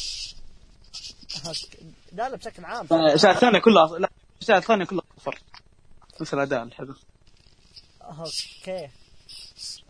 [1.46, 1.92] أوكي.
[2.12, 2.86] لا لا بشكل عام.
[2.92, 5.38] الاشياء الثانية كلها لا الاشياء الثانية كلها صفر
[6.20, 6.94] بس الأداء الحلو.
[8.02, 8.88] okay.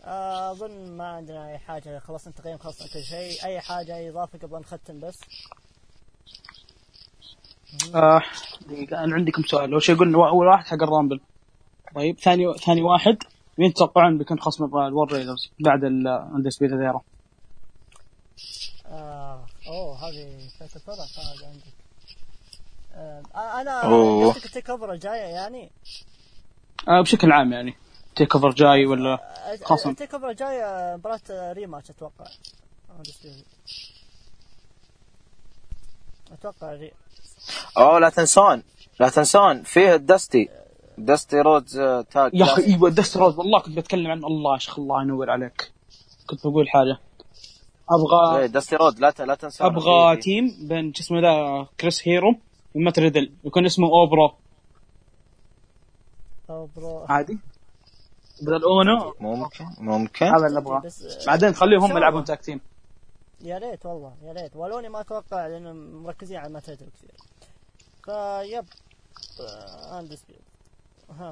[0.03, 1.99] آه، أظن ما عندنا أي حاجة.
[1.99, 3.45] خلصنا التقييم خلصنا كل شيء.
[3.45, 5.19] أي حاجة أي إضافة قبل نختم بس؟
[7.95, 8.21] آه
[8.67, 9.71] دقيقة أنا عندي كم سؤال.
[9.71, 11.21] أول شيء قلنا أول واحد حق ال Rumble.
[11.95, 13.17] طيب ثاني ثاني واحد.
[13.57, 17.01] مين تتوقعون بيكون خصم ال War Raiders بعد ال Undisputed Era
[18.87, 19.45] آه.
[19.67, 21.63] أوه هذه ثلاث فرق هذا عندك
[22.95, 24.35] آه أنا أوه.
[24.35, 25.71] ال TakeOver الجاية يعني
[26.87, 27.75] آه بشكل عام يعني
[28.15, 29.89] TakeOver جاي ولا آه، خصم.
[29.89, 32.25] التيك أوفر الجاية مباراة rematch أتوقع.
[36.31, 36.91] أتوقع ري...
[37.77, 38.63] أوه لا تنسون
[38.99, 40.49] لا تنسون فيه الدستي
[40.97, 44.59] دستي رودز آه، tag يا أخي إيوه دستي رودز والله كنت بتكلم عن الله يا
[44.59, 45.71] شيخ الله ينور عليك
[46.27, 46.97] كنت بقول حاجة
[47.89, 50.21] أبغى دستي رود لا ت- لا تنسون أبغى فيه- فيه.
[50.21, 52.35] تيم بين شو اسمه ذا كريس هيرو
[52.75, 54.33] ومات ريدل يكون اسمه أوبرو.
[56.49, 57.39] أو برو عادي.
[58.41, 60.25] بدل اونو ممكن ممكن.
[60.25, 60.79] هذا اللي أبغاه.
[60.79, 62.61] بس بعدين خليهم يلعبون؟ تاك تيم
[63.41, 64.55] يا ريت والله يا ريت.
[64.55, 67.11] ولوني ما أتوقع لأنهم مركزين على ماتريدل كثير.
[68.05, 68.65] فيب
[69.99, 70.41] اندسبيوت
[71.19, 71.31] ها.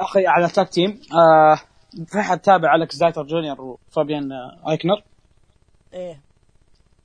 [0.00, 1.60] أخي على tag team آه
[2.06, 5.02] في أحد تابع اكسل ديتر جونيور وفابيان آه، ايكنر
[5.94, 6.20] إيه.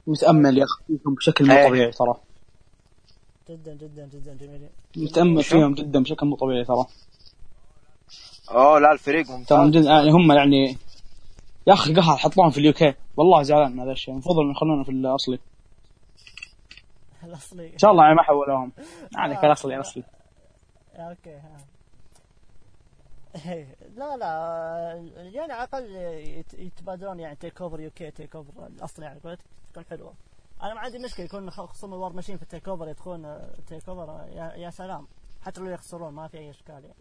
[0.08, 1.68] متأمل يا أخي فيهم بشكل مو إيه.
[1.68, 2.16] طبيعي ترى.
[3.50, 6.86] جدا جدا جدا جميلين متأمل؟ فيهم جدا بشكل مو طبيعي ترى.
[8.52, 9.70] أوه لا الفريق ممتاز.
[9.70, 10.78] جد يعني هم يعني
[11.68, 14.14] يا أخي قهر حطوهم في ال UK والله زعلان من هذا الشيء.
[14.14, 15.40] المفروض انه يخلونه في الأصلي.
[17.24, 17.74] الأصلي.
[17.74, 18.72] إن شاء الله يعني ما حولوهم
[19.16, 20.04] عليك الأصلي الأصلي.
[20.96, 21.58] أوكي ها
[23.98, 25.96] لا لا يعني على الأقل
[26.28, 29.40] يت- يتبادلون يعني تيك اوفر يو كي تيك اوفر الاصلي يعني قلت
[29.72, 30.14] تكون حلوة
[30.64, 34.28] أنا ما عندي مشكلة يكون خ- خصوم الوار ماشيين في التيك اوفر يدخلون تيك اوفر
[34.32, 35.08] يا, يا سلام.
[35.42, 36.96] حتى لو يخسرون ما في أي إشكال يعني.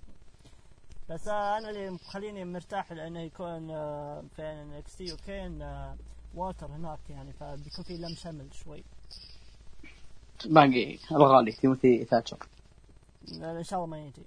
[1.11, 5.97] بس آه، أنا اللي مخليني مرتاح لأنه يكون آه، في إكس تي وكين آه،
[6.35, 8.85] والتر هناك يعني فبيكون في لم شمل شوي.
[10.47, 12.39] باقي الغالي تيموثي تاتشر
[13.33, 14.23] إن شاء الله ما يجي.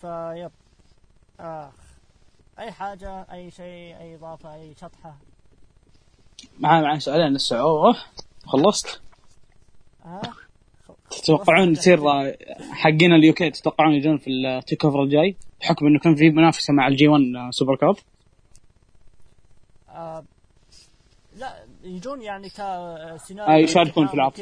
[0.00, 0.50] فيب.
[1.42, 1.72] آخ.
[2.58, 5.16] أي حاجة أي شيء أي إضافة أي شطحة؟
[6.60, 7.32] معاه معاه سؤالين.
[7.32, 7.96] لسه أوه
[8.46, 9.00] خلصت؟
[10.04, 10.22] ها؟
[11.10, 12.36] تتوقعون يصير آه،
[12.72, 16.88] حقين ال UK تتوقعون يجون في ال TakeOver الجاي؟ بحكم إنه كان في منافسة مع
[16.88, 17.96] ال G 1 Supercard
[19.88, 20.24] آه
[21.36, 24.40] لا يجون يعني آه، كسيناريو يشاركون في العرض.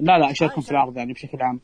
[0.00, 1.60] لا لا يشاركون آه، في العرض يعني بشكل عام.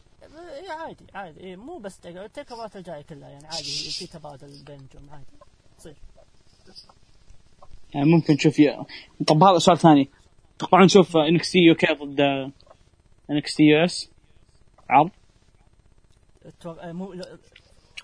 [0.60, 1.40] إيه عادي عادي.
[1.40, 5.24] إيه مو بس تيك التيك اوفرات الجايه كلها يعني عادي في تبادل بين النجوم عادي.
[5.78, 5.96] تصير
[7.94, 8.76] يعني ممكن نشوف ي...
[9.26, 10.10] طب هذا سؤال ثاني.
[10.58, 12.20] تتوقعون نشوف انكس تي يو كي ضد
[13.30, 14.10] انكس تي يو اس
[14.90, 15.10] عرض؟
[16.64, 17.38] لا-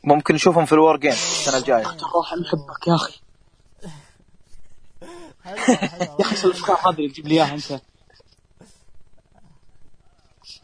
[0.04, 1.82] ممكن نشوفهم في ال WarGames السنة الجاية.
[1.84, 3.20] روح نحبك يا أخي.
[6.20, 7.82] يا أخي شو الافكار هذه اللي تجيب لي إياها أنت.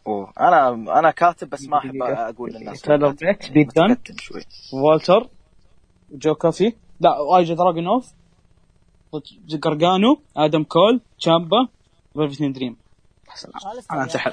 [0.07, 0.33] أوه.
[0.39, 0.69] أنا
[0.99, 2.01] أنا كاتب بس ما أحب.
[2.03, 3.97] أقول للناس تايلر بريت بيت دان
[4.73, 5.29] والتر
[6.11, 8.13] جو كوفي لا وايجا دراجونوف
[9.47, 11.67] جرجانو آدم كول تشامبا
[12.13, 12.77] فيرفتين دريم
[13.91, 14.31] أنا يا انسحب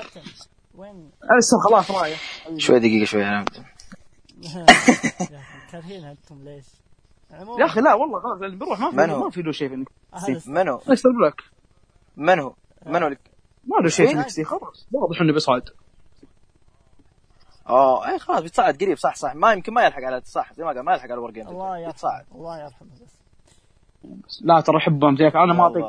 [0.75, 2.21] وين؟ لسه خلاص رايح.
[2.57, 3.25] شوي دقيقة شوي.
[3.25, 3.45] أنا
[5.73, 6.65] كارهينها أنتم ليش؟
[7.61, 8.43] يا أخي لا والله غلط.
[8.43, 9.85] اللي بيروح ما في؟ ما في له شيء.
[10.47, 11.43] منو ليستر بلاك
[12.17, 12.55] منو
[12.87, 13.19] منو اللي
[13.65, 14.89] ما له شيء في NXT خلاص.
[14.93, 15.63] واضح إنه بيصعد.
[17.69, 19.35] اوه اي خلاص بيتصاعد قريب صح صح.
[19.35, 22.23] ما يمكن ما يلحق على صح زي ما قال ما يلحق على ورقين الله يرحمه
[22.35, 22.89] الله يرحمه.
[24.05, 25.37] بس لا ترى أحبهم زيك.
[25.37, 25.63] أنا ما.
[25.63, 25.85] اعطيك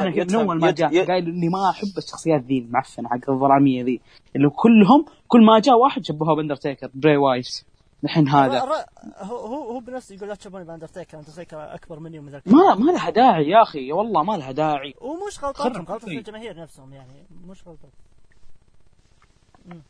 [0.00, 4.00] أنا من أول ما جاء قايل اني ما أحب الشخصيات ذي المعفنة حق الظلامية ذي.
[4.36, 7.66] اللي كلهم كل ما جاء واحد شبهوه بأندرتيكر بري وايت
[8.06, 8.60] الحين هذا.
[8.60, 13.10] هو هو هو بنفسه يقول لا تشوفوني باندرتيكر اندرتيكر أكبر مني ومن ما ما لها
[13.10, 14.94] داعي يا أخي والله ما لها داعي.
[15.00, 16.08] ومش غلطتهم غلطة.
[16.08, 17.88] الجماهير نفسهم يعني مش غلطة.
[19.66, 19.82] مم.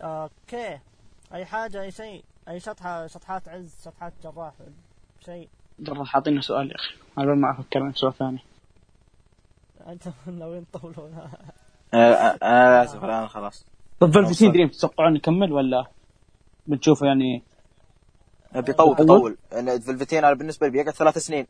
[0.00, 0.78] أوكي.
[1.34, 4.52] أي حاجة أي شيء؟ أي شطحة شطحات عز شطحات جراح
[5.24, 5.48] شيء؟
[5.78, 8.38] جرب حاطينا سؤال يا أخي أنا ما أفكر في سؤال ثاني.
[9.92, 11.14] انت ناويين تطولون
[11.94, 13.66] آه، آه، أنا اسف الان خلاص.
[14.00, 14.52] طب فلفتين أوصل.
[14.52, 15.86] دريم تتوقعون نكمل ولا؟
[16.68, 17.42] بتشوفوا يعني.
[18.54, 18.96] بيطول.
[18.96, 21.46] بيطول أنا فلفتين أنا بالنسبة لي بيقعد ثلاث سنين.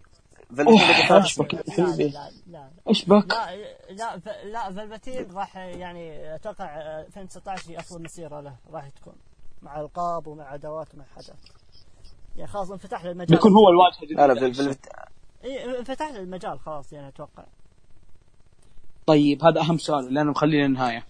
[0.57, 1.27] فلفتين بيقعد ثلاث
[1.77, 2.09] سنين.
[2.13, 2.71] لا لا لا.
[2.89, 3.57] إيش بك؟ لا
[3.91, 6.65] لا ف- لا فلفتين راح يعني أتوقع
[7.01, 9.15] 2019 هي افضل مسيرة له راح تكون
[9.63, 11.37] مع ألقاب ومع أدوات ومع حاجات.
[12.37, 13.37] يعني خلاص انفتح له المجال.
[13.37, 14.17] بيكون هو الواجهة.
[14.17, 14.89] لا لا فل- فلفت
[15.45, 17.45] إي انفتح له المجال خلاص يعني أتوقع.
[19.07, 21.07] طيب هذا أهم سؤال لأنه مخليه للنهاية.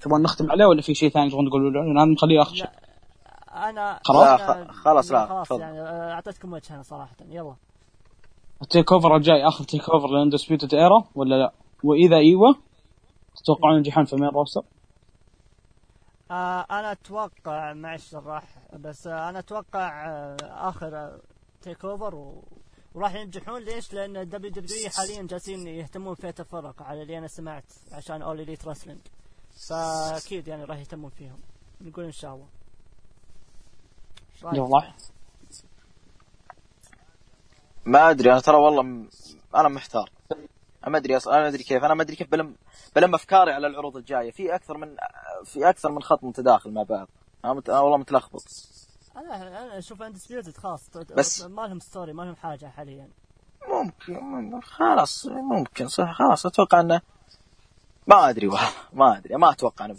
[0.00, 2.66] تبغون نختم عليه ولا في شيء ثاني تبغون تقولوا له؟ لأن أنا مخليه اخر شيء
[2.66, 5.60] لا أنا خلاص؟ أنا- خلاص، لا، خلاص.
[5.60, 7.54] يعني آه، أعطيتكم وجه أنا صراحة يلا
[8.62, 11.52] التيك أوفر الجاي اخر تيك أوفر للاندسبيوتد ايرا ولا لا؟
[11.84, 12.56] وإذا إيوه
[13.36, 14.62] تتوقعون ينجحون في مين روستر؟
[16.30, 18.44] آه أنا أتوقع مع الشراح
[18.78, 21.18] بس آه أنا أتوقع آه آخر
[21.62, 22.44] Takeover و...
[22.94, 27.64] وراح ينجحون ليش؟ لأن ال WW حاليا جالسين يهتمون في الفرق على اللي أنا سمعت
[27.92, 29.00] عشان All Elite Wrestling
[29.68, 31.38] فأكيد يعني راح يهتمون فيهم.
[31.80, 32.46] نقول إن شاء الله؟
[34.52, 34.92] يلا.
[37.84, 39.08] ما أدري أنا ترى والله م...
[39.54, 40.10] أنا محتار.
[40.84, 42.56] أنا ما أدري أصلا أنا ما أدري كيف أنا ما أدري كيف بلم
[42.96, 44.30] بلم أفكاري على العروض الجاية.
[44.30, 44.96] في أكثر من
[45.44, 47.08] في أكثر من خط متداخل مع بعض.
[47.44, 47.68] أنا, مت...
[47.68, 48.42] أنا والله متلخبط.
[49.16, 53.08] أنا أنا أشوف Undisputed خلاص بس- ما لهم story ما لهم حاجة حاليا.
[53.68, 56.46] ممكن مم- خلاص ممكن صح خلاص.
[56.46, 57.00] أتوقع إنه
[58.06, 59.94] ما أدري والله ما أدري ما أتوقع إنه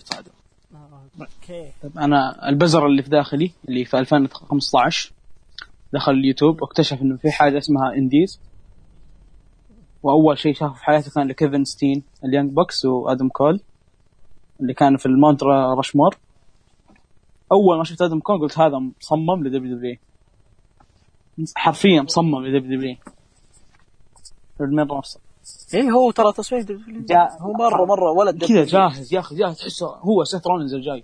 [0.73, 5.11] آه، أوكي طيب أنا البزر اللي في داخلي اللي في 2015
[5.93, 8.39] دخل اليوتيوب واكتشف إنه في حاجة اسمها indies.
[10.03, 13.59] وأول شيء شافه في حياته كان لكيفن ستين ال Young Bucks وآدم كول
[14.61, 16.17] اللي كان في ال Mount Rushmore
[17.51, 19.97] أول ما شفت آدم كول قلت هذا مصمم ل WW
[21.55, 22.97] حرفيا مصمم ل WW
[24.61, 25.19] ال main roster
[25.73, 26.65] اي هو ترى تصميم
[27.09, 29.57] جاء- هو مره مرة ولد كذا جاهز يا أخي جاهز.
[29.57, 31.03] تحسه هو سيث رولينز الجاي.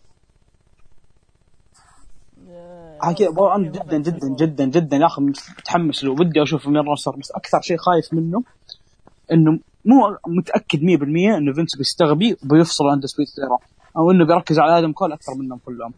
[2.50, 6.12] آه، كذا والله أنا جدا جدا جدا جدا يا أخي متحمس له.
[6.12, 8.44] ودي أشوف main roster بس أكثر شيء خايف منه
[9.32, 13.58] إنه مو متأكد 100% إنه فينس بيستغبي وبيفصل Undisputed Era
[13.98, 15.94] أو إنه بيركز على آدم كول أكثر منهم كلهم.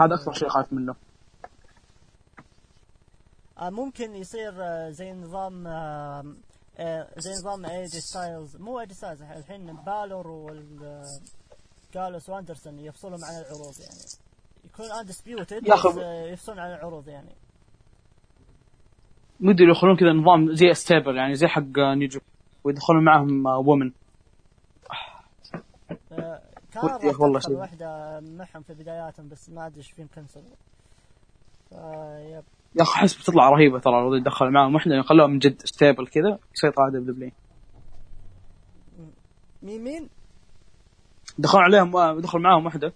[0.00, 0.94] هذا أكثر شيء خايف منه.
[3.60, 6.34] ممكن يصير آه، زي نظام آه،
[6.78, 13.24] آه، زي نظام إيه جي ستايلز مو إيه جي ستايلز الحين بالور والجالوز وأندرسون يفصلهم
[13.24, 14.04] عن العروض يعني.
[14.64, 17.34] يكون Undisputed آه، يفصلون عن العروض يعني.
[19.40, 22.20] ودي يدخلون كذا نظام زي stable يعني زي حق نيجو
[22.64, 23.92] ويدخلون معهم woman
[26.12, 27.52] آه، كان ودي راح والله شيء.
[27.56, 30.42] واحدة معهم في بداياتهم بس ما أدري إيش فيهم cancel
[32.32, 32.44] yep.
[32.76, 36.38] يا أخي أحس بتطلع رهيبة ترى لو يدخل معهم واحدة يخلوها من جد stable كذا
[36.54, 37.30] يسيطر على W
[39.62, 40.08] مين مين؟
[41.38, 42.92] دخلوا عليهم دخل معاهم واحدة.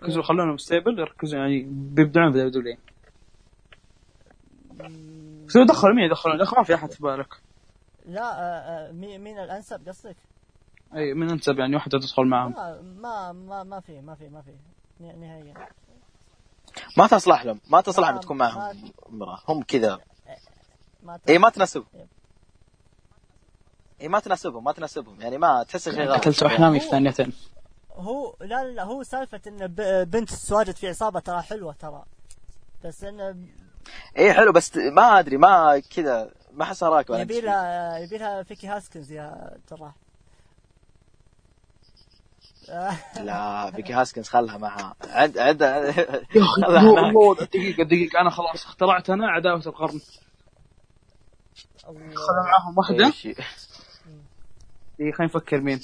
[0.00, 2.76] يركزوا يخلونهم stable يركزوا يعني بيبدعون في W
[5.56, 7.34] لو دخلوا؟ مين يدخلون دخل ما في أحد في بالك.
[8.06, 10.16] لا آه، آه، مين مين الأنسب قصدك؟
[10.94, 12.54] أي من أنسب يعني واحدة تدخل معاهم.
[13.02, 14.50] ما ما ما في ما في ما في.
[15.00, 15.54] نهائيا.
[16.96, 18.92] ما تصلح لهم ما تصلح لهم تكون معهم.
[19.08, 19.98] امرأة هم كذا.
[21.02, 21.86] ما اي ما تناسبهم.
[24.00, 25.20] اي ما تناسبهم ما تناسبهم.
[25.20, 26.20] يعني ما تحس شيء غلط.
[26.20, 27.32] قتلت احلامي في ثانيتين.
[27.92, 32.04] هو لا لا, هو سالفة إن ب- بنت تواجد في عصابة ترى حلوة ترى.
[32.84, 33.36] بس انه
[34.18, 37.20] اي حلو بس ما أدري ما كذا ما أحسها راكبة.
[37.20, 39.58] يبي لها يبي لها فيكي هاسكنز يا آه،
[43.24, 44.94] لا بيكي هاسكنز خلها معها.
[46.36, 47.12] يا أخي خلها هناك.
[47.14, 50.00] نو- دقيقة دقيقة أنا خلاص اخترعت أنا عداوه القرن.
[52.14, 53.10] خذ معاهم واحدة.
[53.10, 53.26] إيش-
[55.00, 55.80] إيه، خلينا نفكر مين.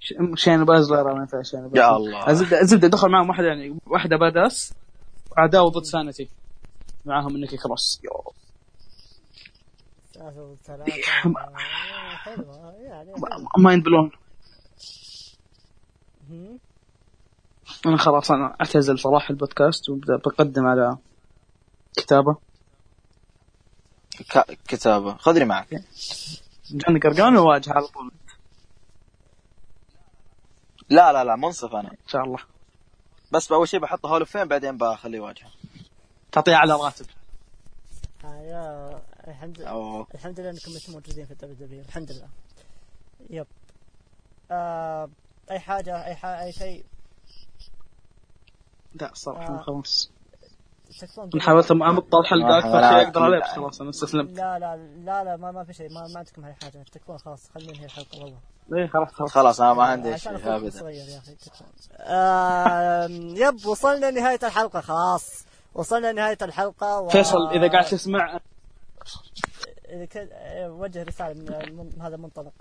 [0.00, 1.42] ش- شينا بازلر ما ينفع.
[1.74, 2.30] يا الله.
[2.30, 4.72] الزبده الزبده دخل معهم واحدة يعني واحدة badass
[5.36, 6.28] عداوه ضد Sanity
[7.04, 8.00] معاهم نيكي كروس.
[8.04, 8.32] يو.
[13.58, 14.10] mind blown
[17.86, 20.96] أنا خلاص أنا أعتزل صراحة البودكاست وبدا بقدم على
[21.96, 22.36] كتابة.
[24.32, 24.58] ك...
[24.68, 25.16] كتابة.
[25.16, 25.84] خذني معك.
[26.70, 28.12] جاني قرقانو واجه على طول.
[30.88, 31.90] لا لا لا منصف أنا.
[31.90, 32.38] إن شاء الله.
[33.32, 35.50] بس اول شيء بحطه Hall of Fame بعدين بخليه يواجهه
[36.32, 37.06] تعطيه على راتب.
[38.24, 40.06] آه يا الحمد لله.
[40.14, 42.28] الحمد لله إنكم أنتم موجودين في ال WW الحمد لله.
[43.30, 43.46] yep.
[44.50, 45.10] آه
[45.50, 46.84] أي حاجة أي حاجة أي شيء؟
[49.00, 49.62] لا الصراحه آه.
[49.62, 50.10] خلاص.
[51.00, 54.30] تكفون أنا حاولت امط الحلقة آه، أكثر شيء أقدر عليه بس خلاص أنا استسلمت.
[54.30, 57.50] لا لا لا لا ما ما في شيء ما, ما عندكم أي حاجة تكفون خلاص
[57.54, 58.38] خلينا ننهي الحلقة والله.
[58.74, 59.32] إيه خلاص خلاص.
[59.32, 60.80] خلاص أنا ما عندي عشان شيء ابدا.
[63.46, 65.44] yep وصلنا لنهاية الحلقة خلاص.
[65.74, 67.08] وصلنا لنهاية الحلقة و...
[67.08, 68.40] فيصل إذا قاعد تسمع
[69.88, 70.30] إذا كنت
[70.68, 71.34] وجه رسالة
[71.72, 72.52] من هذا المنطلق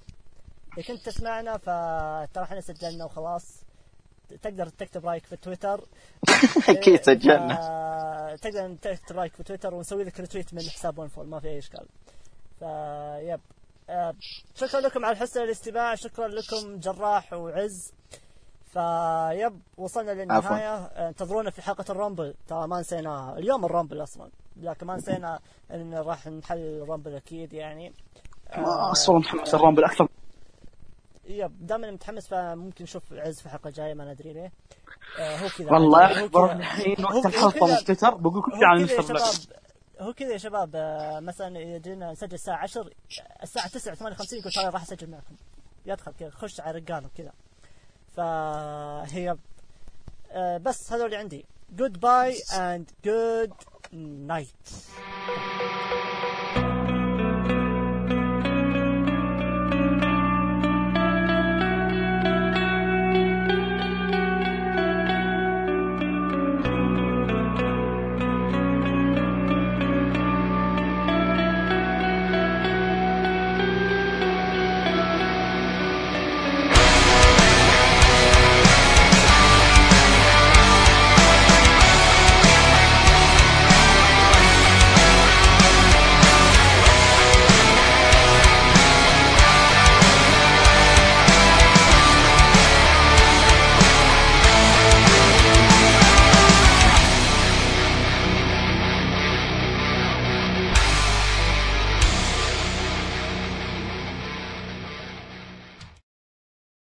[0.77, 3.65] إذا كنت تسمعنا فترى إحنا سجلنا وخلاص.
[4.41, 5.83] تقدر تكتب رايك في تويتر.
[6.69, 7.55] أكيد سجلنا.
[7.55, 11.47] ف- تقدر تكتب رايك في تويتر ونسوي لك retweet من حساب One Fall ما في
[11.47, 11.85] أي إشكال.
[12.59, 13.39] ف yep
[13.89, 14.15] آه،
[14.55, 17.93] شكرا لكم على حسن الاستماع شكرا لكم جراح وعز.
[18.73, 20.75] ف yep وصلنا للنهاية.
[20.75, 22.33] آه، انتظرونا في حلقة ال Rumble.
[22.47, 25.39] ترى ما نسيناها اليوم ال Rumble أصلا لكن ما نسينا
[25.71, 27.93] إن راح نحل ال Rumble أكيد يعني.
[28.57, 30.07] ما أصلا محمد ال Rumble أكثر
[31.27, 34.51] yep دائما متحمس فممكن نشوف عز في الحلقة الجاية ما ندري ليه.
[35.19, 35.71] آه هو كذا.
[35.71, 39.33] والله كذا- الحين وقت الحلقة تويتر بقول كل شيء عن بلاك
[39.99, 40.71] هو كذا يا شباب.
[40.75, 42.89] آه، مثلا إذا جينا نسجل الساعة 10
[43.43, 45.35] الساعة 9 58 يقول ترى راح أسجل معكم.
[45.85, 47.31] يدخل كذا خش على رجاله كذا.
[48.15, 49.35] فهي
[50.31, 51.45] آه، بس هذول اللي عندي.
[51.69, 53.53] goodbye and good
[54.27, 54.47] night